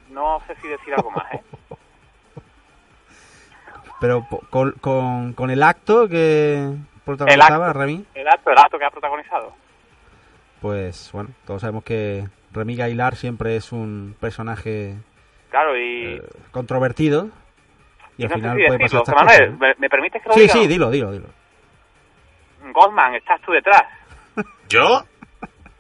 No 0.10 0.42
sé 0.48 0.56
si 0.62 0.68
decir 0.68 0.94
algo 0.96 1.12
más, 1.12 1.34
¿eh? 1.34 1.42
Pero 4.00 4.28
con, 4.50 4.72
con, 4.74 5.34
con 5.34 5.50
el 5.50 5.64
acto 5.64 6.08
que 6.10 6.70
protagonizaba 7.06 7.68
acto. 7.68 7.80
Remy, 7.80 8.06
El 8.16 8.28
acto, 8.28 8.50
el 8.52 8.58
acto 8.58 8.78
que 8.78 8.86
ha 8.86 8.90
protagonizado. 8.92 9.54
pues 10.62 11.10
bueno, 11.14 11.30
todos 11.46 11.62
sabemos 11.62 11.84
que 11.84 12.28
Remy 12.52 12.76
Gailar 12.76 13.16
siempre 13.16 13.56
es 13.56 13.72
un 13.72 14.16
personaje 14.20 14.96
Claro, 15.54 15.78
y... 15.78 16.16
eh, 16.16 16.22
controvertido. 16.50 17.30
Y 18.18 18.24
y 18.24 18.26
al 18.26 18.30
no 18.32 18.36
sé 18.36 18.42
final 18.42 18.58
si 18.58 18.64
puede 18.66 18.78
decirlo. 18.80 19.04
pasar 19.04 19.26
Manuel. 19.26 19.58
¿me, 19.60 19.76
me 19.78 19.88
permites 19.90 20.20
que 20.24 20.30
lo 20.30 20.34
Sí, 20.34 20.42
diga? 20.42 20.54
sí, 20.54 20.68
dilo, 20.68 20.90
dilo, 20.90 21.12
dilo. 21.12 21.28
Goldman, 22.72 23.14
estás 23.14 23.40
tú 23.42 23.52
detrás. 23.52 23.84
¿Yo? 24.70 25.04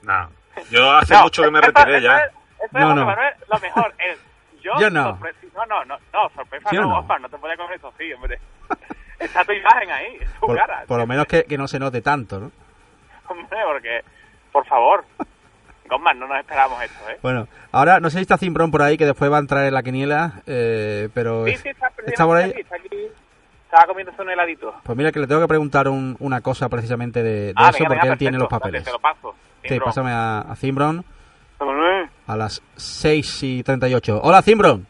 No. 0.04 0.30
Yo 0.70 0.92
hace 0.92 1.16
No, 1.16 1.24
mucho 1.24 1.42
que 1.42 1.50
me 1.50 1.60
retiré 1.62 2.02
ya. 2.04 2.18
es- 2.20 2.32
Esto 2.66 2.78
es, 2.78 2.84
No, 2.86 2.94
no. 2.94 3.06
Manuel, 3.08 3.34
lo 3.52 3.60
mejor. 3.60 3.94
El, 3.98 4.62
yo, 4.62 4.74
Yo 4.80 4.90
no. 4.92 5.18
sorpre- 5.18 5.34
no, 5.56 5.66
no, 5.66 5.86
no, 5.86 5.98
no, 6.14 6.30
sorpresa 6.36 6.70
¿Sí 6.70 6.78
o 6.78 6.82
no, 6.82 6.88
no? 6.90 6.96
Goldman, 6.98 7.22
no 7.24 7.30
te 7.30 7.38
puedes 7.40 7.58
comer 7.58 7.76
eso, 7.78 7.92
sí, 7.98 8.14
hombre. 8.14 8.40
Está 9.20 9.44
tu 9.44 9.54
imagen 9.54 9.90
ahí, 9.90 10.18
es 10.22 10.34
tu 10.36 10.46
Por, 10.48 10.56
cara. 10.58 10.84
por 10.88 11.00
lo 11.00 11.08
menos 11.08 11.26
que, 11.26 11.46
que 11.46 11.58
no 11.58 11.68
se 11.68 11.80
note 11.80 12.02
tanto, 12.04 12.40
¿no? 12.40 12.52
Hombre, 13.28 13.58
porque, 13.66 14.02
por 14.52 14.68
favor, 14.68 15.04
No 16.00 16.28
nos 16.28 16.38
esperamos 16.40 16.82
esto, 16.84 17.10
¿eh? 17.10 17.18
Bueno, 17.22 17.48
ahora 17.72 18.00
no 18.00 18.10
sé 18.10 18.18
si 18.18 18.22
está 18.24 18.38
Cimbrón 18.38 18.72
por 18.72 18.82
ahí, 18.82 18.98
que 18.98 19.06
después 19.06 19.32
va 19.32 19.38
a 19.38 19.40
entrar 19.40 19.66
en 19.66 19.74
la 19.74 19.84
quiniela, 19.84 20.42
eh, 20.48 21.10
pero 21.14 21.46
Sí, 21.46 21.58
sí, 21.58 21.70
está, 21.70 21.92
está 22.06 22.26
por 22.26 22.38
ahí. 22.38 22.54
Está 22.58 22.76
aquí, 22.76 22.90
estaba 23.66 23.86
comiéndose 23.88 24.22
un 24.22 24.30
heladito. 24.30 24.74
Pues 24.84 24.98
mira 24.98 25.12
que 25.12 25.20
le 25.20 25.28
tengo 25.28 25.42
que 25.42 25.48
preguntar 25.48 25.88
un- 25.88 26.16
una 26.20 26.42
cosa 26.42 26.70
precisamente 26.70 27.22
de, 27.24 27.32
de 27.48 27.54
ah, 27.56 27.70
eso, 27.70 27.80
venga, 27.80 27.88
porque 27.90 28.00
venga, 28.02 28.14
él 28.14 28.18
tiene 28.20 28.38
los 28.38 28.48
papeles. 28.48 28.84
Dale, 28.84 28.86
te 28.86 28.92
lo 28.92 29.00
paso. 29.00 29.36
Sí, 29.64 29.80
pásame 29.80 30.12
a, 30.12 30.40
a 30.42 30.56
Cimbron 30.56 30.98
José 31.58 31.72
Manuel, 31.72 32.10
a 32.28 32.36
las 32.36 32.62
6 32.76 33.44
y 33.44 33.64
38. 33.64 34.20
Hola, 34.24 34.42
Cimbron. 34.42 34.86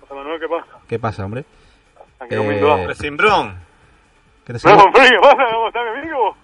José 0.00 0.14
Manuel, 0.14 0.40
¿qué 0.40 0.48
pasa? 0.48 0.66
¿Qué 0.88 0.98
pasa, 0.98 1.24
hombre? 1.24 1.44
Aquí 2.20 2.34
Eh, 2.34 2.38
comiendo. 2.38 2.94
Cimbrón. 2.94 3.56
¿Quieres 4.44 4.64
No, 4.64 4.70
algo? 4.70 4.84
hombre, 4.84 5.02
¿qué 5.10 5.18
pasa? 5.20 5.44
¿Cómo 5.52 5.66
está 5.68 5.80
mi 5.82 5.98
amigo? 6.00 6.36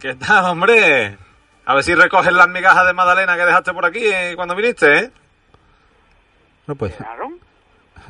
¿Qué 0.00 0.14
tal, 0.14 0.44
hombre? 0.44 1.18
A 1.66 1.74
ver 1.74 1.84
si 1.84 1.94
recoges 1.94 2.32
las 2.32 2.48
migajas 2.48 2.86
de 2.86 2.92
Madalena 2.92 3.36
que 3.36 3.44
dejaste 3.44 3.72
por 3.74 3.84
aquí 3.84 4.04
eh, 4.06 4.32
cuando 4.36 4.54
viniste, 4.54 4.98
¿eh? 4.98 5.10
No, 6.66 6.74
pues, 6.76 6.94
¿Claro? 6.94 7.30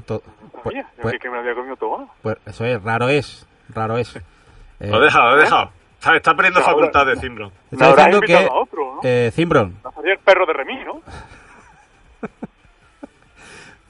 to- 0.07 0.23
pues, 0.63 0.67
Oye, 0.67 0.83
yo 0.97 1.03
pues- 1.03 1.13
creí 1.13 1.19
que 1.21 1.29
me 1.29 1.35
lo 1.37 1.41
había 1.41 1.55
comido 1.55 1.77
todo. 1.77 2.09
pues 2.23 2.37
eso 2.47 2.65
es, 2.65 2.83
raro 2.83 3.09
es, 3.09 3.47
raro 3.71 3.97
es. 3.99 4.17
Eh, 4.17 4.89
Lo 4.91 5.01
he 5.01 5.05
dejado, 5.05 5.31
lo 5.31 5.39
he 5.39 5.45
dejado. 5.45 5.71
Está, 5.99 6.17
está 6.17 6.35
perdiendo 6.35 6.61
Ahora- 6.61 6.73
facultades, 6.73 7.21
Cimbro. 7.21 7.51
está 7.71 7.85
Me 7.87 7.91
habrás 7.91 8.07
diciendo 8.21 8.27
que, 8.27 8.49
otro, 8.53 8.95
¿no? 8.97 9.01
eh, 9.03 9.31
Cimbron, 9.35 9.77
Va 9.85 9.91
a 9.91 9.95
salir 9.95 10.13
el 10.13 10.19
perro 10.19 10.47
de 10.47 10.53
Remy, 10.53 10.85
¿no? 10.85 11.03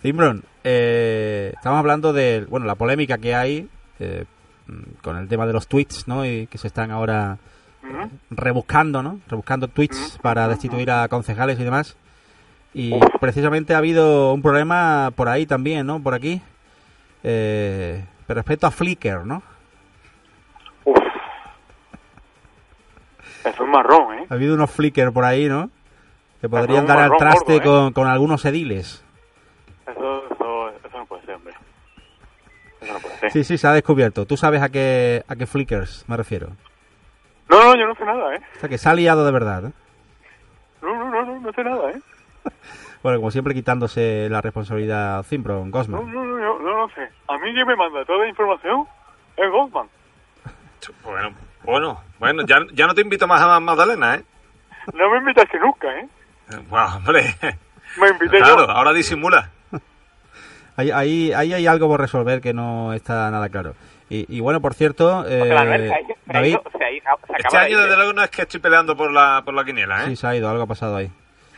Cimbron, 0.02 0.44
eh, 0.62 1.52
estamos 1.56 1.78
hablando 1.80 2.12
de, 2.12 2.46
bueno, 2.48 2.66
la 2.66 2.76
polémica 2.76 3.18
que 3.18 3.34
hay 3.34 3.68
eh, 3.98 4.24
con 5.02 5.16
el 5.16 5.26
tema 5.28 5.46
de 5.46 5.52
los 5.52 5.66
tweets, 5.66 6.06
¿no? 6.06 6.24
Y 6.24 6.46
que 6.46 6.58
se 6.58 6.68
están 6.68 6.90
ahora. 6.90 7.38
Rebuscando, 8.30 9.02
¿no? 9.02 9.20
Rebuscando 9.28 9.68
tweets 9.68 10.18
para 10.22 10.48
destituir 10.48 10.90
a 10.90 11.08
concejales 11.08 11.58
y 11.58 11.64
demás. 11.64 11.96
Y 12.74 12.92
precisamente 13.20 13.74
ha 13.74 13.78
habido 13.78 14.32
un 14.34 14.42
problema 14.42 15.10
por 15.14 15.28
ahí 15.28 15.46
también, 15.46 15.86
¿no? 15.86 16.02
Por 16.02 16.14
aquí. 16.14 16.42
Eh, 17.22 18.04
respecto 18.28 18.66
a 18.66 18.70
Flickr, 18.70 19.24
¿no? 19.24 19.42
Uf. 20.84 20.98
Eso 23.44 23.64
es 23.64 23.68
marrón, 23.68 24.18
¿eh? 24.18 24.26
Ha 24.28 24.34
habido 24.34 24.54
unos 24.54 24.70
Flickr 24.70 25.12
por 25.12 25.24
ahí, 25.24 25.48
¿no? 25.48 25.70
Que 26.40 26.48
podrían 26.48 26.86
dar 26.86 26.98
al 26.98 27.16
traste 27.16 27.54
gordo, 27.54 27.88
¿eh? 27.88 27.92
con, 27.92 27.92
con 27.92 28.08
algunos 28.08 28.44
ediles. 28.44 29.02
Eso, 29.86 30.24
eso, 30.30 30.68
eso 30.86 30.98
no 30.98 31.06
puede 31.06 31.24
ser, 31.24 31.34
hombre. 31.36 31.54
Eso 32.80 32.92
no 32.92 32.98
puede 32.98 33.18
ser. 33.20 33.32
Sí, 33.32 33.44
sí, 33.44 33.56
se 33.56 33.66
ha 33.66 33.72
descubierto. 33.72 34.26
¿Tú 34.26 34.36
sabes 34.36 34.60
a 34.60 34.68
qué, 34.68 35.24
a 35.26 35.34
qué 35.34 35.46
Flickrs 35.46 36.04
me 36.08 36.16
refiero? 36.16 36.50
No, 37.48 37.58
no, 37.64 37.76
yo 37.78 37.86
no 37.86 37.94
sé 37.94 38.04
nada, 38.04 38.34
¿eh? 38.34 38.40
O 38.56 38.60
sea, 38.60 38.68
que 38.68 38.78
se 38.78 38.88
ha 38.88 38.94
liado 38.94 39.24
de 39.24 39.32
verdad, 39.32 39.64
¿eh? 39.66 39.72
no 40.82 41.52
sé 41.52 41.64
nada, 41.64 41.90
¿eh? 41.90 42.00
Bueno, 43.02 43.18
como 43.18 43.30
siempre 43.30 43.54
quitándose 43.54 44.28
la 44.30 44.40
responsabilidad 44.40 45.22
Zimbron, 45.24 45.70
No, 45.70 45.78
Gosman. 45.78 46.12
no, 46.12 46.24
no, 46.24 46.38
yo 46.40 46.58
no 46.58 46.76
lo 46.86 46.88
sé. 46.88 47.08
A 47.28 47.38
mí 47.38 47.52
quien 47.52 47.66
me 47.66 47.76
manda 47.76 48.04
toda 48.04 48.20
la 48.24 48.28
información 48.28 48.84
es 49.36 49.50
Goldman. 49.50 49.86
Bueno, 51.04 51.30
bueno, 51.64 52.00
bueno, 52.18 52.42
ya, 52.46 52.58
ya 52.72 52.86
no 52.86 52.94
te 52.94 53.00
invito 53.02 53.26
más 53.26 53.40
a 53.40 53.58
Magdalena, 53.60 54.16
¿eh? 54.16 54.24
No 54.94 55.10
me 55.10 55.18
invitaste 55.18 55.58
nunca, 55.58 55.88
¿eh? 55.98 56.08
Bueno, 56.68 56.96
hombre. 56.96 57.34
Me 58.00 58.08
invité 58.08 58.38
Claro, 58.38 58.66
yo. 58.66 58.70
ahora 58.70 58.92
disimula. 58.92 59.50
Ahí, 60.76 60.90
ahí, 60.90 61.32
ahí 61.32 61.54
hay 61.54 61.66
algo 61.66 61.88
por 61.88 62.00
resolver 62.00 62.40
que 62.40 62.52
no 62.52 62.92
está 62.92 63.30
nada 63.30 63.48
claro. 63.48 63.74
Y, 64.08 64.36
y 64.36 64.40
bueno, 64.40 64.60
por 64.60 64.74
cierto, 64.74 65.24
eh, 65.28 65.52
Manuel 65.52 65.88
David, 66.26 66.56
se 66.78 66.84
ha 66.84 66.90
ido- 66.92 67.18
se 67.26 67.34
Este 67.38 67.56
año, 67.56 67.80
desde 67.80 67.96
luego, 67.96 68.12
no 68.12 68.22
es 68.22 68.30
que 68.30 68.42
estoy 68.42 68.60
peleando 68.60 68.96
por 68.96 69.10
la, 69.12 69.42
por 69.44 69.52
la 69.54 69.64
quiniela, 69.64 70.02
¿eh? 70.04 70.06
sí, 70.08 70.16
se 70.16 70.26
ha 70.26 70.36
ido, 70.36 70.48
algo 70.48 70.62
ha 70.62 70.66
pasado 70.66 70.96
ahí. 70.96 71.10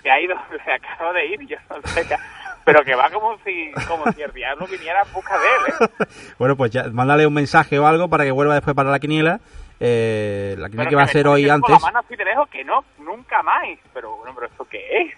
se 0.02 0.10
ha 0.10 0.20
ido, 0.20 0.34
se 0.64 0.72
acaba 0.72 1.12
de 1.12 1.26
ir, 1.26 1.46
yo 1.46 1.56
no 1.68 1.82
sé, 1.90 2.04
ya. 2.08 2.18
pero 2.64 2.82
que 2.84 2.94
va 2.94 3.10
como 3.10 3.36
si, 3.44 3.70
como 3.86 4.10
si 4.12 4.22
el 4.22 4.32
diablo 4.32 4.66
viniera 4.66 5.02
en 5.06 5.12
busca 5.12 5.36
de 5.38 5.46
él, 5.46 5.74
¿eh? 6.00 6.04
Bueno, 6.38 6.56
pues 6.56 6.70
ya, 6.70 6.84
mándale 6.90 7.26
un 7.26 7.34
mensaje 7.34 7.78
o 7.78 7.86
algo 7.86 8.08
para 8.08 8.24
que 8.24 8.30
vuelva 8.30 8.54
después 8.54 8.74
para 8.74 8.90
la 8.90 8.98
quiniela. 8.98 9.40
Eh, 9.80 10.54
la 10.58 10.68
quiniela 10.68 10.84
Pero 10.84 10.90
que 10.90 10.96
va 10.96 11.02
a 11.02 11.08
ser 11.08 11.28
hoy 11.28 11.42
con 11.44 11.52
antes. 11.52 11.70
la 11.70 11.78
mano 11.78 11.98
así 12.00 12.16
de 12.16 12.24
lejos 12.24 12.48
que 12.48 12.64
no, 12.64 12.84
nunca 12.98 13.42
más. 13.42 13.64
Pero 13.94 14.16
bueno, 14.16 14.32
pero 14.34 14.46
¿esto 14.48 14.64
qué 14.64 15.02
es? 15.02 15.14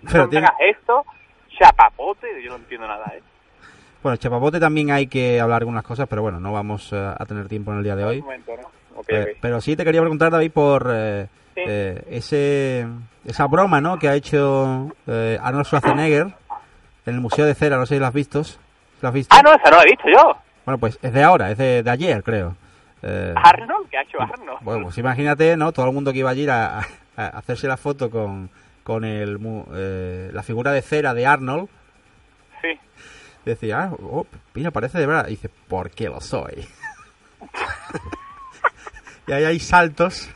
Pero 0.10 0.24
no 0.24 0.28
tiene- 0.30 0.48
esto, 0.60 1.04
chapapote, 1.58 2.26
yo 2.42 2.50
no 2.50 2.56
entiendo 2.56 2.86
nada, 2.88 3.12
¿eh? 3.16 3.22
Bueno, 4.08 4.16
Chapapote 4.16 4.58
también 4.58 4.90
hay 4.90 5.06
que 5.06 5.38
hablar 5.38 5.60
algunas 5.60 5.84
cosas, 5.84 6.08
pero 6.08 6.22
bueno, 6.22 6.40
no 6.40 6.50
vamos 6.50 6.94
eh, 6.94 6.96
a 6.96 7.26
tener 7.26 7.46
tiempo 7.46 7.72
en 7.72 7.78
el 7.78 7.84
día 7.84 7.94
de 7.94 8.04
hoy. 8.04 8.24
Eh, 9.06 9.36
pero 9.38 9.60
sí 9.60 9.76
te 9.76 9.84
quería 9.84 10.00
preguntar, 10.00 10.30
David, 10.32 10.50
por 10.50 10.90
eh, 10.90 11.26
Sí. 11.54 11.60
eh, 11.66 12.02
ese 12.08 12.86
esa 13.26 13.46
broma 13.48 13.82
¿no? 13.82 13.98
que 13.98 14.08
ha 14.08 14.14
hecho 14.14 14.90
Arnold 15.06 15.66
Schwarzenegger 15.66 16.28
en 17.04 17.14
el 17.16 17.20
Museo 17.20 17.44
de 17.44 17.54
Cera, 17.54 17.76
no 17.76 17.84
sé 17.84 17.96
si 17.96 18.00
lo 18.00 18.06
has 18.06 18.14
visto. 18.14 18.42
¿Lo 19.02 19.08
has 19.08 19.14
visto? 19.14 19.36
Ah, 19.38 19.42
no, 19.42 19.50
esa 19.52 19.70
no 19.70 19.76
la 19.76 19.82
he 19.82 19.90
visto 19.90 20.04
yo. 20.10 20.34
Bueno, 20.64 20.78
pues 20.78 20.98
es 21.02 21.12
de 21.12 21.22
ahora, 21.22 21.50
es 21.50 21.58
de, 21.58 21.82
de 21.82 21.90
ayer, 21.90 22.22
creo. 22.22 22.56
Arnold, 23.02 23.90
¿qué 23.90 23.98
ha 23.98 24.02
hecho 24.04 24.22
Arnold? 24.22 24.58
bueno, 24.62 24.84
pues 24.84 24.96
imagínate, 24.96 25.54
¿no? 25.58 25.70
Todo 25.72 25.84
el 25.84 25.92
mundo 25.92 26.14
que 26.14 26.20
iba 26.20 26.30
allí 26.30 26.48
a, 26.48 26.78
a- 26.78 26.82
a 27.14 27.26
hacerse 27.26 27.68
la 27.68 27.76
foto 27.76 28.08
con, 28.08 28.48
con 28.84 29.04
el, 29.04 29.38
eh, 29.74 30.30
la 30.32 30.42
figura 30.42 30.72
de 30.72 30.80
cera 30.80 31.12
de 31.12 31.26
Arnold. 31.26 31.68
Sí. 33.54 33.66
Decía, 33.66 33.80
ah, 33.84 33.96
oh, 34.02 34.26
mira, 34.54 34.70
parece 34.70 34.98
de 34.98 35.06
verdad. 35.06 35.26
Y 35.28 35.30
dice, 35.32 35.48
¿por 35.68 35.90
qué 35.90 36.08
lo 36.08 36.20
soy? 36.20 36.66
y 39.26 39.32
ahí 39.32 39.44
hay 39.44 39.58
saltos, 39.60 40.28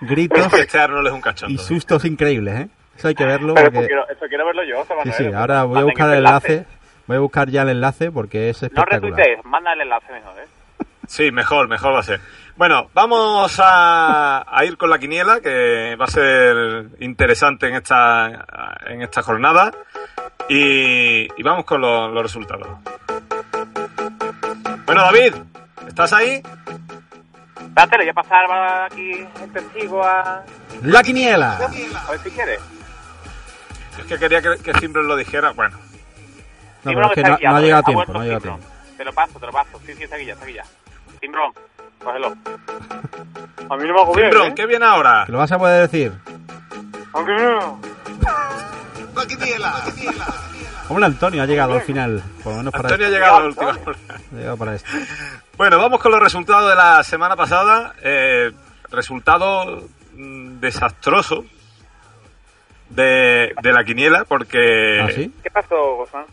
gritos 0.00 0.52
Este 0.54 0.78
Arnold 0.78 1.06
es 1.08 1.12
un 1.12 1.20
cachondo. 1.20 1.54
y 1.54 1.58
sustos 1.58 2.04
increíbles, 2.04 2.60
¿eh? 2.60 2.68
Eso 2.96 3.08
hay 3.08 3.14
que 3.14 3.24
verlo 3.24 3.54
Pero 3.54 3.66
porque... 3.72 3.78
eso 3.80 3.86
quiero, 3.86 4.08
eso 4.08 4.26
quiero 4.28 4.46
verlo 4.46 4.62
yo, 4.64 4.84
Sí, 5.04 5.12
sí, 5.16 5.26
ahora 5.32 5.62
voy 5.64 5.78
a 5.78 5.84
buscar 5.84 6.10
el 6.10 6.16
enlace. 6.18 6.66
Voy 7.06 7.16
a 7.16 7.20
buscar 7.20 7.48
ya 7.48 7.62
el 7.62 7.68
enlace 7.70 8.10
porque 8.10 8.50
es 8.50 8.60
No 8.62 8.66
espectacular. 8.66 9.00
retuitees, 9.02 9.44
manda 9.44 9.72
el 9.72 9.80
enlace 9.82 10.12
mejor, 10.12 10.34
¿eh? 10.40 10.46
Sí, 11.08 11.32
mejor, 11.32 11.68
mejor 11.68 11.94
va 11.94 12.00
a 12.00 12.02
ser. 12.02 12.20
Bueno, 12.56 12.90
vamos 12.92 13.58
a, 13.60 14.44
a 14.46 14.64
ir 14.64 14.76
con 14.76 14.90
la 14.90 14.98
quiniela, 14.98 15.40
que 15.40 15.96
va 15.96 16.04
a 16.04 16.08
ser 16.08 16.86
interesante 17.00 17.66
en 17.68 17.76
esta, 17.76 18.44
en 18.86 19.00
esta 19.02 19.22
jornada. 19.22 19.72
Y, 20.48 21.22
y 21.40 21.42
vamos 21.42 21.64
con 21.64 21.80
los, 21.80 22.12
los 22.12 22.22
resultados. 22.22 22.68
Bueno, 24.86 25.02
David, 25.02 25.34
¿estás 25.86 26.12
ahí? 26.12 26.42
Espérate, 27.60 27.98
le 27.98 28.04
voy 28.04 28.10
a 28.10 28.14
pasar 28.14 28.44
aquí 28.90 29.12
el 29.42 29.52
testigo 29.52 30.04
a... 30.04 30.42
¡La 30.82 31.02
quiniela! 31.02 31.56
A 31.56 32.10
ver 32.10 32.20
si 32.22 32.30
quieres. 32.30 32.60
Es 33.98 34.04
que 34.06 34.18
quería 34.18 34.42
que, 34.42 34.56
que 34.62 34.74
Cimbro 34.74 35.02
lo 35.02 35.16
dijera. 35.16 35.52
Bueno, 35.52 35.76
No, 36.84 36.92
pero 36.92 37.06
es 37.06 37.12
que 37.12 37.22
no, 37.22 37.34
ha 37.34 37.60
llegado 37.60 37.80
ha 37.80 37.82
tiempo, 37.82 38.12
no 38.12 38.20
ha 38.20 38.24
llegado 38.24 38.40
Timbrón. 38.40 38.60
tiempo. 38.60 38.74
Te 38.96 39.04
lo 39.04 39.12
paso, 39.12 39.38
te 39.38 39.46
lo 39.46 39.52
paso. 39.52 39.80
Sí, 39.86 39.94
sí, 39.94 40.02
está 40.04 40.16
aquí 40.16 40.24
ya, 40.24 40.32
está 40.32 40.44
aquí 40.44 40.54
ya. 40.54 40.64
Timbrón, 41.20 41.52
cógelo. 42.02 42.28
A 43.70 43.76
mí 43.76 43.86
no 43.86 43.94
me 43.94 44.00
hago 44.00 44.14
bien, 44.14 44.30
Cimbro, 44.30 44.46
¿eh? 44.46 44.52
¿qué 44.54 44.66
viene 44.66 44.84
ahora? 44.84 45.24
¿Que 45.26 45.32
lo 45.32 45.38
vas 45.38 45.52
a 45.52 45.58
poder 45.58 45.88
decir? 45.88 46.12
Aunque 47.12 47.32
no. 47.34 47.80
Hombre, 50.88 51.04
Antonio 51.04 51.42
ha 51.42 51.46
llegado 51.46 51.74
al 51.74 51.82
final, 51.82 52.22
por 52.42 52.52
lo 52.52 52.58
menos 52.58 52.72
para 52.72 52.88
Antonio 52.88 53.06
ha 53.06 53.10
llegado 53.10 53.36
a 53.36 53.40
la 53.40 53.46
última 53.46 53.68
hora. 53.70 53.98
Ha 54.32 54.34
llegado 54.36 54.56
para 54.56 54.74
esto. 54.74 54.90
Bueno, 55.56 55.78
vamos 55.78 56.00
con 56.00 56.12
los 56.12 56.20
resultados 56.20 56.70
de 56.70 56.76
la 56.76 57.02
semana 57.02 57.36
pasada. 57.36 57.94
Eh, 58.02 58.52
resultado 58.90 59.86
mm, 60.14 60.60
desastroso 60.60 61.44
de, 62.88 63.52
de 63.60 63.72
la 63.72 63.84
quiniela, 63.84 64.24
porque... 64.24 65.00
¿Ah, 65.02 65.10
sí? 65.14 65.30
¿Qué 65.42 65.50
pasó, 65.50 65.96
Gozán? 65.96 66.24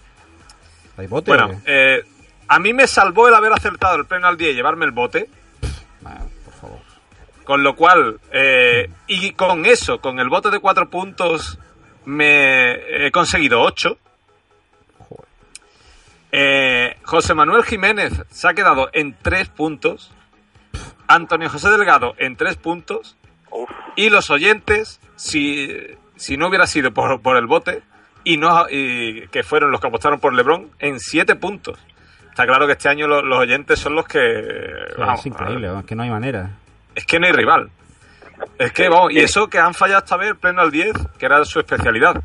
¿Hay 0.97 1.07
bote? 1.07 1.31
Bueno, 1.31 1.61
eh, 1.65 2.01
a 2.47 2.59
mí 2.59 2.73
me 2.73 2.87
salvó 2.87 3.27
el 3.27 3.33
haber 3.33 3.53
acertado 3.53 3.95
el 3.95 4.05
pleno 4.05 4.27
al 4.27 4.37
día 4.37 4.51
y 4.51 4.55
llevarme 4.55 4.85
el 4.85 4.91
bote. 4.91 5.29
Por 6.01 6.53
favor. 6.53 6.79
Con 7.43 7.63
lo 7.63 7.75
cual, 7.75 8.19
eh, 8.31 8.89
y 9.07 9.31
con 9.31 9.65
eso, 9.65 9.99
con 9.99 10.19
el 10.19 10.29
bote 10.29 10.49
de 10.49 10.59
cuatro 10.59 10.89
puntos, 10.89 11.59
me 12.05 13.05
he 13.05 13.11
conseguido 13.11 13.61
ocho. 13.61 13.97
Joder. 14.97 15.25
Eh, 16.31 16.97
José 17.03 17.33
Manuel 17.33 17.63
Jiménez 17.63 18.13
se 18.29 18.47
ha 18.47 18.53
quedado 18.53 18.89
en 18.93 19.15
tres 19.21 19.49
puntos. 19.49 20.11
Antonio 21.07 21.49
José 21.49 21.69
Delgado 21.69 22.15
en 22.17 22.35
tres 22.35 22.55
puntos. 22.55 23.15
Uf. 23.51 23.69
Y 23.95 24.09
los 24.09 24.29
oyentes, 24.29 24.99
si, 25.15 25.71
si 26.15 26.37
no 26.37 26.47
hubiera 26.47 26.67
sido 26.67 26.91
por, 26.93 27.21
por 27.21 27.37
el 27.37 27.45
bote, 27.45 27.83
y 28.25 28.37
no 28.37 28.65
y 28.69 29.27
que 29.27 29.43
fueron 29.43 29.71
los 29.71 29.79
que 29.79 29.87
apostaron 29.87 30.19
por 30.19 30.33
Lebron, 30.33 30.71
en 30.79 30.99
siete 30.99 31.35
puntos. 31.35 31.79
Está 32.35 32.45
claro 32.45 32.65
que 32.67 32.73
este 32.73 32.89
año 32.89 33.07
lo- 33.07 33.21
los 33.21 33.39
oyentes 33.39 33.79
son 33.79 33.95
los 33.95 34.05
que... 34.05 34.19
vamos, 34.97 35.21
es 35.21 35.25
increíble, 35.27 35.69
es 35.79 35.85
que 35.85 35.95
no 35.95 36.03
hay 36.03 36.09
manera. 36.09 36.49
Es 36.93 37.05
que 37.05 37.17
no 37.17 37.27
hay 37.27 37.31
rival. 37.31 37.69
Es 38.59 38.73
que, 38.73 38.89
vamos, 38.89 39.13
y 39.13 39.19
eso 39.19 39.47
que 39.47 39.57
han 39.57 39.73
fallado 39.73 39.99
esta 39.99 40.17
vez 40.17 40.33
pleno 40.35 40.59
al 40.61 40.69
10, 40.69 40.91
que 41.17 41.25
era 41.25 41.45
su 41.45 41.59
especialidad. 41.59 42.21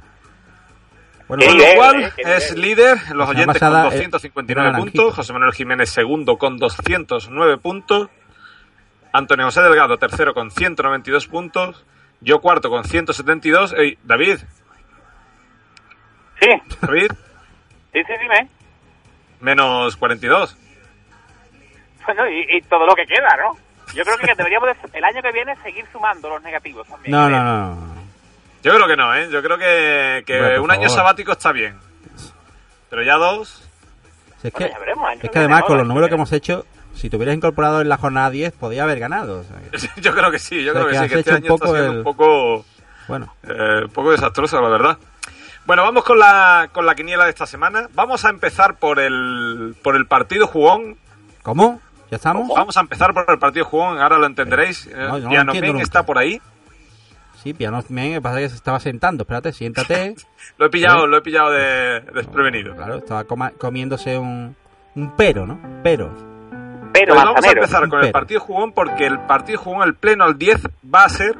Bueno, 1.28 1.44
Con 1.46 1.58
lo 1.58 1.64
cual 1.76 2.02
eh, 2.02 2.12
es 2.24 2.56
líder, 2.56 2.98
los 3.14 3.28
oyentes 3.28 3.46
pasada, 3.46 3.84
con 3.84 3.92
eh, 3.92 4.08
259 4.08 4.68
era 4.70 4.76
puntos. 4.78 5.14
José 5.14 5.32
Manuel 5.32 5.52
Jiménez 5.52 5.88
segundo 5.90 6.36
con 6.38 6.56
209 6.58 7.58
puntos, 7.58 8.08
Antonio 9.12 9.44
José 9.44 9.62
Delgado 9.62 9.96
tercero 9.96 10.34
con 10.34 10.50
192 10.50 11.28
puntos, 11.28 11.84
yo 12.20 12.40
cuarto 12.40 12.68
con 12.68 12.82
172, 12.82 13.74
Ey, 13.78 13.96
David, 14.02 14.38
Sí, 16.40 16.48
David, 16.80 17.12
sí, 17.92 18.00
sí, 18.04 18.12
dime. 18.22 18.48
Menos 19.40 19.96
42. 19.96 20.56
Bueno, 22.06 22.28
y, 22.28 22.56
y 22.56 22.62
todo 22.62 22.86
lo 22.86 22.94
que 22.94 23.06
queda, 23.06 23.36
¿no? 23.36 23.56
Yo 23.94 24.04
creo 24.04 24.16
que 24.18 24.34
deberíamos 24.36 24.68
de- 24.68 24.98
el 24.98 25.04
año 25.04 25.22
que 25.22 25.32
viene 25.32 25.56
seguir 25.62 25.84
sumando 25.92 26.28
los 26.30 26.42
negativos 26.42 26.86
también. 26.88 27.12
No, 27.12 27.28
no, 27.28 27.42
no. 27.42 28.00
Yo 28.62 28.74
creo 28.74 28.86
que 28.86 28.96
no, 28.96 29.14
¿eh? 29.14 29.28
Yo 29.30 29.42
creo 29.42 29.56
que, 29.58 30.22
que 30.26 30.58
un 30.58 30.70
año 30.70 30.88
sabático 30.88 31.32
está 31.32 31.52
bien. 31.52 31.78
Pero 32.90 33.02
ya 33.02 33.14
dos... 33.16 33.66
Si 34.42 34.48
es 34.48 34.52
Bueno, 34.52 34.66
que, 34.68 34.72
ya 34.72 34.78
veremos, 34.78 35.04
año 35.08 35.14
es 35.16 35.20
que 35.22 35.28
que 35.28 35.38
viene, 35.38 35.54
además 35.54 35.68
con 35.68 35.78
los 35.78 35.86
números 35.86 36.08
que 36.08 36.14
hemos 36.16 36.32
hecho, 36.32 36.66
si 36.94 37.08
te 37.08 37.16
hubieras 37.16 37.34
incorporado 37.36 37.80
en 37.82 37.88
la 37.88 37.96
jornada 37.98 38.30
10, 38.30 38.52
podía 38.52 38.82
haber 38.82 38.98
ganado. 38.98 39.40
o 39.40 39.44
sea 39.44 39.56
que- 39.70 40.00
Yo 40.00 40.14
creo 40.14 40.30
que 40.30 40.38
sí, 40.38 40.62
yo 40.64 40.72
O 40.72 40.74
sea, 40.74 40.82
creo 40.82 40.86
que, 40.86 40.98
que 40.98 40.98
sí, 41.04 41.08
que 41.14 41.18
este 41.20 41.30
hecho 41.30 41.36
año 41.36 41.46
un 41.46 41.54
está 41.54 41.64
poco 41.66 41.76
siendo 41.76 41.92
el- 41.92 41.98
un 41.98 42.04
poco... 42.04 42.64
bueno, 43.08 43.34
Eh, 43.44 43.84
un 43.84 43.90
poco 43.90 44.10
desastrosa, 44.10 44.60
la 44.60 44.68
verdad. 44.68 44.98
Bueno, 45.70 45.84
vamos 45.84 46.02
con 46.02 46.18
la, 46.18 46.68
con 46.72 46.84
la 46.84 46.96
quiniela 46.96 47.22
de 47.22 47.30
esta 47.30 47.46
semana. 47.46 47.88
Vamos 47.94 48.24
a 48.24 48.30
empezar 48.30 48.80
por 48.80 48.98
el, 48.98 49.76
por 49.84 49.94
el 49.94 50.04
partido 50.04 50.48
jugón. 50.48 50.96
¿cómo? 51.44 51.80
¿Ya 52.10 52.16
estamos? 52.16 52.48
Vamos 52.52 52.76
a 52.76 52.80
empezar 52.80 53.14
por 53.14 53.24
el 53.28 53.38
partido 53.38 53.64
jugón, 53.66 54.00
ahora 54.00 54.18
lo 54.18 54.26
entenderéis. 54.26 54.88
No, 54.92 55.10
no 55.20 55.30
Eh, 55.30 55.44
lo 55.44 55.54
Men 55.54 55.66
nunca. 55.66 55.82
está 55.84 56.04
por 56.04 56.18
ahí. 56.18 56.42
Sí, 57.40 57.54
piano 57.54 57.84
me 57.88 58.10
que 58.14 58.20
pasa 58.20 58.38
que 58.40 58.48
se 58.48 58.56
estaba 58.56 58.80
sentando. 58.80 59.22
Espérate, 59.22 59.52
siéntate. 59.52 60.16
Lo 60.58 60.66
he 60.66 60.70
pillado, 60.70 61.04
¿Eh? 61.04 61.06
lo 61.08 61.16
he 61.18 61.22
pillado 61.22 61.50
de 61.52 62.00
desprevenido. 62.14 62.74
Claro, 62.74 62.96
estaba 62.96 63.22
coma- 63.22 63.52
comiéndose 63.56 64.18
un, 64.18 64.56
un 64.96 65.16
pero, 65.16 65.46
¿no? 65.46 65.56
Pero. 65.84 66.10
Pero 66.92 67.14
Pues 67.14 67.24
vamos 67.24 67.44
a 67.44 67.48
empezar 67.52 67.88
con 67.88 68.02
el 68.04 68.10
partido 68.10 68.40
jugón 68.40 68.72
porque 68.72 69.06
el 69.06 69.20
partido 69.20 69.60
jugón, 69.60 69.86
el 69.86 69.94
pleno 69.94 70.24
al 70.24 70.36
10, 70.36 70.62
va 70.92 71.04
a 71.04 71.08
ser 71.08 71.36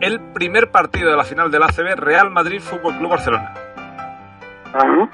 el 0.00 0.20
primer 0.32 0.70
partido 0.70 1.10
de 1.10 1.16
la 1.16 1.24
final 1.24 1.50
del 1.50 1.62
ACB 1.62 1.96
Real 1.96 2.30
Madrid 2.30 2.60
Fútbol 2.60 2.96
Club 2.98 3.10
Barcelona. 3.10 3.54
Ajá. 4.72 5.10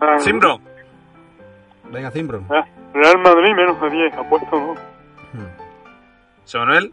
Ajá. 0.00 0.18
Simbro, 0.18 0.60
Venga, 1.90 2.10
Zimbro. 2.10 2.42
Ah, 2.50 2.64
Real 2.94 3.18
Madrid 3.18 3.54
menos 3.54 3.80
de 3.80 3.90
10, 3.90 4.14
apuesto 4.16 4.56
no. 4.58 4.74
José 6.42 6.58
Manuel, 6.58 6.92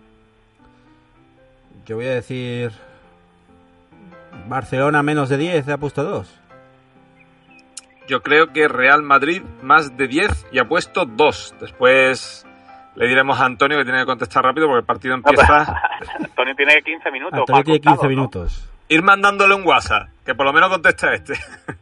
Yo 1.86 1.96
voy 1.96 2.06
a 2.08 2.16
decir. 2.16 2.72
Barcelona 4.48 5.02
menos 5.04 5.30
de 5.30 5.38
10, 5.38 5.68
he 5.68 5.78
puesto 5.78 6.04
2. 6.04 6.40
yo 8.08 8.22
creo 8.24 8.52
que 8.54 8.68
Real 8.68 9.04
Madrid 9.04 9.42
más 9.62 9.96
de 9.98 10.08
10 10.08 10.48
y 10.52 10.60
ha 10.60 10.66
puesto 10.66 11.06
2. 11.06 11.56
Después 11.60 12.46
Le 13.00 13.08
diremos 13.08 13.40
a 13.40 13.46
Antonio 13.46 13.78
que 13.78 13.86
tiene 13.86 14.00
que 14.00 14.06
contestar 14.06 14.44
rápido 14.44 14.68
porque 14.68 14.80
el 14.82 14.86
partido 14.86 15.16
empieza. 15.16 15.82
Antonio 16.20 16.54
tiene 16.56 16.82
15 16.82 17.12
minutos. 17.12 17.40
Antonio 17.40 17.64
tiene 17.64 17.80
contarlo, 17.80 18.02
15 18.02 18.04
¿no? 18.04 18.10
minutos. 18.10 18.70
Ir 18.90 19.02
mandándole 19.04 19.54
un 19.56 19.66
WhatsApp, 19.66 20.10
que 20.26 20.36
por 20.36 20.46
lo 20.46 20.54
menos 20.54 20.70
conteste 20.70 21.14
este. 21.14 21.34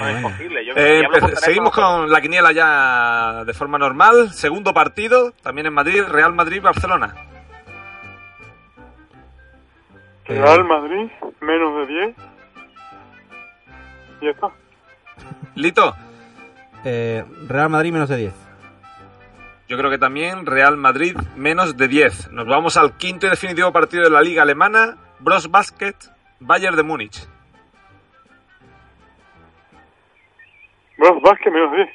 No 0.00 0.08
es 0.08 0.22
posible. 0.22 0.64
Yo, 0.64 0.72
Eh, 0.76 1.02
empe- 1.02 1.34
seguimos 1.36 1.70
con 1.72 2.10
la 2.10 2.20
quiniela 2.22 2.52
ya 2.52 3.44
de 3.44 3.52
forma 3.52 3.76
normal. 3.78 4.30
Segundo 4.32 4.72
partido, 4.72 5.32
también 5.42 5.66
en 5.66 5.74
Madrid, 5.74 6.02
Real 6.08 6.32
Madrid-Barcelona. 6.34 7.14
Real 10.26 10.64
Madrid, 10.64 11.10
menos 11.40 11.86
de 11.86 11.94
10. 11.94 12.16
Y 14.20 14.24
ya 14.24 14.30
está. 14.30 14.48
Lito, 15.54 15.94
Eh, 16.86 17.24
Real 17.46 17.68
Madrid 17.70 17.92
menos 17.92 18.08
de 18.08 18.16
10. 18.16 18.34
Yo 19.68 19.78
creo 19.78 19.90
que 19.90 19.98
también 19.98 20.46
Real 20.46 20.76
Madrid 20.76 21.16
menos 21.36 21.76
de 21.76 21.88
10. 21.88 22.30
Nos 22.32 22.46
vamos 22.46 22.76
al 22.76 22.96
quinto 22.96 23.26
y 23.26 23.30
definitivo 23.30 23.72
partido 23.72 24.04
de 24.04 24.10
la 24.10 24.20
Liga 24.20 24.42
Alemana, 24.42 24.96
Bros 25.20 25.50
Basket, 25.50 25.94
Bayern 26.40 26.76
de 26.76 26.82
Múnich. 26.82 27.26
Bros 30.98 31.22
Basket, 31.22 31.50
menos 31.50 31.70
de 31.72 31.76
10. 31.78 31.88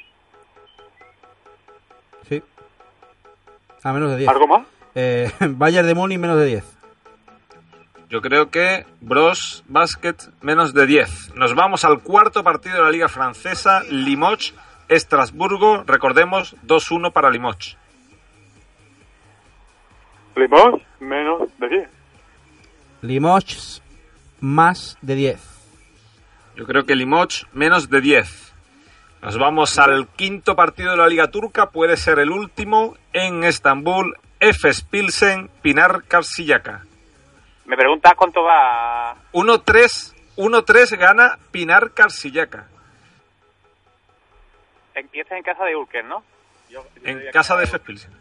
Sí. 2.27 2.43
A 3.83 3.93
menos 3.93 4.11
de 4.11 4.17
10. 4.17 4.29
¿Algo 4.29 4.47
más? 4.47 4.67
Eh, 4.95 5.31
Bayern 5.39 5.87
de 5.87 5.95
Múnich 5.95 6.19
menos 6.19 6.39
de 6.39 6.45
10. 6.45 6.77
Yo 8.09 8.21
creo 8.21 8.49
que 8.49 8.87
Bros 9.01 9.63
Basket 9.67 10.15
menos 10.41 10.73
de 10.73 10.87
10. 10.87 11.35
Nos 11.35 11.53
vamos 11.53 11.85
al 11.85 12.01
cuarto 12.01 12.43
partido 12.43 12.77
de 12.77 12.81
la 12.81 12.89
Liga 12.89 13.07
Francesa, 13.07 13.83
Limoges, 13.83 14.55
Estrasburgo. 14.89 15.83
Recordemos 15.85 16.55
2-1 16.65 17.13
para 17.13 17.29
Limoges. 17.29 17.77
Limos, 20.35 20.81
menos 20.99 21.49
de 21.57 21.69
10. 21.69 21.89
Limoges 23.01 23.81
más 24.41 24.97
de 25.01 25.15
10. 25.15 25.41
Yo 26.55 26.65
creo 26.65 26.85
que 26.85 26.95
Limoges 26.95 27.45
menos 27.53 27.89
de 27.89 28.01
10. 28.01 28.53
Nos 29.21 29.37
vamos 29.37 29.77
al 29.79 30.07
quinto 30.07 30.55
partido 30.55 30.91
de 30.91 30.97
la 30.97 31.07
Liga 31.07 31.29
Turca, 31.29 31.71
puede 31.71 31.97
ser 31.97 32.19
el 32.19 32.31
último, 32.31 32.95
en 33.11 33.43
Estambul, 33.43 34.15
Efes 34.39 34.81
Pilsen, 34.81 35.49
Pinar 35.61 36.03
Karsiyaka. 36.07 36.85
Me 37.65 37.75
preguntas 37.75 38.13
cuánto 38.15 38.43
va. 38.43 39.15
1-3, 39.33 40.13
1-3 40.37 40.97
gana 40.97 41.37
Pinar 41.51 41.91
Karsiyaka. 41.91 42.67
Empieza 44.99 45.35
en 45.37 45.43
casa 45.43 45.63
de 45.65 45.75
Ulker, 45.75 46.05
¿no? 46.05 46.23
Yo- 46.69 46.83
yo 46.83 47.01
En 47.03 47.31
casa 47.31 47.55
de 47.55 47.63
Ulker. 47.63 47.75
Efes 47.75 47.85
Pilsen. 47.87 48.11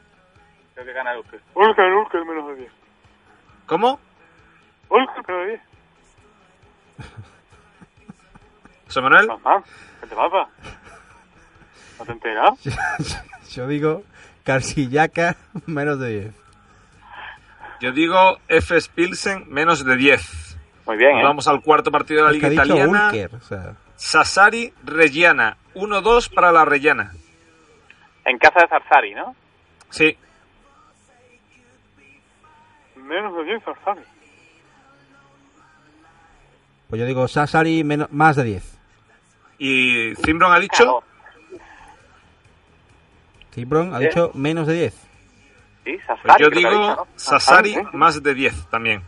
Creo 0.75 0.87
que 0.87 0.93
gana 0.93 1.17
Ulker. 1.19 1.41
Ulker, 1.55 1.85
Ulker, 1.93 2.25
menos 2.25 2.49
de 2.49 2.55
10. 2.57 2.73
¿Cómo? 3.67 4.01
Ulker, 4.89 5.25
menos 5.27 5.43
de 5.47 5.47
10. 5.49 5.61
José 8.87 9.01
Manuel. 9.01 9.27
Mamá, 9.27 9.63
¿qué 10.01 10.07
te 10.07 10.15
pasa? 10.17 10.49
¿No 11.99 12.05
te 12.05 12.13
enteras? 12.13 12.51
Yo 13.51 13.67
digo 13.67 14.03
Karsiyaka 14.45 15.37
menos 15.67 15.99
de 15.99 16.09
10. 16.21 16.35
Yo 17.81 17.93
digo 17.93 18.39
Efes 18.49 18.89
Pilsen 18.89 19.45
menos 19.49 19.85
de 19.85 19.97
10. 19.97 20.59
Muy 20.87 20.97
bien, 20.97 21.13
Nos 21.13 21.21
¿eh? 21.21 21.25
vamos 21.25 21.49
al 21.49 21.61
cuarto 21.61 21.91
partido 21.91 22.25
de 22.25 22.31
la 22.31 22.37
Es 22.37 22.43
que 22.43 22.49
Liga 22.51 22.63
ha 22.63 22.65
dicho 22.65 22.77
Italiana. 22.77 23.07
Ulker, 23.09 23.35
o 23.35 23.41
sea, 23.41 23.75
Sassari 23.99 24.73
Reggiana. 24.85 25.57
1-2 25.75 26.33
para 26.33 26.51
la 26.53 26.65
Reggiana. 26.65 27.13
En 28.25 28.39
casa 28.39 28.61
de 28.61 28.69
Zarzari, 28.69 29.15
¿no? 29.15 29.35
Sí. 29.91 30.17
Menos 32.97 33.35
de 33.37 33.45
10, 33.45 33.65
Zarzari. 33.65 34.01
pues 36.89 37.01
yo 37.01 37.07
digo 37.07 37.29
Sassari 37.29 37.85
menos, 37.85 38.11
más 38.13 38.37
de 38.37 38.45
10. 38.45 38.79
Y 39.59 40.15
Zimbron 40.25 40.53
ha 40.53 40.59
dicho 40.61 41.03
Cibron 43.53 43.93
ha 43.95 43.99
Bien. 43.99 44.11
dicho 44.11 44.31
menos 44.35 44.67
de 44.67 44.75
10. 44.75 44.95
Sí, 44.95 45.09
Pues 45.85 46.07
Zarzari. 46.07 46.43
yo 46.43 46.47
ha 46.47 46.51
digo 46.51 46.71
dicho, 46.71 46.97
¿no? 46.97 47.07
Sassari 47.17 47.75
¿eh? 47.75 47.87
más 47.93 48.23
de 48.23 48.35
10 48.35 48.67
también. 48.71 49.03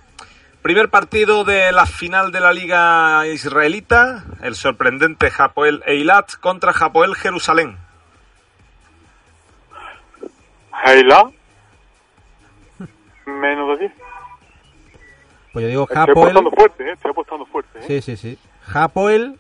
Primer 0.62 0.90
partido 0.90 1.44
de 1.44 1.72
la 1.72 1.86
final 1.86 2.32
de 2.32 2.40
la 2.40 2.52
Liga 2.52 3.26
Israelita, 3.26 4.24
el 4.42 4.54
sorprendente 4.54 5.32
Hapoel 5.36 5.82
Eilat 5.86 6.34
contra 6.36 6.72
Hapoel 6.72 7.14
Jerusalén. 7.14 7.78
Heila, 10.84 11.30
menos 13.26 13.78
de 13.78 13.88
10. 13.88 13.92
Pues 15.52 15.62
yo 15.64 15.68
digo 15.68 15.82
Estoy 15.88 15.96
Hapoel. 16.02 16.18
apostando 16.36 16.50
fuerte, 16.50 16.84
¿eh? 16.88 16.92
Estoy 16.92 17.11
apostando 17.11 17.46
fuerte, 17.46 17.78
¿eh? 17.78 17.82
Sí, 17.86 18.02
sí, 18.02 18.16
sí. 18.16 18.38
Hapoel 18.72 19.38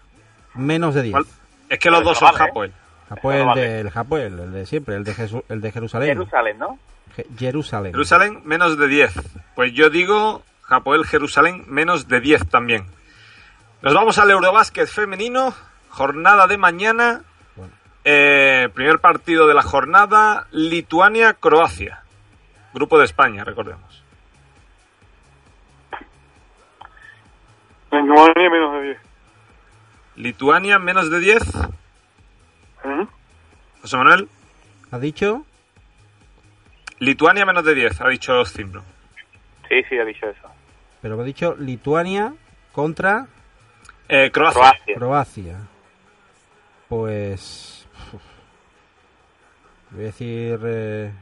menos 0.54 0.94
de 0.94 1.02
10. 1.02 1.12
¿Cuál? 1.12 1.26
Es 1.68 1.78
que 1.78 1.90
los 1.90 2.00
Pero 2.00 2.08
dos 2.10 2.18
son 2.18 2.26
vale, 2.32 2.38
¿eh? 2.44 2.48
Hapoel. 2.48 2.72
Hapoel 3.10 3.36
Pero 3.38 3.46
vale. 3.46 3.60
del 3.68 3.90
Hapoel, 3.94 4.38
el 4.40 4.52
de 4.52 4.66
siempre, 4.66 4.94
el 4.96 5.04
de, 5.04 5.14
Jesu- 5.14 5.44
el 5.48 5.60
de 5.60 5.72
Jerusalén. 5.72 6.08
Jerusalén, 6.08 6.58
¿no? 6.58 6.78
Je- 7.16 7.26
Jerusalén. 7.38 7.92
Jerusalén 7.92 8.40
menos 8.44 8.78
de 8.78 8.88
10. 8.88 9.12
Pues 9.54 9.72
yo 9.72 9.90
digo 9.90 10.42
Hapoel 10.70 11.04
Jerusalén 11.04 11.64
menos 11.66 12.08
de 12.08 12.20
10 12.20 12.48
también. 12.48 12.86
Nos 13.82 13.94
vamos 13.94 14.18
al 14.18 14.30
Eurobásquet 14.30 14.86
femenino, 14.86 15.54
jornada 15.88 16.46
de 16.46 16.56
mañana. 16.56 17.22
Bueno. 17.56 17.72
Eh, 18.04 18.68
primer 18.74 19.00
partido 19.00 19.46
de 19.46 19.54
la 19.54 19.62
jornada, 19.62 20.46
Lituania-Croacia. 20.52 22.02
Grupo 22.72 22.98
de 22.98 23.04
España, 23.04 23.44
recordemos. 23.44 24.04
Lituania, 27.90 28.50
menos 28.50 28.72
de 28.74 28.82
10. 28.82 28.98
Lituania 30.16 30.78
menos 30.78 31.10
de 31.10 31.18
10. 31.18 31.42
¿Eh? 32.84 33.06
José 33.82 33.96
Manuel. 33.96 34.28
¿Ha 34.92 34.98
dicho? 34.98 35.44
Lituania 36.98 37.46
menos 37.46 37.64
de 37.64 37.74
10, 37.74 38.00
ha 38.02 38.08
dicho 38.08 38.44
Zimbro. 38.44 38.82
Sí, 39.68 39.82
sí, 39.88 39.98
ha 39.98 40.04
dicho 40.04 40.26
eso. 40.28 40.48
Pero 41.02 41.16
me 41.16 41.22
ha 41.22 41.26
dicho 41.26 41.54
Lituania 41.58 42.34
contra 42.72 43.26
Eh, 44.08 44.30
Croacia. 44.32 44.60
Croacia. 44.60 44.94
Croacia. 44.96 45.56
Pues. 46.88 47.86
uf. 48.12 48.22
Voy 49.92 50.02
a 50.02 50.06
decir. 50.06 50.60
eh, 50.64 51.12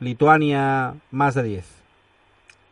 Lituania 0.00 0.94
más 1.10 1.34
de 1.34 1.42
10. 1.44 1.82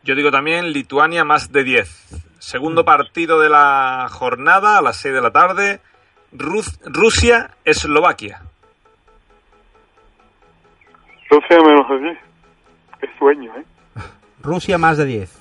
Yo 0.03 0.15
digo 0.15 0.31
también 0.31 0.73
Lituania 0.73 1.25
más 1.25 1.53
de 1.53 1.63
10. 1.63 2.25
Segundo 2.39 2.85
partido 2.85 3.39
de 3.41 3.49
la 3.51 4.09
jornada 4.11 4.79
a 4.79 4.83
las 4.83 4.97
6 4.97 5.15
de 5.15 5.21
la 5.21 5.31
tarde. 5.31 5.81
Rus- 6.33 6.79
Rusia-Eslovaquia. 6.85 8.43
Rusia, 11.31 11.57
menos 11.63 11.89
de 11.89 11.99
10. 12.01 12.19
Qué 13.01 13.09
sueño, 13.19 13.53
¿eh? 13.57 13.65
Rusia 14.43 14.79
más 14.79 14.97
de 14.99 15.05
10. 15.05 15.40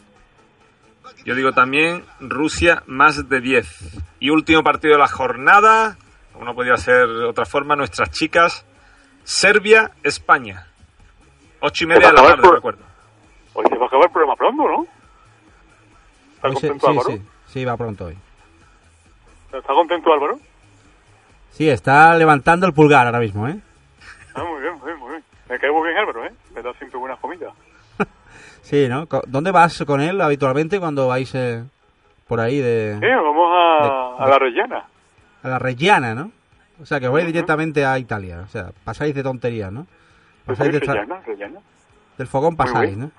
Yo 1.26 1.36
digo 1.36 1.52
también 1.52 2.06
Rusia 2.20 2.84
más 2.88 3.28
de 3.30 3.42
10. 3.42 4.00
Y 4.20 4.30
último 4.30 4.64
partido 4.64 4.94
de 4.94 5.00
la 5.00 5.08
jornada, 5.08 5.98
como 6.34 6.46
no 6.46 6.56
podía 6.56 6.78
ser 6.78 7.08
de 7.08 7.26
otra 7.26 7.46
forma, 7.46 7.76
nuestras 7.76 8.10
chicas, 8.12 8.66
Serbia-España. 9.24 10.68
Ocho 11.62 11.84
y 11.84 11.88
media 11.88 12.08
de 12.08 12.14
la 12.14 12.22
tarde, 12.24 12.42
por- 12.44 12.56
recuerdo. 12.56 12.84
Hoy 13.54 13.66
se 13.70 13.76
va 13.78 13.84
a 13.84 13.88
acabar 13.88 14.06
el 14.08 14.12
programa 14.12 14.36
pronto, 14.36 14.64
¿no? 14.68 14.88
¿Está 16.36 16.48
Hoy 16.48 16.56
se- 16.56 16.68
contento 16.68 16.86
sí, 16.88 16.92
Álvaro? 16.92 17.10
sí, 17.10 17.22
sí, 17.54 17.66
va 17.66 17.78
pronto 17.78 18.06
hoy. 18.06 18.18
¿Está 19.54 19.74
contento 19.74 20.14
Álvaro? 20.14 20.40
Sí, 21.52 21.70
está 21.70 22.16
levantando 22.16 22.66
el 22.68 22.74
pulgar 22.74 23.06
ahora 23.08 23.20
mismo, 23.20 23.48
¿eh? 23.48 23.60
Ah, 24.36 24.44
muy 24.44 24.62
bien, 24.62 24.74
muy 24.76 24.86
bien, 24.86 25.00
muy 25.00 25.10
bien. 25.12 25.24
Me 25.50 25.60
cae 25.60 25.72
muy 25.72 25.88
bien 25.88 25.98
Álvaro, 25.98 26.26
¿eh? 26.26 26.32
Me 26.54 26.62
da 26.62 26.72
siempre 26.76 27.00
buenas 27.00 27.20
comidas. 27.20 27.54
Sí, 28.70 28.88
¿no? 28.88 29.08
¿Dónde 29.28 29.50
vas 29.52 29.84
con 29.88 30.00
él 30.00 30.22
habitualmente 30.22 30.80
cuando 30.80 31.08
vais 31.08 31.34
eh, 31.34 31.64
por 32.28 32.40
ahí 32.40 32.60
de, 32.60 32.98
Sí, 33.00 33.08
vamos 33.08 33.50
a, 33.52 33.84
De- 33.84 34.24
a 34.24 34.28
la 34.30 34.38
Rellana. 34.40 34.84
a 35.42 35.48
la 35.48 35.58
Reggiana, 35.60 36.14
¿no? 36.14 36.32
O 36.80 36.86
sea, 36.86 37.00
que 37.00 37.08
os 37.08 37.14
vais 37.14 37.26
directamente 37.26 37.84
a 37.86 37.98
Italia. 37.98 38.42
O 38.42 38.48
sea, 38.48 38.70
pasáis 38.84 39.16
de 39.16 39.24
tonterías, 39.24 39.72
¿no? 39.72 39.88
Pasáis 40.46 40.72
de 40.72 40.80
Rellana, 40.82 41.20
Rellana. 41.26 41.60
del 42.18 42.28
fogón 42.28 42.56
pasáis. 42.56 42.96
¿no? 42.96 43.10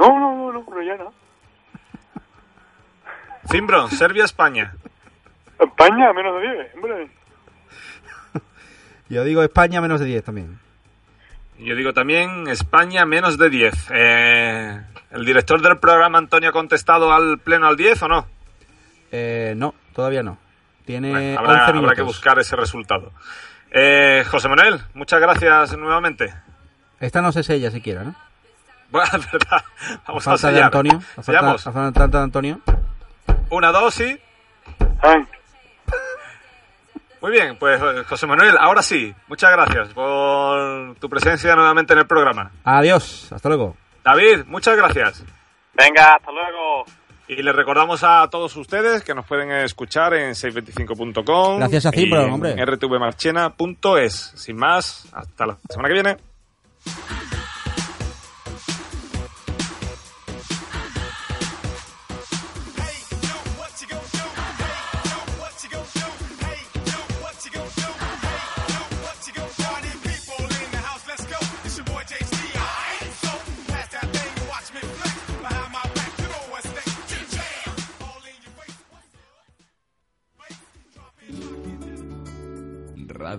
No, 0.00 0.18
no, 0.18 0.34
no, 0.36 0.52
no, 0.52 0.74
Rellana. 0.74 1.04
Zimbron, 3.50 3.88
Serbia-España. 3.90 4.74
España, 5.60 6.12
menos 6.12 6.40
de 6.42 6.52
10, 6.52 6.74
hombre. 6.74 7.08
Yo 9.08 9.24
digo 9.24 9.42
España 9.42 9.80
menos 9.80 10.00
de 10.00 10.06
10 10.06 10.24
también. 10.24 10.58
Yo 11.58 11.74
digo 11.74 11.92
también 11.92 12.48
España 12.48 13.06
menos 13.06 13.38
de 13.38 13.48
10. 13.50 13.74
Eh, 13.90 14.80
¿El 15.10 15.24
director 15.24 15.60
del 15.62 15.78
programa, 15.78 16.18
Antonio, 16.18 16.50
ha 16.50 16.52
contestado 16.52 17.12
al 17.12 17.38
pleno 17.38 17.66
al 17.66 17.76
10 17.76 18.02
o 18.02 18.08
no? 18.08 18.26
Eh, 19.10 19.54
no, 19.56 19.74
todavía 19.94 20.22
no. 20.22 20.38
Tiene 20.84 21.10
Bueno, 21.10 21.26
11 21.26 21.38
habrá, 21.38 21.66
minutos. 21.68 21.76
habrá 21.84 21.94
que 21.96 22.02
buscar 22.02 22.38
ese 22.38 22.56
resultado. 22.56 23.12
Eh, 23.70 24.24
José 24.30 24.48
Manuel, 24.48 24.80
muchas 24.94 25.20
gracias 25.20 25.76
nuevamente. 25.76 26.32
Esta 27.00 27.20
no 27.22 27.32
se 27.32 27.42
sella 27.42 27.70
siquiera, 27.70 28.04
¿no? 28.04 28.14
Bueno, 28.90 29.08
es 29.18 29.32
verdad. 29.32 29.64
Vamos 30.06 30.26
a 30.28 30.30
falta 30.30 30.46
de 30.48 30.52
sellar. 30.54 30.64
Antonio. 30.66 30.92
La 30.92 31.00
falta, 31.00 31.22
Sellamos. 31.24 31.62
falta 31.64 32.06
de 32.06 32.18
Antonio. 32.18 32.60
Una, 33.50 33.72
dos 33.72 34.00
y... 34.00 34.20
Muy 37.20 37.30
bien, 37.32 37.56
pues 37.58 37.80
eh, 37.80 38.04
José 38.08 38.26
Manuel, 38.26 38.56
ahora 38.58 38.82
sí, 38.82 39.14
muchas 39.28 39.50
gracias 39.52 39.88
por 39.94 40.94
tu 40.96 41.08
presencia 41.08 41.54
nuevamente 41.56 41.92
en 41.94 42.00
el 42.00 42.06
programa. 42.06 42.50
Adiós, 42.64 43.32
hasta 43.32 43.48
luego. 43.48 43.76
David, 44.04 44.44
muchas 44.46 44.76
gracias. 44.76 45.24
Venga, 45.74 46.12
hasta 46.16 46.30
luego. 46.30 46.84
Y 47.28 47.42
les 47.42 47.56
recordamos 47.56 48.04
a 48.04 48.28
todos 48.30 48.54
ustedes 48.56 49.02
que 49.02 49.14
nos 49.14 49.26
pueden 49.26 49.50
escuchar 49.50 50.14
en 50.14 50.30
625.com. 50.34 51.58
Gracias 51.58 51.86
a 51.86 51.90
y 51.94 52.04
Cipro, 52.04 52.22
en 52.22 52.32
hombre. 52.32 52.64
rtvmarchena.es. 52.64 54.32
Sin 54.36 54.56
más, 54.56 55.08
hasta 55.12 55.46
la 55.46 55.56
semana 55.68 55.88
que 55.88 55.94
viene. 55.94 56.16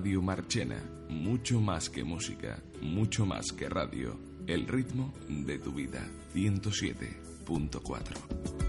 Radio 0.08 0.22
Marchena, 0.22 0.82
mucho 1.10 1.60
más 1.60 1.90
que 1.90 2.06
música, 2.06 2.64
mucho 2.82 3.26
más 3.26 3.52
que 3.52 3.68
radio, 3.68 4.18
el 4.48 4.66
ritmo 4.66 5.14
de 5.28 5.60
tu 5.60 5.74
vida, 5.74 6.00
107.4. 6.34 8.67